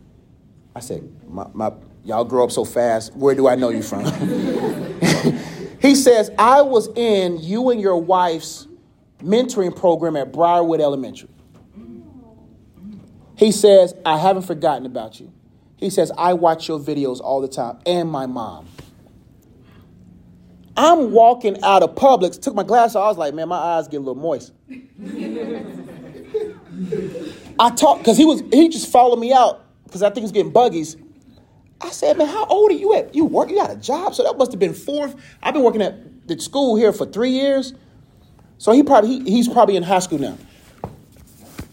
I 0.74 0.80
said, 0.80 1.02
my, 1.28 1.46
my, 1.52 1.72
y'all 2.04 2.24
grow 2.24 2.44
up 2.44 2.52
so 2.52 2.64
fast. 2.64 3.14
Where 3.16 3.34
do 3.34 3.48
I 3.48 3.56
know 3.56 3.70
you 3.70 3.82
from? 3.82 4.04
he 5.80 5.94
says, 5.94 6.30
I 6.38 6.62
was 6.62 6.88
in 6.94 7.38
you 7.40 7.70
and 7.70 7.80
your 7.80 7.96
wife's 7.96 8.68
mentoring 9.18 9.74
program 9.74 10.16
at 10.16 10.32
Briarwood 10.32 10.80
Elementary. 10.80 11.28
He 13.40 13.52
says, 13.52 13.94
I 14.04 14.18
haven't 14.18 14.42
forgotten 14.42 14.84
about 14.84 15.18
you. 15.18 15.32
He 15.78 15.88
says, 15.88 16.12
I 16.18 16.34
watch 16.34 16.68
your 16.68 16.78
videos 16.78 17.22
all 17.22 17.40
the 17.40 17.48
time, 17.48 17.78
and 17.86 18.10
my 18.10 18.26
mom. 18.26 18.68
I'm 20.76 21.10
walking 21.10 21.56
out 21.62 21.82
of 21.82 21.94
Publix, 21.94 22.38
took 22.38 22.54
my 22.54 22.64
glasses 22.64 22.96
off, 22.96 23.04
I 23.04 23.08
was 23.08 23.16
like, 23.16 23.32
man, 23.32 23.48
my 23.48 23.56
eyes 23.56 23.88
get 23.88 23.96
a 23.96 24.00
little 24.00 24.14
moist. 24.14 24.52
I 27.58 27.70
talked, 27.70 28.00
because 28.00 28.18
he 28.18 28.26
was 28.26 28.42
he 28.52 28.68
just 28.68 28.92
followed 28.92 29.18
me 29.18 29.32
out, 29.32 29.64
because 29.84 30.02
I 30.02 30.10
think 30.10 30.24
he's 30.24 30.32
getting 30.32 30.52
buggies. 30.52 30.98
I 31.80 31.88
said, 31.88 32.18
man, 32.18 32.26
how 32.26 32.44
old 32.44 32.70
are 32.70 32.74
you 32.74 32.94
at? 32.94 33.14
You 33.14 33.24
work, 33.24 33.48
you 33.48 33.56
got 33.56 33.70
a 33.70 33.76
job? 33.76 34.14
So 34.14 34.22
that 34.22 34.36
must 34.36 34.52
have 34.52 34.60
been 34.60 34.74
fourth. 34.74 35.16
I've 35.42 35.54
been 35.54 35.62
working 35.62 35.80
at 35.80 36.28
the 36.28 36.38
school 36.38 36.76
here 36.76 36.92
for 36.92 37.06
three 37.06 37.30
years. 37.30 37.72
So 38.58 38.72
he 38.72 38.82
probably 38.82 39.20
he, 39.20 39.30
he's 39.30 39.48
probably 39.48 39.76
in 39.76 39.82
high 39.82 40.00
school 40.00 40.18
now. 40.18 40.36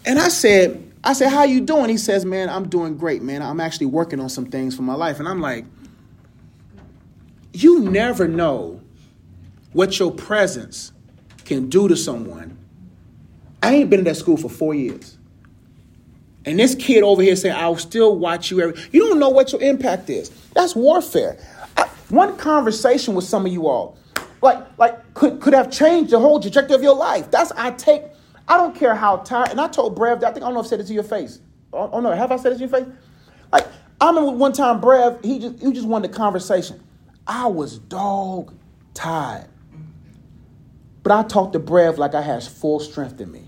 And 0.05 0.17
I 0.17 0.29
said, 0.29 0.86
I 1.03 1.13
said, 1.13 1.29
how 1.29 1.43
you 1.43 1.61
doing? 1.61 1.89
He 1.89 1.97
says, 1.97 2.25
man, 2.25 2.49
I'm 2.49 2.67
doing 2.67 2.97
great, 2.97 3.21
man. 3.21 3.41
I'm 3.41 3.59
actually 3.59 3.85
working 3.87 4.19
on 4.19 4.29
some 4.29 4.45
things 4.47 4.75
for 4.75 4.81
my 4.81 4.95
life. 4.95 5.19
And 5.19 5.27
I'm 5.27 5.39
like, 5.39 5.65
you 7.53 7.79
never 7.81 8.27
know 8.27 8.81
what 9.73 9.99
your 9.99 10.11
presence 10.11 10.91
can 11.45 11.69
do 11.69 11.87
to 11.87 11.95
someone. 11.95 12.57
I 13.63 13.73
ain't 13.75 13.89
been 13.89 13.99
in 13.99 14.05
that 14.05 14.17
school 14.17 14.37
for 14.37 14.49
four 14.49 14.73
years. 14.73 15.17
And 16.45 16.59
this 16.59 16.75
kid 16.75 17.03
over 17.03 17.21
here 17.21 17.35
saying, 17.35 17.55
I'll 17.55 17.77
still 17.77 18.17
watch 18.17 18.51
you 18.51 18.61
every 18.61 18.81
you 18.91 19.01
don't 19.07 19.19
know 19.19 19.29
what 19.29 19.51
your 19.51 19.61
impact 19.61 20.09
is. 20.09 20.29
That's 20.53 20.75
warfare. 20.75 21.37
I, 21.75 21.83
one 22.09 22.37
conversation 22.37 23.15
with 23.15 23.25
some 23.25 23.45
of 23.45 23.51
you 23.51 23.67
all, 23.67 23.97
like, 24.41 24.65
like 24.77 25.13
could, 25.13 25.41
could 25.41 25.53
have 25.53 25.69
changed 25.71 26.11
the 26.11 26.19
whole 26.19 26.39
trajectory 26.39 26.75
of 26.75 26.83
your 26.83 26.95
life. 26.95 27.29
That's 27.31 27.51
I 27.51 27.71
take, 27.71 28.03
I 28.47 28.57
don't 28.57 28.75
care 28.75 28.95
how 28.95 29.17
tired, 29.17 29.49
and 29.49 29.59
I 29.59 29.67
told 29.67 29.97
Brev 29.97 30.23
I 30.23 30.31
think 30.31 30.37
I 30.37 30.47
don't 30.47 30.53
know 30.53 30.61
if 30.61 30.67
I 30.67 30.69
said 30.69 30.79
it 30.79 30.87
to 30.87 30.93
your 30.93 31.03
face. 31.03 31.39
Oh, 31.73 31.89
oh 31.91 31.99
no, 31.99 32.11
have 32.11 32.31
I 32.31 32.37
said 32.37 32.53
it 32.53 32.55
to 32.55 32.61
your 32.61 32.69
face? 32.69 32.87
Like, 33.51 33.67
I 33.99 34.07
remember 34.07 34.31
one 34.31 34.53
time, 34.53 34.79
Brev, 34.79 35.23
he 35.23 35.39
just 35.39 35.59
he 35.61 35.71
just 35.71 35.87
wanted 35.87 36.11
a 36.11 36.13
conversation. 36.13 36.81
I 37.25 37.47
was 37.47 37.77
dog 37.77 38.53
tired. 38.93 39.49
But 41.03 41.11
I 41.11 41.23
talked 41.23 41.53
to 41.53 41.59
Brev 41.59 41.97
like 41.97 42.15
I 42.15 42.21
had 42.21 42.43
full 42.43 42.79
strength 42.79 43.21
in 43.21 43.31
me. 43.31 43.47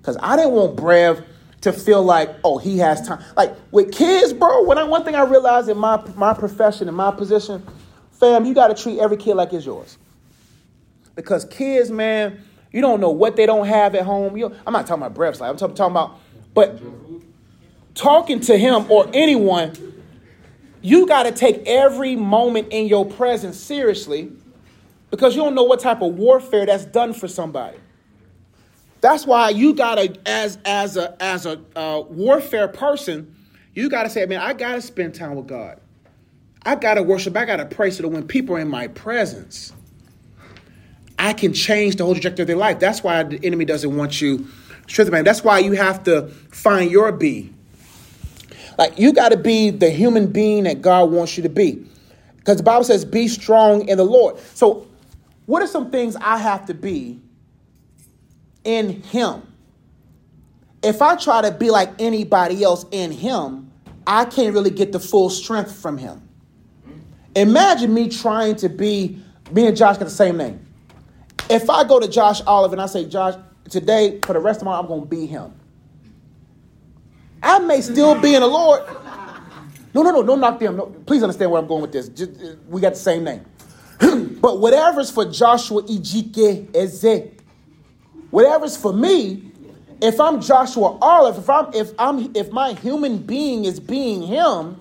Because 0.00 0.16
I 0.20 0.36
didn't 0.36 0.52
want 0.52 0.76
Brev 0.76 1.24
to 1.62 1.72
feel 1.72 2.02
like, 2.02 2.30
oh, 2.44 2.58
he 2.58 2.78
has 2.78 3.06
time. 3.06 3.24
Like 3.36 3.54
with 3.72 3.90
kids, 3.90 4.32
bro, 4.32 4.62
when 4.64 4.78
I, 4.78 4.84
one 4.84 5.04
thing 5.04 5.14
I 5.14 5.22
realized 5.22 5.68
in 5.68 5.78
my, 5.78 6.00
my 6.14 6.34
profession, 6.34 6.88
in 6.88 6.94
my 6.94 7.10
position, 7.10 7.66
fam, 8.12 8.44
you 8.44 8.54
got 8.54 8.68
to 8.68 8.80
treat 8.80 8.98
every 9.00 9.16
kid 9.16 9.34
like 9.34 9.52
it's 9.52 9.66
yours. 9.66 9.98
Because 11.16 11.44
kids, 11.46 11.90
man, 11.90 12.44
you 12.74 12.80
don't 12.80 13.00
know 13.00 13.10
what 13.10 13.36
they 13.36 13.46
don't 13.46 13.68
have 13.68 13.94
at 13.94 14.04
home. 14.04 14.36
You, 14.36 14.52
I'm 14.66 14.72
not 14.72 14.88
talking 14.88 15.04
about 15.04 15.14
Brev's 15.14 15.40
life. 15.40 15.48
I'm 15.48 15.56
talking, 15.56 15.76
talking 15.76 15.92
about, 15.92 16.18
but 16.54 16.82
talking 17.94 18.40
to 18.40 18.58
him 18.58 18.90
or 18.90 19.08
anyone, 19.14 19.72
you 20.82 21.06
got 21.06 21.22
to 21.22 21.30
take 21.30 21.62
every 21.66 22.16
moment 22.16 22.72
in 22.72 22.88
your 22.88 23.06
presence 23.06 23.60
seriously 23.60 24.32
because 25.12 25.36
you 25.36 25.42
don't 25.42 25.54
know 25.54 25.62
what 25.62 25.78
type 25.78 26.02
of 26.02 26.14
warfare 26.14 26.66
that's 26.66 26.84
done 26.84 27.12
for 27.12 27.28
somebody. 27.28 27.78
That's 29.00 29.24
why 29.24 29.50
you 29.50 29.74
gotta, 29.74 30.18
as 30.26 30.58
as 30.64 30.96
a 30.96 31.14
as 31.22 31.46
a 31.46 31.60
uh, 31.76 32.00
warfare 32.08 32.66
person, 32.66 33.36
you 33.74 33.88
gotta 33.88 34.10
say, 34.10 34.26
man, 34.26 34.40
I 34.40 34.52
gotta 34.52 34.80
spend 34.80 35.14
time 35.14 35.36
with 35.36 35.46
God. 35.46 35.78
I 36.64 36.74
gotta 36.74 37.04
worship. 37.04 37.36
I 37.36 37.44
gotta 37.44 37.66
pray 37.66 37.92
so 37.92 38.02
that 38.02 38.08
when 38.08 38.26
people 38.26 38.56
are 38.56 38.60
in 38.60 38.68
my 38.68 38.88
presence, 38.88 39.72
I 41.24 41.32
can 41.32 41.52
change 41.52 41.96
the 41.96 42.04
whole 42.04 42.14
trajectory 42.14 42.42
of 42.42 42.46
their 42.48 42.56
life. 42.56 42.78
That's 42.78 43.02
why 43.02 43.22
the 43.22 43.44
enemy 43.44 43.64
doesn't 43.64 43.96
want 43.96 44.20
you 44.20 44.46
strengthened, 44.86 45.12
man. 45.12 45.24
That's 45.24 45.42
why 45.42 45.58
you 45.60 45.72
have 45.72 46.04
to 46.04 46.28
find 46.50 46.90
your 46.90 47.10
be. 47.12 47.52
Like 48.76 48.98
you 48.98 49.12
got 49.12 49.30
to 49.30 49.36
be 49.36 49.70
the 49.70 49.90
human 49.90 50.26
being 50.26 50.64
that 50.64 50.82
God 50.82 51.10
wants 51.10 51.36
you 51.36 51.42
to 51.44 51.48
be, 51.48 51.86
because 52.36 52.58
the 52.58 52.62
Bible 52.62 52.84
says, 52.84 53.04
"Be 53.04 53.28
strong 53.28 53.88
in 53.88 53.96
the 53.96 54.04
Lord." 54.04 54.38
So, 54.54 54.86
what 55.46 55.62
are 55.62 55.66
some 55.66 55.90
things 55.90 56.16
I 56.16 56.38
have 56.38 56.66
to 56.66 56.74
be 56.74 57.20
in 58.64 59.02
him. 59.02 59.42
If 60.82 61.00
I 61.00 61.16
try 61.16 61.42
to 61.42 61.50
be 61.50 61.70
like 61.70 61.90
anybody 61.98 62.62
else 62.62 62.84
in 62.90 63.12
him, 63.12 63.70
I 64.06 64.24
can't 64.24 64.52
really 64.52 64.70
get 64.70 64.92
the 64.92 65.00
full 65.00 65.30
strength 65.30 65.74
from 65.74 65.98
him. 65.98 66.28
Imagine 67.36 67.92
me 67.94 68.08
trying 68.08 68.56
to 68.56 68.68
be, 68.68 69.18
me 69.50 69.66
and 69.66 69.76
Josh 69.76 69.98
got 69.98 70.04
the 70.04 70.10
same 70.10 70.36
name. 70.36 70.63
If 71.50 71.68
I 71.68 71.84
go 71.84 72.00
to 72.00 72.08
Josh 72.08 72.40
Olive 72.46 72.72
and 72.72 72.80
I 72.80 72.86
say, 72.86 73.04
Josh, 73.06 73.34
today, 73.68 74.18
for 74.24 74.32
the 74.32 74.40
rest 74.40 74.60
of 74.60 74.66
my 74.66 74.72
life, 74.72 74.82
I'm 74.82 74.88
going 74.88 75.00
to 75.02 75.06
be 75.06 75.26
him. 75.26 75.52
I 77.42 77.58
may 77.58 77.80
still 77.80 78.18
be 78.20 78.34
in 78.34 78.40
the 78.40 78.46
Lord. 78.46 78.82
No, 79.92 80.02
no, 80.02 80.10
no, 80.10 80.22
don't 80.22 80.40
knock 80.40 80.58
them. 80.58 80.76
No, 80.76 80.86
please 80.86 81.22
understand 81.22 81.50
where 81.50 81.60
I'm 81.60 81.68
going 81.68 81.82
with 81.82 81.92
this. 81.92 82.08
Just, 82.08 82.32
uh, 82.42 82.56
we 82.68 82.80
got 82.80 82.94
the 82.94 82.98
same 82.98 83.24
name. 83.24 83.44
but 84.40 84.58
whatever's 84.58 85.10
for 85.10 85.24
Joshua 85.24 85.82
Ijike 85.82 86.74
Eze, 86.74 87.34
Whatever's 88.34 88.76
for 88.76 88.92
me, 88.92 89.44
if 90.02 90.18
I'm 90.18 90.40
Joshua 90.40 90.98
Olive, 91.00 91.38
if 91.38 91.48
I'm 91.48 91.72
if 91.72 91.92
I'm 92.00 92.34
if 92.34 92.50
my 92.50 92.72
human 92.72 93.18
being 93.18 93.64
is 93.64 93.78
being 93.78 94.22
him, 94.22 94.80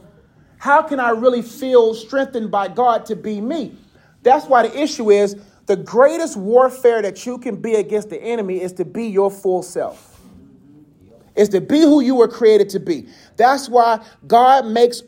how 0.58 0.82
can 0.82 1.00
I 1.00 1.12
really 1.12 1.44
feel 1.44 1.94
strengthened 1.94 2.50
by 2.50 2.68
God 2.68 3.06
to 3.06 3.16
be 3.16 3.40
me? 3.40 3.78
That's 4.24 4.48
why 4.48 4.68
the 4.68 4.76
issue 4.76 5.12
is 5.12 5.36
the 5.66 5.76
greatest 5.78 6.38
warfare 6.38 7.02
that 7.02 7.26
you 7.26 7.38
can 7.38 7.56
be 7.56 7.76
against 7.76 8.10
the 8.10 8.22
enemy 8.22 8.62
is 8.62 8.74
to 8.74 8.86
be 8.86 9.06
your 9.06 9.32
full 9.32 9.64
self. 9.64 10.22
Is 11.36 11.50
to 11.50 11.62
be 11.62 11.82
who 11.82 12.02
you 12.02 12.16
were 12.16 12.28
created 12.28 12.70
to 12.70 12.80
be. 12.80 13.08
That's 13.38 13.68
why 13.68 14.06
God 14.28 14.68
makes 14.68 15.02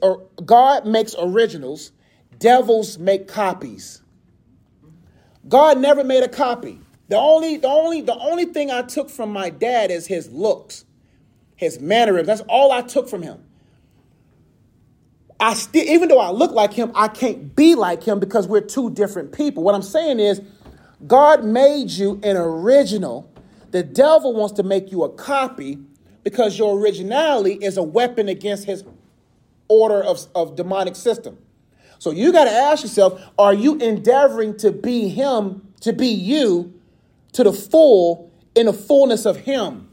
God 0.44 0.88
makes 0.88 1.16
originals, 1.20 1.92
devils 2.40 2.98
make 2.98 3.28
copies. 3.28 4.02
God 5.48 5.80
never 5.80 6.04
made 6.04 6.24
a 6.24 6.28
copy. 6.28 6.80
The 7.08 7.18
only, 7.18 7.58
the 7.58 7.68
only, 7.68 8.02
the 8.02 8.18
only 8.18 8.46
thing 8.46 8.72
I 8.72 8.82
took 8.82 9.10
from 9.12 9.32
my 9.32 9.52
dad 9.52 9.92
is 9.92 10.08
his 10.08 10.32
looks, 10.32 10.86
his 11.56 11.80
mannerisms. 11.80 12.28
That's 12.28 12.42
all 12.50 12.72
I 12.72 12.82
took 12.82 13.08
from 13.08 13.22
him. 13.22 13.45
I 15.40 15.54
still, 15.54 15.84
even 15.84 16.10
though 16.10 16.20
I 16.20 16.32
look 16.32 16.52
like 16.52 16.74
him, 16.74 16.92
I 16.96 17.08
can't 17.08 17.56
be 17.56 17.76
like 17.76 18.04
him 18.04 18.20
because 18.20 18.48
we're 18.48 18.62
two 18.62 18.90
different 18.90 19.32
people. 19.34 19.64
What 19.64 19.76
I'm 19.76 19.82
saying 19.82 20.20
is, 20.20 20.42
God 21.06 21.44
made 21.44 21.92
you 21.92 22.20
an 22.24 22.38
original. 22.38 23.32
The 23.72 23.84
devil 23.84 24.34
wants 24.34 24.54
to 24.56 24.64
make 24.64 24.92
you 24.92 25.04
a 25.04 25.10
copy 25.10 25.80
because 26.24 26.58
your 26.58 26.80
originality 26.80 27.54
is 27.54 27.78
a 27.78 27.84
weapon 27.84 28.30
against 28.30 28.66
his 28.66 28.84
order 29.68 30.02
of, 30.02 30.26
of 30.34 30.56
demonic 30.56 30.96
system. 30.96 31.38
So 32.00 32.12
you 32.12 32.32
got 32.32 32.46
to 32.46 32.52
ask 32.52 32.84
yourself, 32.84 33.22
are 33.38 33.54
you 33.54 33.76
endeavoring 33.76 34.58
to 34.58 34.72
be 34.72 35.10
him, 35.10 35.74
to 35.82 35.92
be 35.92 36.08
you, 36.08 36.74
to 37.34 37.44
the 37.44 37.54
full 37.54 38.32
in 38.56 38.68
the 38.68 38.74
fullness 38.74 39.26
of 39.26 39.38
Him. 39.38 39.90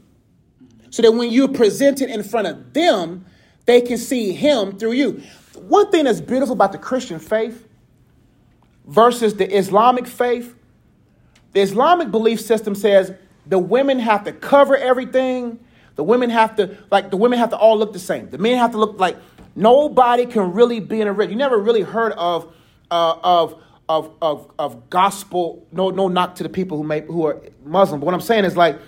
So 0.89 1.01
that 1.01 1.11
when 1.11 1.31
you're 1.31 1.49
presented 1.49 2.09
in 2.09 2.23
front 2.23 2.47
of 2.47 2.73
them, 2.73 3.25
they 3.65 3.81
can 3.81 3.97
see 3.97 4.31
Him 4.33 4.77
through 4.77 4.93
you. 4.93 5.21
One 5.55 5.91
thing 5.91 6.05
that's 6.05 6.21
beautiful 6.21 6.53
about 6.53 6.71
the 6.71 6.77
Christian 6.77 7.19
faith 7.19 7.67
versus 8.85 9.35
the 9.35 9.55
Islamic 9.55 10.07
faith, 10.07 10.55
the 11.53 11.61
Islamic 11.61 12.11
belief 12.11 12.41
system 12.41 12.75
says 12.75 13.13
the 13.45 13.59
women 13.59 13.99
have 13.99 14.23
to 14.25 14.31
cover 14.31 14.75
everything. 14.75 15.59
The 15.95 16.03
women 16.03 16.31
have 16.31 16.55
to, 16.55 16.77
like, 16.89 17.11
the 17.11 17.17
women 17.17 17.37
have 17.37 17.51
to 17.51 17.57
all 17.57 17.77
look 17.77 17.93
the 17.93 17.99
same. 17.99 18.29
The 18.29 18.39
men 18.39 18.57
have 18.57 18.71
to 18.71 18.77
look 18.79 18.99
like 18.99 19.15
nobody 19.55 20.25
can 20.25 20.53
really 20.53 20.79
be 20.79 20.99
in 21.01 21.07
a 21.07 21.13
red. 21.13 21.29
You 21.29 21.35
never 21.35 21.57
really 21.59 21.81
heard 21.81 22.13
of, 22.13 22.51
uh, 22.89 23.15
of 23.23 23.61
of, 23.89 24.11
of, 24.21 24.51
of 24.57 24.89
gospel. 24.89 25.67
No, 25.71 25.89
no 25.89 26.07
knock 26.07 26.35
to 26.35 26.43
the 26.43 26.49
people 26.49 26.77
who 26.77 26.83
make 26.83 27.05
who 27.05 27.25
are 27.27 27.41
Muslim. 27.65 27.99
But 27.99 28.05
what 28.05 28.15
I'm 28.15 28.21
saying 28.21 28.45
is 28.45 28.55
like, 28.55 28.79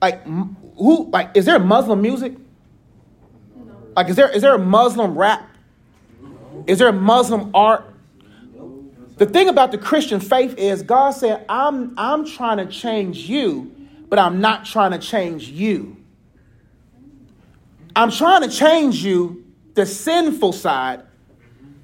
like 0.00 0.24
who 0.24 1.10
like 1.10 1.30
is 1.34 1.44
there 1.44 1.58
Muslim 1.58 2.00
music? 2.00 2.34
Like 3.96 4.08
is 4.08 4.16
there 4.16 4.28
is 4.28 4.42
there 4.42 4.54
a 4.54 4.58
Muslim 4.58 5.16
rap? 5.16 5.48
Is 6.66 6.78
there 6.78 6.88
a 6.88 6.92
Muslim 6.92 7.50
art? 7.54 7.84
The 9.16 9.24
thing 9.24 9.48
about 9.48 9.72
the 9.72 9.78
Christian 9.78 10.20
faith 10.20 10.58
is 10.58 10.82
God 10.82 11.12
said, 11.12 11.44
I'm 11.48 11.94
I'm 11.98 12.26
trying 12.26 12.58
to 12.58 12.66
change 12.66 13.18
you, 13.28 13.74
but 14.08 14.18
I'm 14.18 14.40
not 14.40 14.66
trying 14.66 14.92
to 14.92 14.98
change 14.98 15.48
you. 15.48 15.96
I'm 17.96 18.10
trying 18.10 18.42
to 18.42 18.54
change 18.54 19.02
you, 19.02 19.42
the 19.72 19.86
sinful 19.86 20.52
side, 20.52 21.02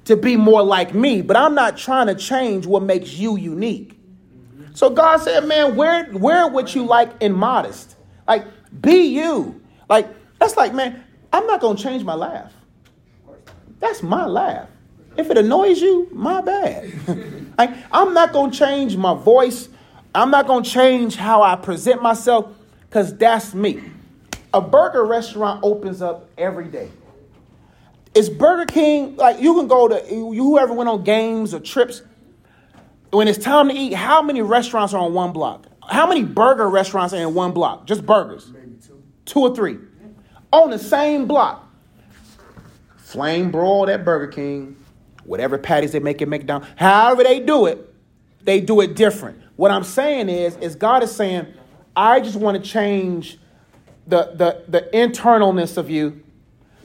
to 0.04 0.14
be 0.14 0.36
more 0.36 0.62
like 0.62 0.94
me, 0.94 1.22
but 1.22 1.38
I'm 1.38 1.54
not 1.54 1.78
trying 1.78 2.08
to 2.08 2.14
change 2.14 2.66
what 2.66 2.82
makes 2.82 3.14
you 3.14 3.38
unique. 3.38 3.98
So 4.74 4.90
God 4.90 5.18
said, 5.22 5.46
man, 5.46 5.74
wear, 5.74 6.10
wear 6.12 6.48
what 6.48 6.74
you 6.74 6.84
like 6.84 7.10
in 7.20 7.32
modest. 7.32 7.96
Like, 8.28 8.44
be 8.80 9.06
you. 9.06 9.62
Like, 9.88 10.08
that's 10.38 10.56
like, 10.56 10.74
man, 10.74 11.02
I'm 11.32 11.46
not 11.46 11.60
going 11.60 11.76
to 11.76 11.82
change 11.82 12.04
my 12.04 12.14
laugh. 12.14 12.52
That's 13.80 14.02
my 14.02 14.26
laugh. 14.26 14.68
If 15.16 15.30
it 15.30 15.38
annoys 15.38 15.80
you, 15.80 16.08
my 16.12 16.40
bad. 16.40 16.92
like, 17.58 17.70
I'm 17.90 18.14
not 18.14 18.32
going 18.32 18.50
to 18.50 18.58
change 18.58 18.96
my 18.96 19.14
voice. 19.14 19.68
I'm 20.14 20.30
not 20.30 20.46
going 20.46 20.64
to 20.64 20.70
change 20.70 21.16
how 21.16 21.42
I 21.42 21.56
present 21.56 22.02
myself 22.02 22.54
because 22.88 23.16
that's 23.16 23.54
me. 23.54 23.82
A 24.54 24.60
burger 24.60 25.04
restaurant 25.04 25.60
opens 25.62 26.02
up 26.02 26.28
every 26.36 26.68
day. 26.68 26.90
It's 28.14 28.28
Burger 28.28 28.66
King 28.66 29.16
like 29.16 29.40
you 29.40 29.54
can 29.54 29.68
go 29.68 29.88
to 29.88 30.06
you 30.06 30.34
whoever 30.34 30.74
went 30.74 30.90
on 30.90 31.02
games 31.02 31.54
or 31.54 31.60
trips 31.60 32.02
when 33.12 33.28
it's 33.28 33.38
time 33.38 33.68
to 33.68 33.74
eat? 33.74 33.92
How 33.92 34.22
many 34.22 34.42
restaurants 34.42 34.94
are 34.94 35.02
on 35.02 35.14
one 35.14 35.32
block? 35.32 35.66
How 35.88 36.06
many 36.06 36.24
burger 36.24 36.68
restaurants 36.68 37.14
are 37.14 37.20
in 37.20 37.34
one 37.34 37.52
block? 37.52 37.86
Just 37.86 38.04
burgers, 38.04 38.50
maybe 38.52 38.76
two, 38.84 39.02
two 39.24 39.40
or 39.40 39.54
three, 39.54 39.78
on 40.52 40.70
the 40.70 40.78
same 40.78 41.26
block. 41.26 41.68
Flame 42.96 43.50
broiled 43.50 43.88
at 43.88 44.04
Burger 44.04 44.28
King, 44.28 44.76
whatever 45.24 45.58
patties 45.58 45.92
they 45.92 46.00
make 46.00 46.22
at 46.22 46.28
McDonald's, 46.28 46.68
however 46.76 47.22
they 47.24 47.40
do 47.40 47.66
it, 47.66 47.92
they 48.42 48.60
do 48.60 48.80
it 48.80 48.94
different. 48.94 49.40
What 49.56 49.70
I'm 49.70 49.84
saying 49.84 50.28
is, 50.28 50.56
is 50.56 50.74
God 50.74 51.02
is 51.02 51.14
saying, 51.14 51.46
I 51.94 52.20
just 52.20 52.36
want 52.36 52.62
to 52.62 52.70
change 52.70 53.38
the 54.06 54.32
the 54.34 54.64
the 54.68 54.88
internalness 54.92 55.76
of 55.76 55.90
you 55.90 56.22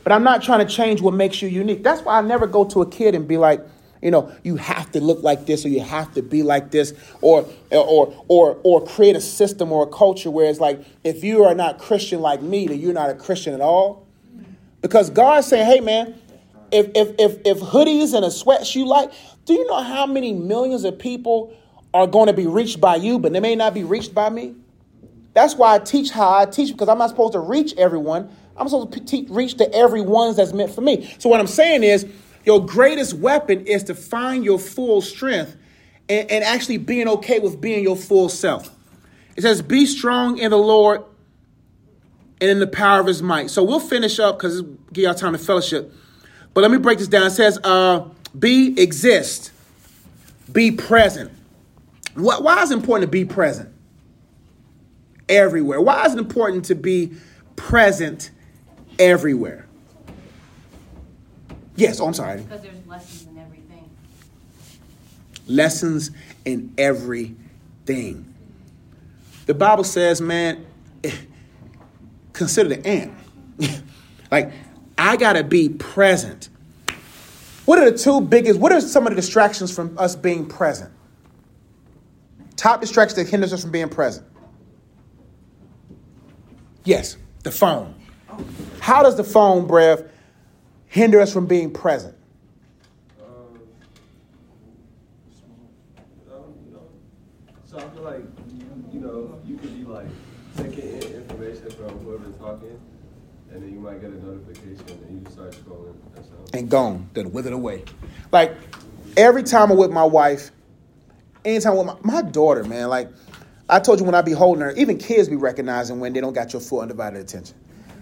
but 0.07 0.13
I'm 0.13 0.23
not 0.23 0.41
trying 0.41 0.65
to 0.65 0.73
change 0.73 1.01
what 1.01 1.13
makes 1.13 1.41
you 1.41 1.49
unique. 1.49 1.83
That's 1.83 2.01
why 2.01 2.17
I 2.17 2.21
never 2.21 2.47
go 2.47 2.63
to 2.63 2.81
a 2.81 2.89
kid 2.89 3.13
and 3.13 3.27
be 3.27 3.35
like, 3.35 3.59
you 4.01 4.11
know, 4.11 4.31
you 4.43 4.55
have 4.57 4.91
to 4.91 5.01
look 5.01 5.23
like 5.23 5.45
this 5.45 5.65
or 5.65 5.69
you 5.69 5.81
have 5.81 6.13
to 6.13 6.21
be 6.21 6.43
like 6.43 6.71
this 6.71 6.93
or 7.21 7.47
or 7.71 8.13
or 8.27 8.59
or 8.63 8.85
create 8.85 9.15
a 9.15 9.21
system 9.21 9.71
or 9.71 9.83
a 9.83 9.87
culture 9.87 10.29
where 10.29 10.49
it's 10.49 10.59
like 10.59 10.83
if 11.03 11.23
you 11.23 11.43
are 11.43 11.55
not 11.55 11.79
Christian 11.79 12.21
like 12.21 12.41
me, 12.41 12.67
then 12.67 12.79
you're 12.79 12.93
not 12.93 13.09
a 13.09 13.15
Christian 13.15 13.53
at 13.53 13.61
all. 13.61 14.05
Because 14.81 15.09
God's 15.09 15.47
saying, 15.47 15.65
hey 15.65 15.79
man, 15.79 16.15
if 16.71 16.89
if 16.95 17.15
if 17.19 17.39
if 17.45 17.59
hoodies 17.59 18.13
and 18.13 18.23
a 18.23 18.31
sweat 18.31 18.75
you 18.75 18.85
like, 18.85 19.11
do 19.45 19.53
you 19.53 19.65
know 19.67 19.81
how 19.81 20.05
many 20.05 20.33
millions 20.33 20.83
of 20.83 20.99
people 20.99 21.55
are 21.93 22.05
going 22.05 22.27
to 22.27 22.33
be 22.33 22.45
reached 22.45 22.79
by 22.79 22.95
you, 22.95 23.17
but 23.17 23.33
they 23.33 23.39
may 23.39 23.55
not 23.55 23.73
be 23.73 23.83
reached 23.83 24.13
by 24.13 24.29
me? 24.29 24.55
That's 25.33 25.55
why 25.55 25.75
I 25.75 25.79
teach 25.79 26.09
how 26.09 26.37
I 26.37 26.45
teach 26.45 26.71
because 26.71 26.89
I'm 26.89 26.97
not 26.97 27.09
supposed 27.09 27.33
to 27.33 27.39
reach 27.39 27.73
everyone. 27.77 28.29
I'm 28.57 28.67
supposed 28.67 29.07
to 29.07 29.25
reach 29.29 29.55
to 29.57 29.71
every 29.73 30.01
one 30.01 30.35
that's 30.35 30.51
meant 30.51 30.71
for 30.71 30.81
me. 30.81 31.13
So 31.19 31.29
what 31.29 31.39
I'm 31.39 31.47
saying 31.47 31.83
is, 31.83 32.07
your 32.47 32.65
greatest 32.65 33.13
weapon 33.13 33.67
is 33.67 33.83
to 33.83 33.93
find 33.93 34.45
your 34.45 34.57
full 34.57 35.01
strength 35.01 35.57
and, 36.07 36.31
and 36.31 36.45
actually 36.45 36.77
being 36.77 37.05
okay 37.09 37.39
with 37.39 37.59
being 37.59 37.83
your 37.83 37.97
full 37.97 38.29
self. 38.29 38.73
It 39.35 39.41
says, 39.41 39.61
"Be 39.61 39.85
strong 39.85 40.37
in 40.37 40.51
the 40.51 40.57
Lord 40.57 41.03
and 42.39 42.49
in 42.49 42.59
the 42.59 42.67
power 42.67 43.01
of 43.01 43.07
His 43.07 43.21
might." 43.21 43.49
So 43.49 43.63
we'll 43.63 43.81
finish 43.81 44.17
up 44.17 44.37
because 44.37 44.61
give 44.93 45.03
y'all 45.03 45.13
time 45.13 45.33
to 45.33 45.37
fellowship. 45.37 45.93
But 46.53 46.61
let 46.61 46.71
me 46.71 46.77
break 46.77 46.99
this 46.99 47.09
down. 47.09 47.27
It 47.27 47.31
says, 47.31 47.59
uh, 47.65 48.05
"Be 48.39 48.81
exist, 48.81 49.51
be 50.49 50.71
present." 50.71 51.31
Why, 52.15 52.39
why 52.39 52.63
is 52.63 52.71
it 52.71 52.75
important 52.75 53.11
to 53.11 53.11
be 53.11 53.25
present? 53.25 53.67
Everywhere. 55.27 55.81
Why 55.81 56.05
is 56.05 56.13
it 56.13 56.17
important 56.17 56.63
to 56.65 56.75
be 56.75 57.11
present 57.57 58.31
everywhere? 58.97 59.66
Yes, 61.77 61.99
oh, 61.99 62.07
I'm 62.07 62.13
sorry. 62.13 62.41
Because 62.41 62.63
there's 62.63 62.85
lessons 62.87 63.27
in 63.27 63.37
everything. 63.37 63.89
Lessons 65.45 66.11
in 66.43 66.73
everything. 66.77 68.33
The 69.45 69.53
Bible 69.53 69.83
says, 69.83 70.19
man, 70.19 70.65
consider 72.33 72.69
the 72.69 72.85
ant. 72.85 73.13
like, 74.31 74.51
I 74.97 75.17
got 75.17 75.33
to 75.33 75.43
be 75.43 75.69
present. 75.69 76.49
What 77.65 77.77
are 77.77 77.91
the 77.91 77.97
two 77.97 78.21
biggest, 78.21 78.59
what 78.59 78.71
are 78.71 78.81
some 78.81 79.05
of 79.05 79.11
the 79.11 79.15
distractions 79.15 79.73
from 79.73 79.95
us 79.99 80.15
being 80.15 80.47
present? 80.47 80.91
Top 82.55 82.81
distraction 82.81 83.17
that 83.19 83.29
hinders 83.29 83.53
us 83.53 83.61
from 83.61 83.71
being 83.71 83.89
present. 83.89 84.25
Yes, 86.85 87.17
the 87.43 87.51
phone. 87.51 87.93
How 88.79 89.03
does 89.03 89.15
the 89.15 89.23
phone, 89.23 89.67
Brev, 89.67 90.09
hinder 90.87 91.19
us 91.19 91.31
from 91.31 91.45
being 91.45 91.71
present? 91.71 92.15
So 97.65 97.77
I 97.77 97.89
feel 97.89 98.03
like 98.03 98.23
you 98.91 98.99
know 99.01 99.39
you 99.45 99.57
could 99.57 99.77
be 99.77 99.83
like 99.83 100.07
taking 100.55 100.79
in 100.79 101.03
information 101.13 101.69
from 101.71 101.89
whoever's 101.99 102.35
talking, 102.37 102.79
and 103.51 103.61
then 103.61 103.71
you 103.71 103.79
might 103.79 104.01
get 104.01 104.09
a 104.09 104.25
notification, 104.25 105.03
and 105.07 105.27
you 105.27 105.31
start 105.31 105.51
scrolling. 105.51 105.93
And 106.53 106.69
gone, 106.69 107.09
then 107.13 107.31
withered 107.31 107.53
away. 107.53 107.83
Like 108.31 108.55
every 109.17 109.43
time 109.43 109.71
I'm 109.71 109.77
with 109.77 109.91
my 109.91 110.05
wife, 110.05 110.51
anytime 111.43 111.75
with 111.75 111.87
my, 111.87 111.97
my 112.03 112.21
daughter, 112.21 112.63
man, 112.63 112.87
like 112.87 113.09
I 113.69 113.79
told 113.79 113.99
you 113.99 114.05
when 114.05 114.15
I 114.15 114.21
be 114.21 114.31
holding 114.31 114.61
her, 114.61 114.71
even 114.71 114.97
kids 114.97 115.27
be 115.27 115.35
recognizing 115.35 115.99
when 115.99 116.13
they 116.13 116.21
don't 116.21 116.33
got 116.33 116.53
your 116.53 116.61
full 116.61 116.79
undivided 116.79 117.19
attention. 117.19 117.55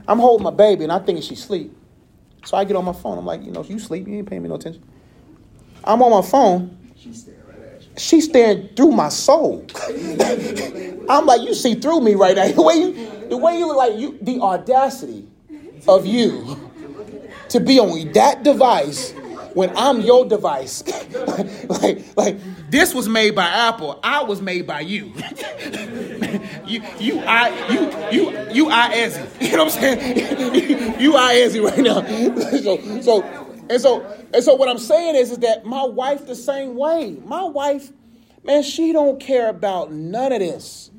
I'm 0.08 0.20
holding 0.20 0.44
my 0.44 0.52
baby 0.52 0.84
and 0.84 0.94
I 0.94 1.00
think 1.00 1.24
she 1.24 1.36
sleep. 1.36 1.76
So 2.46 2.56
I 2.56 2.64
get 2.64 2.76
on 2.76 2.86
my 2.86 2.94
phone. 2.94 3.18
I'm 3.18 3.26
like, 3.26 3.44
you 3.44 3.52
know, 3.52 3.64
you 3.64 3.80
sleep, 3.80 4.08
you 4.08 4.16
ain't 4.18 4.30
paying 4.30 4.44
me 4.44 4.50
no 4.50 4.56
attention. 4.56 4.84
I'm 5.84 6.02
on 6.02 6.12
my 6.12 6.22
phone. 6.28 6.78
She's 6.96 7.24
staring 7.24 7.42
right 7.48 7.74
at 7.74 7.82
you. 7.82 7.90
She's 7.98 8.26
staring 8.26 8.70
through 8.76 8.92
my 8.92 9.10
soul. 9.10 9.66
I'm 11.10 11.26
like, 11.26 11.42
you 11.42 11.56
see 11.56 11.76
through 11.76 12.02
me 12.02 12.16
right 12.16 12.36
now. 12.36 12.48
The 12.52 12.62
way 12.62 12.76
you, 12.76 13.30
the 13.30 13.38
way 13.38 13.58
you 13.58 13.68
look 13.68 13.78
like 13.78 13.98
you, 13.98 14.18
the 14.22 14.40
audacity 14.42 15.28
of 15.88 16.06
you 16.06 16.72
to 17.50 17.60
be 17.60 17.80
on 17.80 18.12
that 18.14 18.44
device 18.44 19.14
when 19.56 19.76
I'm 19.76 20.02
your 20.02 20.26
device. 20.26 20.84
like, 21.70 22.18
like 22.18 22.38
this 22.70 22.94
was 22.94 23.10
made 23.10 23.36
by 23.36 23.48
Apple. 23.48 24.00
I 24.04 24.24
was 24.24 24.42
made 24.42 24.68
by 24.68 24.82
you. 24.82 25.06
you, 26.66 26.84
you, 27.00 27.20
I, 27.22 27.50
you, 27.72 28.12
you, 28.12 28.48
you, 28.52 28.70
I 28.70 28.90
Ezzy. 28.94 29.26
You 29.46 29.58
know 29.58 29.66
what 29.66 29.76
I'm 29.76 29.82
saying? 29.82 31.00
you, 31.00 31.16
I 31.16 31.36
Ezzy 31.36 31.64
right 31.64 31.80
now. 31.80 32.02
so, 32.60 33.02
so, 33.02 33.24
and 33.70 33.82
so, 33.82 34.06
and 34.34 34.44
so, 34.44 34.56
what 34.56 34.68
I'm 34.68 34.78
saying 34.78 35.16
is, 35.16 35.32
is 35.32 35.38
that 35.40 35.66
my 35.66 35.86
wife 35.86 36.28
the 36.28 36.36
same 36.36 36.76
way. 36.76 37.18
My 37.24 37.44
wife, 37.44 37.92
man, 38.44 38.62
she 38.62 38.92
don't 38.92 39.20
care 39.20 39.50
about 39.50 39.92
none 39.92 40.34
of 40.34 40.40
this. 40.40 40.92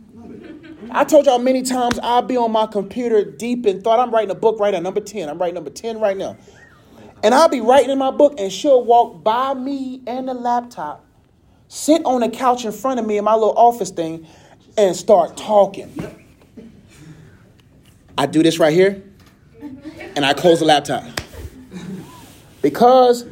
I 0.91 1.05
told 1.05 1.27
y'all 1.27 1.39
many 1.39 1.63
times 1.63 1.99
I'll 2.03 2.23
be 2.23 2.37
on 2.37 2.53
my 2.53 2.67
computer 2.67 3.25
deep 3.25 3.67
in 3.67 3.83
thought. 3.83 3.99
I'm 3.99 4.11
writing 4.11 4.31
a 4.31 4.35
book 4.35 4.59
right 4.59 4.73
now, 4.73 4.81
number 4.81 5.01
10. 5.01 5.29
I'm 5.29 5.39
writing 5.39 5.55
number 5.55 5.71
10 5.71 6.01
right 6.01 6.17
now. 6.17 6.37
And 7.23 7.35
I'll 7.35 7.49
be 7.49 7.61
writing 7.61 7.91
in 7.91 7.99
my 7.99 8.11
book, 8.11 8.39
and 8.39 8.53
she'll 8.53 8.85
walk 8.85 9.25
by 9.25 9.55
me 9.55 10.03
and 10.07 10.29
the 10.29 10.35
laptop, 10.35 11.05
sit 11.69 12.03
on 12.05 12.21
the 12.21 12.29
couch 12.29 12.65
in 12.65 12.73
front 12.73 13.01
of 13.01 13.07
me 13.07 13.19
in 13.19 13.25
my 13.25 13.35
little 13.35 13.57
office 13.57 13.91
thing, 13.91 14.27
and 14.79 14.95
start 14.95 15.37
talking. 15.37 15.93
I 18.19 18.27
do 18.27 18.43
this 18.43 18.59
right 18.59 18.73
here, 18.73 19.03
and 20.15 20.25
I 20.25 20.35
close 20.35 20.61
the 20.61 20.67
laptop. 20.67 21.05
Because 22.63 23.25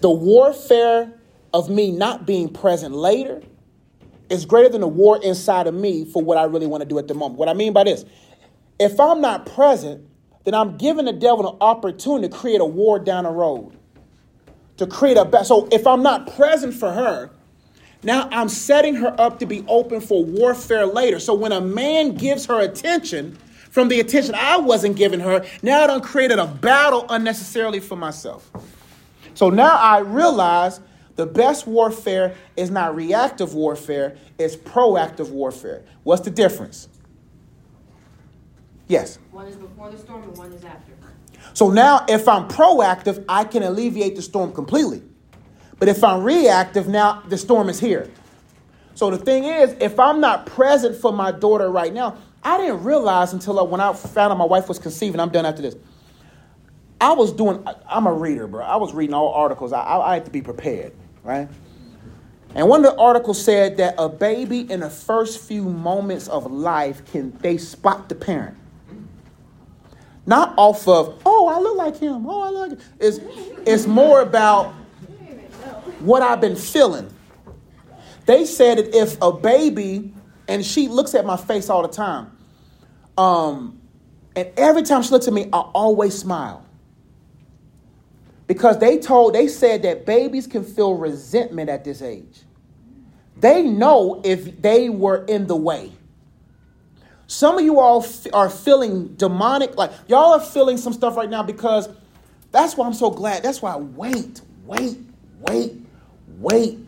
the 0.00 0.10
warfare 0.10 1.12
of 1.54 1.70
me 1.70 1.90
not 1.92 2.26
being 2.26 2.48
present 2.48 2.94
later 2.94 3.42
is 4.28 4.46
greater 4.46 4.68
than 4.68 4.80
the 4.80 4.88
war 4.88 5.20
inside 5.22 5.66
of 5.66 5.74
me 5.74 6.04
for 6.04 6.22
what 6.22 6.38
I 6.38 6.44
really 6.44 6.66
want 6.66 6.82
to 6.82 6.88
do 6.88 6.98
at 6.98 7.06
the 7.06 7.14
moment. 7.14 7.38
What 7.38 7.48
I 7.48 7.54
mean 7.54 7.72
by 7.72 7.84
this, 7.84 8.04
if 8.80 8.98
I'm 8.98 9.20
not 9.20 9.46
present, 9.46 10.08
then 10.44 10.54
I'm 10.54 10.76
giving 10.76 11.04
the 11.06 11.12
devil 11.12 11.48
an 11.48 11.56
opportunity 11.60 12.28
to 12.28 12.36
create 12.36 12.60
a 12.60 12.64
war 12.64 12.98
down 12.98 13.24
the 13.24 13.30
road. 13.30 13.72
To 14.78 14.86
create 14.86 15.16
a 15.16 15.24
ba- 15.24 15.44
so 15.44 15.68
if 15.70 15.86
I'm 15.86 16.02
not 16.02 16.34
present 16.36 16.74
for 16.74 16.92
her, 16.92 17.30
now 18.02 18.28
I'm 18.32 18.48
setting 18.48 18.96
her 18.96 19.14
up 19.20 19.38
to 19.40 19.46
be 19.46 19.64
open 19.68 20.00
for 20.00 20.24
warfare 20.24 20.86
later. 20.86 21.20
So 21.20 21.34
when 21.34 21.52
a 21.52 21.60
man 21.60 22.16
gives 22.16 22.46
her 22.46 22.60
attention 22.60 23.38
from 23.70 23.88
the 23.88 24.00
attention 24.00 24.34
I 24.34 24.58
wasn't 24.58 24.96
giving 24.96 25.20
her, 25.20 25.44
now 25.62 25.84
I 25.84 25.86
done 25.86 26.00
created 26.00 26.38
a 26.38 26.46
battle 26.46 27.06
unnecessarily 27.08 27.80
for 27.80 27.96
myself. 27.96 28.50
So 29.34 29.50
now 29.50 29.76
I 29.76 30.00
realize 30.00 30.80
the 31.16 31.26
best 31.26 31.66
warfare 31.66 32.34
is 32.56 32.70
not 32.70 32.96
reactive 32.96 33.54
warfare, 33.54 34.16
it's 34.38 34.56
proactive 34.56 35.30
warfare. 35.30 35.84
What's 36.02 36.22
the 36.22 36.30
difference? 36.30 36.88
Yes. 38.92 39.18
One 39.30 39.46
is 39.46 39.56
before 39.56 39.90
the 39.90 39.96
storm 39.96 40.22
and 40.22 40.36
one 40.36 40.52
is 40.52 40.62
after. 40.66 40.92
So 41.54 41.70
now, 41.70 42.04
if 42.10 42.28
I'm 42.28 42.46
proactive, 42.46 43.24
I 43.26 43.44
can 43.44 43.62
alleviate 43.62 44.16
the 44.16 44.22
storm 44.22 44.52
completely. 44.52 45.02
But 45.78 45.88
if 45.88 46.04
I'm 46.04 46.22
reactive, 46.22 46.88
now 46.88 47.22
the 47.26 47.38
storm 47.38 47.70
is 47.70 47.80
here. 47.80 48.10
So 48.94 49.10
the 49.10 49.16
thing 49.16 49.44
is, 49.44 49.74
if 49.80 49.98
I'm 49.98 50.20
not 50.20 50.44
present 50.44 50.94
for 50.94 51.10
my 51.10 51.32
daughter 51.32 51.70
right 51.70 51.90
now, 51.90 52.18
I 52.44 52.58
didn't 52.58 52.84
realize 52.84 53.32
until 53.32 53.58
I, 53.58 53.62
when 53.62 53.80
I 53.80 53.94
found 53.94 54.30
out 54.30 54.36
my 54.36 54.44
wife 54.44 54.68
was 54.68 54.78
conceiving. 54.78 55.20
I'm 55.20 55.30
done 55.30 55.46
after 55.46 55.62
this. 55.62 55.74
I 57.00 57.14
was 57.14 57.32
doing. 57.32 57.66
I'm 57.88 58.06
a 58.06 58.12
reader, 58.12 58.46
bro. 58.46 58.62
I 58.62 58.76
was 58.76 58.92
reading 58.92 59.14
all 59.14 59.32
articles. 59.32 59.72
I, 59.72 59.80
I, 59.80 60.10
I 60.10 60.14
had 60.14 60.26
to 60.26 60.30
be 60.30 60.42
prepared, 60.42 60.92
right? 61.24 61.48
And 62.54 62.68
one 62.68 62.84
of 62.84 62.92
the 62.92 63.00
articles 63.00 63.42
said 63.42 63.78
that 63.78 63.94
a 63.96 64.10
baby 64.10 64.70
in 64.70 64.80
the 64.80 64.90
first 64.90 65.40
few 65.40 65.64
moments 65.64 66.28
of 66.28 66.52
life 66.52 67.10
can 67.10 67.30
they 67.38 67.56
spot 67.56 68.10
the 68.10 68.14
parent. 68.14 68.58
Not 70.24 70.54
off 70.56 70.86
of, 70.86 71.20
oh, 71.26 71.48
I 71.48 71.58
look 71.58 71.76
like 71.76 71.98
him. 71.98 72.26
Oh, 72.26 72.42
I 72.42 72.50
look. 72.50 72.78
It's, 73.00 73.18
it's 73.66 73.86
more 73.86 74.20
about 74.20 74.72
what 76.00 76.22
I've 76.22 76.40
been 76.40 76.56
feeling. 76.56 77.12
They 78.26 78.44
said 78.44 78.78
that 78.78 78.94
if 78.94 79.16
a 79.20 79.32
baby, 79.32 80.14
and 80.46 80.64
she 80.64 80.88
looks 80.88 81.14
at 81.14 81.24
my 81.24 81.36
face 81.36 81.68
all 81.68 81.82
the 81.82 81.88
time, 81.88 82.36
um, 83.18 83.80
and 84.36 84.48
every 84.56 84.82
time 84.82 85.02
she 85.02 85.10
looks 85.10 85.26
at 85.26 85.34
me, 85.34 85.48
I 85.52 85.58
always 85.58 86.16
smile. 86.16 86.64
Because 88.46 88.78
they 88.78 88.98
told, 88.98 89.34
they 89.34 89.48
said 89.48 89.82
that 89.82 90.06
babies 90.06 90.46
can 90.46 90.62
feel 90.62 90.94
resentment 90.94 91.68
at 91.68 91.84
this 91.84 92.02
age. 92.02 92.42
They 93.36 93.62
know 93.62 94.20
if 94.24 94.60
they 94.60 94.88
were 94.88 95.24
in 95.24 95.46
the 95.46 95.56
way. 95.56 95.92
Some 97.32 97.56
of 97.56 97.64
you 97.64 97.80
all 97.80 98.04
f- 98.04 98.26
are 98.34 98.50
feeling 98.50 99.14
demonic, 99.14 99.78
like 99.78 99.90
y'all 100.06 100.34
are 100.34 100.40
feeling 100.40 100.76
some 100.76 100.92
stuff 100.92 101.16
right 101.16 101.30
now 101.30 101.42
because 101.42 101.88
that's 102.50 102.76
why 102.76 102.86
I'm 102.86 102.92
so 102.92 103.08
glad. 103.08 103.42
That's 103.42 103.62
why 103.62 103.72
I 103.72 103.76
wait, 103.76 104.42
wait, 104.66 104.98
wait, 105.40 105.72
wait 106.28 106.78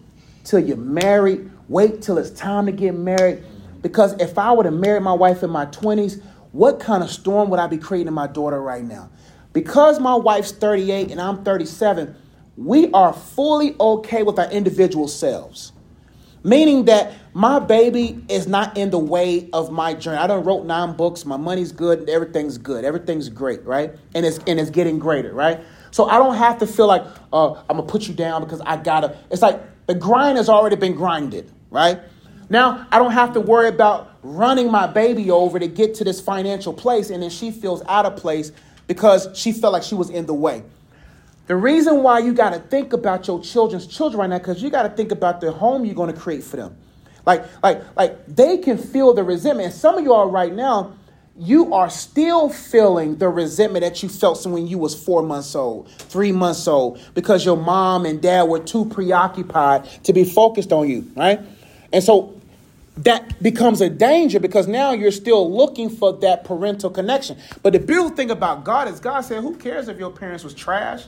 till 0.44 0.58
you're 0.58 0.76
married. 0.76 1.50
Wait 1.68 2.02
till 2.02 2.18
it's 2.18 2.28
time 2.28 2.66
to 2.66 2.72
get 2.72 2.94
married. 2.94 3.42
Because 3.80 4.20
if 4.20 4.36
I 4.36 4.52
would 4.52 4.66
have 4.66 4.74
married 4.74 5.02
my 5.02 5.14
wife 5.14 5.42
in 5.42 5.48
my 5.48 5.64
20s, 5.64 6.22
what 6.52 6.78
kind 6.78 7.02
of 7.02 7.10
storm 7.10 7.48
would 7.48 7.58
I 7.58 7.66
be 7.66 7.78
creating 7.78 8.08
in 8.08 8.14
my 8.14 8.26
daughter 8.26 8.60
right 8.60 8.84
now? 8.84 9.08
Because 9.54 9.98
my 9.98 10.14
wife's 10.14 10.52
38 10.52 11.10
and 11.10 11.22
I'm 11.22 11.42
37, 11.42 12.14
we 12.58 12.90
are 12.92 13.14
fully 13.14 13.76
okay 13.80 14.22
with 14.22 14.38
our 14.38 14.50
individual 14.50 15.08
selves. 15.08 15.72
Meaning 16.42 16.84
that 16.84 17.14
my 17.36 17.58
baby 17.58 18.24
is 18.28 18.46
not 18.46 18.78
in 18.78 18.90
the 18.90 18.98
way 18.98 19.50
of 19.52 19.72
my 19.72 19.92
journey. 19.92 20.18
I 20.18 20.28
done 20.28 20.44
wrote 20.44 20.64
nine 20.66 20.96
books. 20.96 21.26
My 21.26 21.36
money's 21.36 21.72
good. 21.72 22.08
Everything's 22.08 22.58
good. 22.58 22.84
Everything's 22.84 23.28
great, 23.28 23.64
right? 23.64 23.92
And 24.14 24.24
it's 24.24 24.38
and 24.46 24.60
it's 24.60 24.70
getting 24.70 25.00
greater, 25.00 25.34
right? 25.34 25.60
So 25.90 26.08
I 26.08 26.18
don't 26.18 26.36
have 26.36 26.58
to 26.58 26.66
feel 26.66 26.86
like 26.86 27.04
uh, 27.32 27.54
I'm 27.54 27.76
gonna 27.76 27.82
put 27.82 28.06
you 28.06 28.14
down 28.14 28.44
because 28.44 28.60
I 28.60 28.76
gotta. 28.76 29.18
It's 29.32 29.42
like 29.42 29.60
the 29.86 29.96
grind 29.96 30.38
has 30.38 30.48
already 30.48 30.76
been 30.76 30.94
grinded, 30.94 31.50
right? 31.70 31.98
Now 32.50 32.86
I 32.92 33.00
don't 33.00 33.10
have 33.10 33.32
to 33.32 33.40
worry 33.40 33.68
about 33.68 34.12
running 34.22 34.70
my 34.70 34.86
baby 34.86 35.28
over 35.32 35.58
to 35.58 35.66
get 35.66 35.94
to 35.96 36.04
this 36.04 36.20
financial 36.20 36.72
place, 36.72 37.10
and 37.10 37.20
then 37.20 37.30
she 37.30 37.50
feels 37.50 37.82
out 37.88 38.06
of 38.06 38.14
place 38.14 38.52
because 38.86 39.28
she 39.34 39.50
felt 39.50 39.72
like 39.72 39.82
she 39.82 39.96
was 39.96 40.08
in 40.08 40.26
the 40.26 40.34
way. 40.34 40.62
The 41.48 41.56
reason 41.56 42.04
why 42.04 42.20
you 42.20 42.32
got 42.32 42.52
to 42.54 42.60
think 42.60 42.92
about 42.92 43.26
your 43.26 43.42
children's 43.42 43.88
children 43.88 44.20
right 44.20 44.30
now, 44.30 44.38
because 44.38 44.62
you 44.62 44.70
got 44.70 44.84
to 44.84 44.90
think 44.90 45.10
about 45.10 45.40
the 45.40 45.50
home 45.50 45.84
you're 45.84 45.96
going 45.96 46.14
to 46.14 46.18
create 46.18 46.44
for 46.44 46.56
them. 46.56 46.76
Like, 47.26 47.44
like, 47.62 47.82
like 47.96 48.26
they 48.26 48.58
can 48.58 48.78
feel 48.78 49.14
the 49.14 49.24
resentment. 49.24 49.66
And 49.66 49.74
some 49.74 49.96
of 49.96 50.04
you 50.04 50.12
all 50.12 50.30
right 50.30 50.52
now, 50.52 50.94
you 51.36 51.74
are 51.74 51.90
still 51.90 52.48
feeling 52.48 53.16
the 53.16 53.28
resentment 53.28 53.82
that 53.82 54.02
you 54.02 54.08
felt 54.08 54.46
when 54.46 54.68
you 54.68 54.78
was 54.78 54.94
four 54.94 55.22
months 55.22 55.54
old, 55.56 55.90
three 55.90 56.30
months 56.30 56.68
old, 56.68 57.00
because 57.14 57.44
your 57.44 57.56
mom 57.56 58.06
and 58.06 58.22
dad 58.22 58.44
were 58.44 58.60
too 58.60 58.84
preoccupied 58.84 59.84
to 60.04 60.12
be 60.12 60.24
focused 60.24 60.72
on 60.72 60.88
you, 60.88 61.10
right? 61.16 61.40
And 61.92 62.04
so 62.04 62.40
that 62.98 63.42
becomes 63.42 63.80
a 63.80 63.90
danger 63.90 64.38
because 64.38 64.68
now 64.68 64.92
you're 64.92 65.10
still 65.10 65.52
looking 65.52 65.90
for 65.90 66.12
that 66.18 66.44
parental 66.44 66.90
connection. 66.90 67.36
But 67.62 67.72
the 67.72 67.80
beautiful 67.80 68.10
thing 68.10 68.30
about 68.30 68.62
God 68.62 68.86
is 68.86 69.00
God 69.00 69.22
said, 69.22 69.42
who 69.42 69.56
cares 69.56 69.88
if 69.88 69.98
your 69.98 70.10
parents 70.10 70.44
was 70.44 70.54
trash 70.54 71.04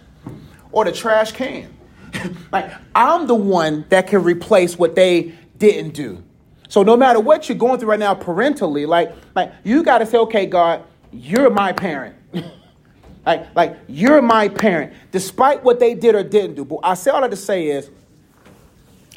or 0.72 0.84
the 0.84 0.92
trash 0.92 1.30
can? 1.30 1.72
like 2.52 2.72
I'm 2.94 3.28
the 3.28 3.34
one 3.34 3.84
that 3.90 4.08
can 4.08 4.24
replace 4.24 4.76
what 4.76 4.96
they 4.96 5.34
didn't 5.58 5.94
do. 5.94 6.22
So 6.68 6.82
no 6.82 6.96
matter 6.96 7.20
what 7.20 7.48
you're 7.48 7.58
going 7.58 7.78
through 7.78 7.90
right 7.90 7.98
now 7.98 8.14
parentally, 8.14 8.86
like 8.86 9.14
like 9.34 9.52
you 9.64 9.82
got 9.82 9.98
to 9.98 10.06
say, 10.06 10.18
okay, 10.18 10.46
God, 10.46 10.82
you're 11.12 11.50
my 11.50 11.72
parent. 11.72 12.16
like 13.26 13.54
like 13.54 13.78
you're 13.86 14.22
my 14.22 14.48
parent, 14.48 14.92
despite 15.12 15.62
what 15.62 15.78
they 15.78 15.94
did 15.94 16.14
or 16.14 16.22
didn't 16.22 16.56
do. 16.56 16.64
But 16.64 16.80
I 16.82 16.94
say 16.94 17.10
all 17.10 17.20
that 17.20 17.30
to 17.30 17.36
say 17.36 17.68
is, 17.68 17.90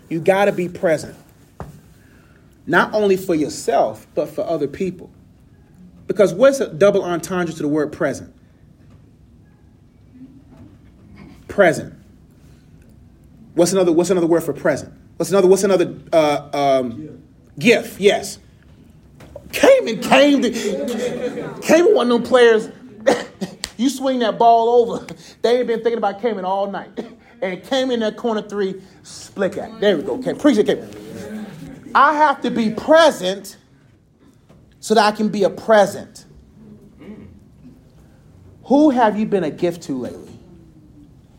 you 0.10 0.20
got 0.20 0.46
to 0.46 0.52
be 0.52 0.70
present, 0.70 1.16
not 2.68 2.94
only 2.94 3.18
for 3.18 3.36
yourself 3.36 4.06
but 4.14 4.30
for 4.30 4.42
other 4.42 4.68
people. 4.68 5.10
Because 6.08 6.34
what's 6.34 6.60
a 6.60 6.68
double 6.74 7.04
entendre 7.04 7.54
to 7.54 7.62
the 7.62 7.68
word 7.68 7.92
present? 7.92 8.34
Present. 11.48 11.94
What's 13.54 13.74
another 13.74 13.92
What's 13.92 14.10
another 14.10 14.28
word 14.28 14.44
for 14.44 14.54
present? 14.54 14.99
What's 15.20 15.32
another 15.32 15.47
What's 15.49 15.65
another 15.65 15.95
uh, 16.13 16.49
um, 16.53 17.22
Gift, 17.59 17.99
yes. 17.99 18.39
Came 19.51 19.89
and 19.89 20.01
came 20.01 20.41
to 20.41 21.59
came 21.61 21.93
one 21.93 22.09
of 22.09 22.22
them 22.22 22.24
players. 22.24 22.70
you 23.78 23.89
swing 23.89 24.20
that 24.20 24.39
ball 24.39 24.70
over. 24.70 25.05
They 25.41 25.57
ain't 25.57 25.67
been 25.67 25.82
thinking 25.82 25.97
about 25.97 26.22
Cayman 26.22 26.45
all 26.45 26.72
night. 26.72 26.97
And 27.41 27.63
came 27.63 27.89
in 27.89 28.01
that 28.01 28.17
corner 28.17 28.41
three, 28.41 28.82
split 29.03 29.53
that. 29.53 29.80
There 29.80 29.95
we 29.95 30.03
go. 30.03 30.15
Okay, 30.15 30.32
appreciate 30.32 30.67
it. 30.67 30.93
I 31.95 32.13
have 32.13 32.41
to 32.41 32.51
be 32.51 32.70
present 32.72 33.55
so 34.82 34.93
that 34.93 35.05
I 35.05 35.15
can 35.15 35.30
be 35.30 35.43
a 35.43 35.49
present. 35.49 36.26
Who 38.65 38.89
have 38.89 39.17
you 39.17 39.26
been 39.26 39.45
a 39.45 39.51
gift 39.51 39.84
to 39.84 39.97
lately? 39.97 40.38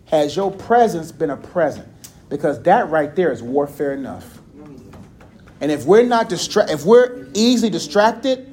Has 0.07 0.37
your 0.37 0.51
presence 0.51 1.13
been 1.13 1.29
a 1.29 1.37
present? 1.37 1.87
Because 2.31 2.63
that 2.63 2.89
right 2.89 3.15
there 3.15 3.33
is 3.33 3.43
warfare 3.43 3.93
enough. 3.93 4.39
And 5.61 5.71
if 5.71 5.85
we're 5.85 6.05
not 6.05 6.31
distra- 6.31 6.71
if 6.71 6.87
we're 6.87 7.27
easily 7.35 7.69
distracted, 7.69 8.47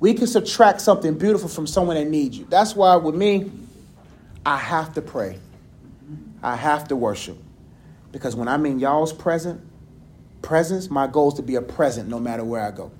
we 0.00 0.14
can 0.14 0.26
subtract 0.26 0.80
something 0.80 1.18
beautiful 1.18 1.48
from 1.48 1.66
someone 1.66 1.96
that 1.96 2.06
needs 2.06 2.38
you. 2.38 2.46
That's 2.48 2.74
why 2.74 2.96
with 2.96 3.16
me, 3.16 3.50
I 4.46 4.56
have 4.56 4.94
to 4.94 5.02
pray. 5.02 5.38
I 6.42 6.56
have 6.56 6.88
to 6.88 6.96
worship. 6.96 7.36
Because 8.12 8.34
when 8.36 8.48
I'm 8.48 8.64
in 8.64 8.78
y'all's 8.78 9.12
present, 9.12 9.60
presence, 10.40 10.88
my 10.88 11.08
goal 11.08 11.28
is 11.28 11.34
to 11.34 11.42
be 11.42 11.56
a 11.56 11.62
present 11.62 12.08
no 12.08 12.20
matter 12.20 12.44
where 12.44 12.62
I 12.62 12.70
go. 12.70 12.90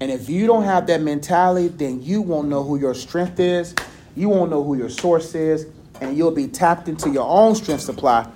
And 0.00 0.10
if 0.10 0.30
you 0.30 0.46
don't 0.46 0.64
have 0.64 0.86
that 0.86 1.02
mentality, 1.02 1.68
then 1.68 2.02
you 2.02 2.22
won't 2.22 2.48
know 2.48 2.64
who 2.64 2.78
your 2.78 2.94
strength 2.94 3.38
is, 3.38 3.74
you 4.16 4.30
won't 4.30 4.50
know 4.50 4.64
who 4.64 4.74
your 4.74 4.88
source 4.88 5.34
is, 5.34 5.66
and 6.00 6.16
you'll 6.16 6.30
be 6.30 6.48
tapped 6.48 6.88
into 6.88 7.10
your 7.10 7.28
own 7.28 7.54
strength 7.54 7.82
supply 7.82 8.26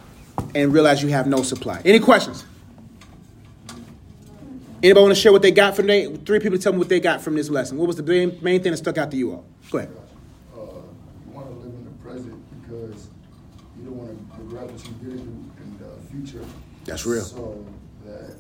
and 0.55 0.73
realize 0.73 1.03
you 1.03 1.09
have 1.09 1.27
no 1.27 1.43
supply. 1.43 1.81
Any 1.85 1.99
questions? 1.99 2.45
Anybody 4.83 5.03
want 5.03 5.15
to 5.15 5.21
share 5.21 5.33
what 5.33 5.41
they 5.41 5.51
got 5.51 5.75
from 5.75 5.87
they 5.87 6.15
three 6.15 6.41
people 6.41 6.59
tell 6.59 6.73
me 6.73 6.79
what 6.79 6.91
they 6.91 7.01
got 7.01 7.23
from 7.23 7.37
this 7.37 7.49
lesson? 7.49 7.79
What 7.79 7.87
was 7.87 7.97
the 7.97 8.03
main, 8.03 8.39
main 8.43 8.63
thing 8.63 8.73
that 8.73 8.77
stuck 8.77 8.99
out 8.99 9.11
to 9.13 9.17
you 9.17 9.33
all? 9.33 9.47
Go 9.71 9.79
ahead. 9.79 9.91
Uh, 10.55 10.61
you 10.61 11.33
want 11.33 11.49
to 11.49 11.55
live 11.55 11.73
in 11.75 11.85
the 11.87 11.91
present 12.03 12.63
because 12.63 13.09
you 13.79 13.85
don't 13.85 13.97
want 13.97 14.11
to 14.35 14.43
regret 14.43 14.71
what 14.71 14.85
you 14.85 14.93
did 15.11 15.21
in 15.21 15.79
the 15.81 16.11
future. 16.11 16.47
That's 16.85 17.07
real. 17.07 17.23
So 17.23 17.65
that, 18.05 18.37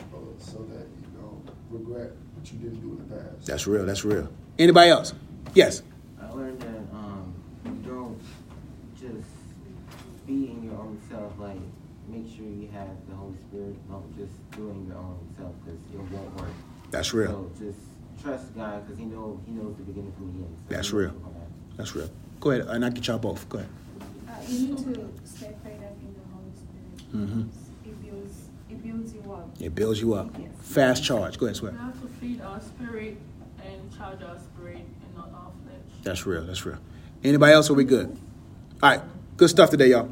uh, 0.00 0.16
so 0.38 0.58
that 0.70 0.86
you 1.02 1.20
don't 1.20 1.50
regret 1.68 2.12
what 2.34 2.50
you 2.50 2.58
didn't 2.60 2.80
do 2.80 2.92
in 2.92 3.06
the 3.06 3.14
past. 3.16 3.46
That's 3.46 3.66
real. 3.66 3.84
That's 3.84 4.06
real. 4.06 4.28
Anybody 4.58 4.88
else? 4.88 5.12
Yes. 5.52 5.82
I 6.18 6.30
learned 6.30 6.60
that 6.62 6.96
um, 6.96 7.34
you 7.66 7.72
don't 7.86 8.18
just 8.98 9.28
be 10.26 10.50
in 10.50 10.62
your 10.64 10.80
own 10.80 10.93
self. 11.14 11.32
Like, 11.38 11.60
make 12.08 12.26
sure 12.28 12.44
you 12.46 12.68
have 12.72 12.88
the 13.08 13.14
Holy 13.14 13.38
Spirit. 13.38 13.76
Don't 13.88 14.16
just 14.16 14.50
doing 14.52 14.86
your 14.88 14.98
own 14.98 15.18
self 15.36 15.52
because 15.64 15.80
it 15.92 15.98
won't 16.12 16.40
work. 16.40 16.50
That's 16.90 17.12
real. 17.14 17.50
So 17.58 17.64
just 17.64 17.78
trust 18.22 18.54
God 18.56 18.84
because 18.84 18.98
He 18.98 19.06
know 19.06 19.40
He 19.46 19.52
knows 19.52 19.76
the 19.76 19.82
beginning 19.84 20.12
from 20.12 20.32
the 20.32 20.44
end. 20.46 20.56
So 20.68 20.74
That's 20.74 20.92
real. 20.92 21.08
knows 21.08 21.14
what's 21.14 21.24
gonna 21.24 21.38
happen. 21.38 21.54
That's 21.76 21.94
real. 21.96 22.10
Go 22.40 22.50
ahead, 22.50 22.66
and 22.68 22.84
I 22.84 22.90
get 22.90 23.06
y'all 23.06 23.18
both. 23.18 23.48
Go 23.48 23.58
ahead. 23.58 23.70
Uh, 24.28 24.32
you 24.48 24.68
need 24.68 24.78
to 24.78 25.10
stay 25.24 25.54
prayed 25.62 25.82
up 25.82 25.96
in 26.00 26.14
the 26.14 26.24
Holy 26.34 26.52
Spirit. 26.54 27.28
Mhm. 27.30 27.48
It 27.86 28.02
builds, 28.02 28.36
it 28.70 28.82
builds 28.82 29.14
you 29.14 29.32
up. 29.32 29.48
It 29.60 29.74
builds 29.74 30.00
you 30.00 30.14
up. 30.14 30.30
Yes. 30.38 30.48
Fast 30.60 31.04
charge. 31.04 31.38
Go 31.38 31.46
ahead, 31.46 31.56
Sway. 31.56 31.70
We 31.70 31.78
have 31.78 32.00
to 32.02 32.08
feed 32.08 32.40
our 32.42 32.60
spirit 32.60 33.16
and 33.64 33.96
charge 33.96 34.22
our 34.22 34.38
spirit 34.38 34.76
and 34.78 35.14
not 35.16 35.30
our 35.32 35.50
flesh. 35.64 36.02
That's 36.02 36.26
real. 36.26 36.42
That's 36.44 36.64
real. 36.66 36.78
Anybody 37.22 37.52
else? 37.54 37.70
Are 37.70 37.74
we 37.74 37.84
good? 37.84 38.16
All 38.82 38.90
right. 38.90 39.00
Good 39.36 39.48
stuff 39.50 39.70
today, 39.70 39.88
y'all. 39.90 40.10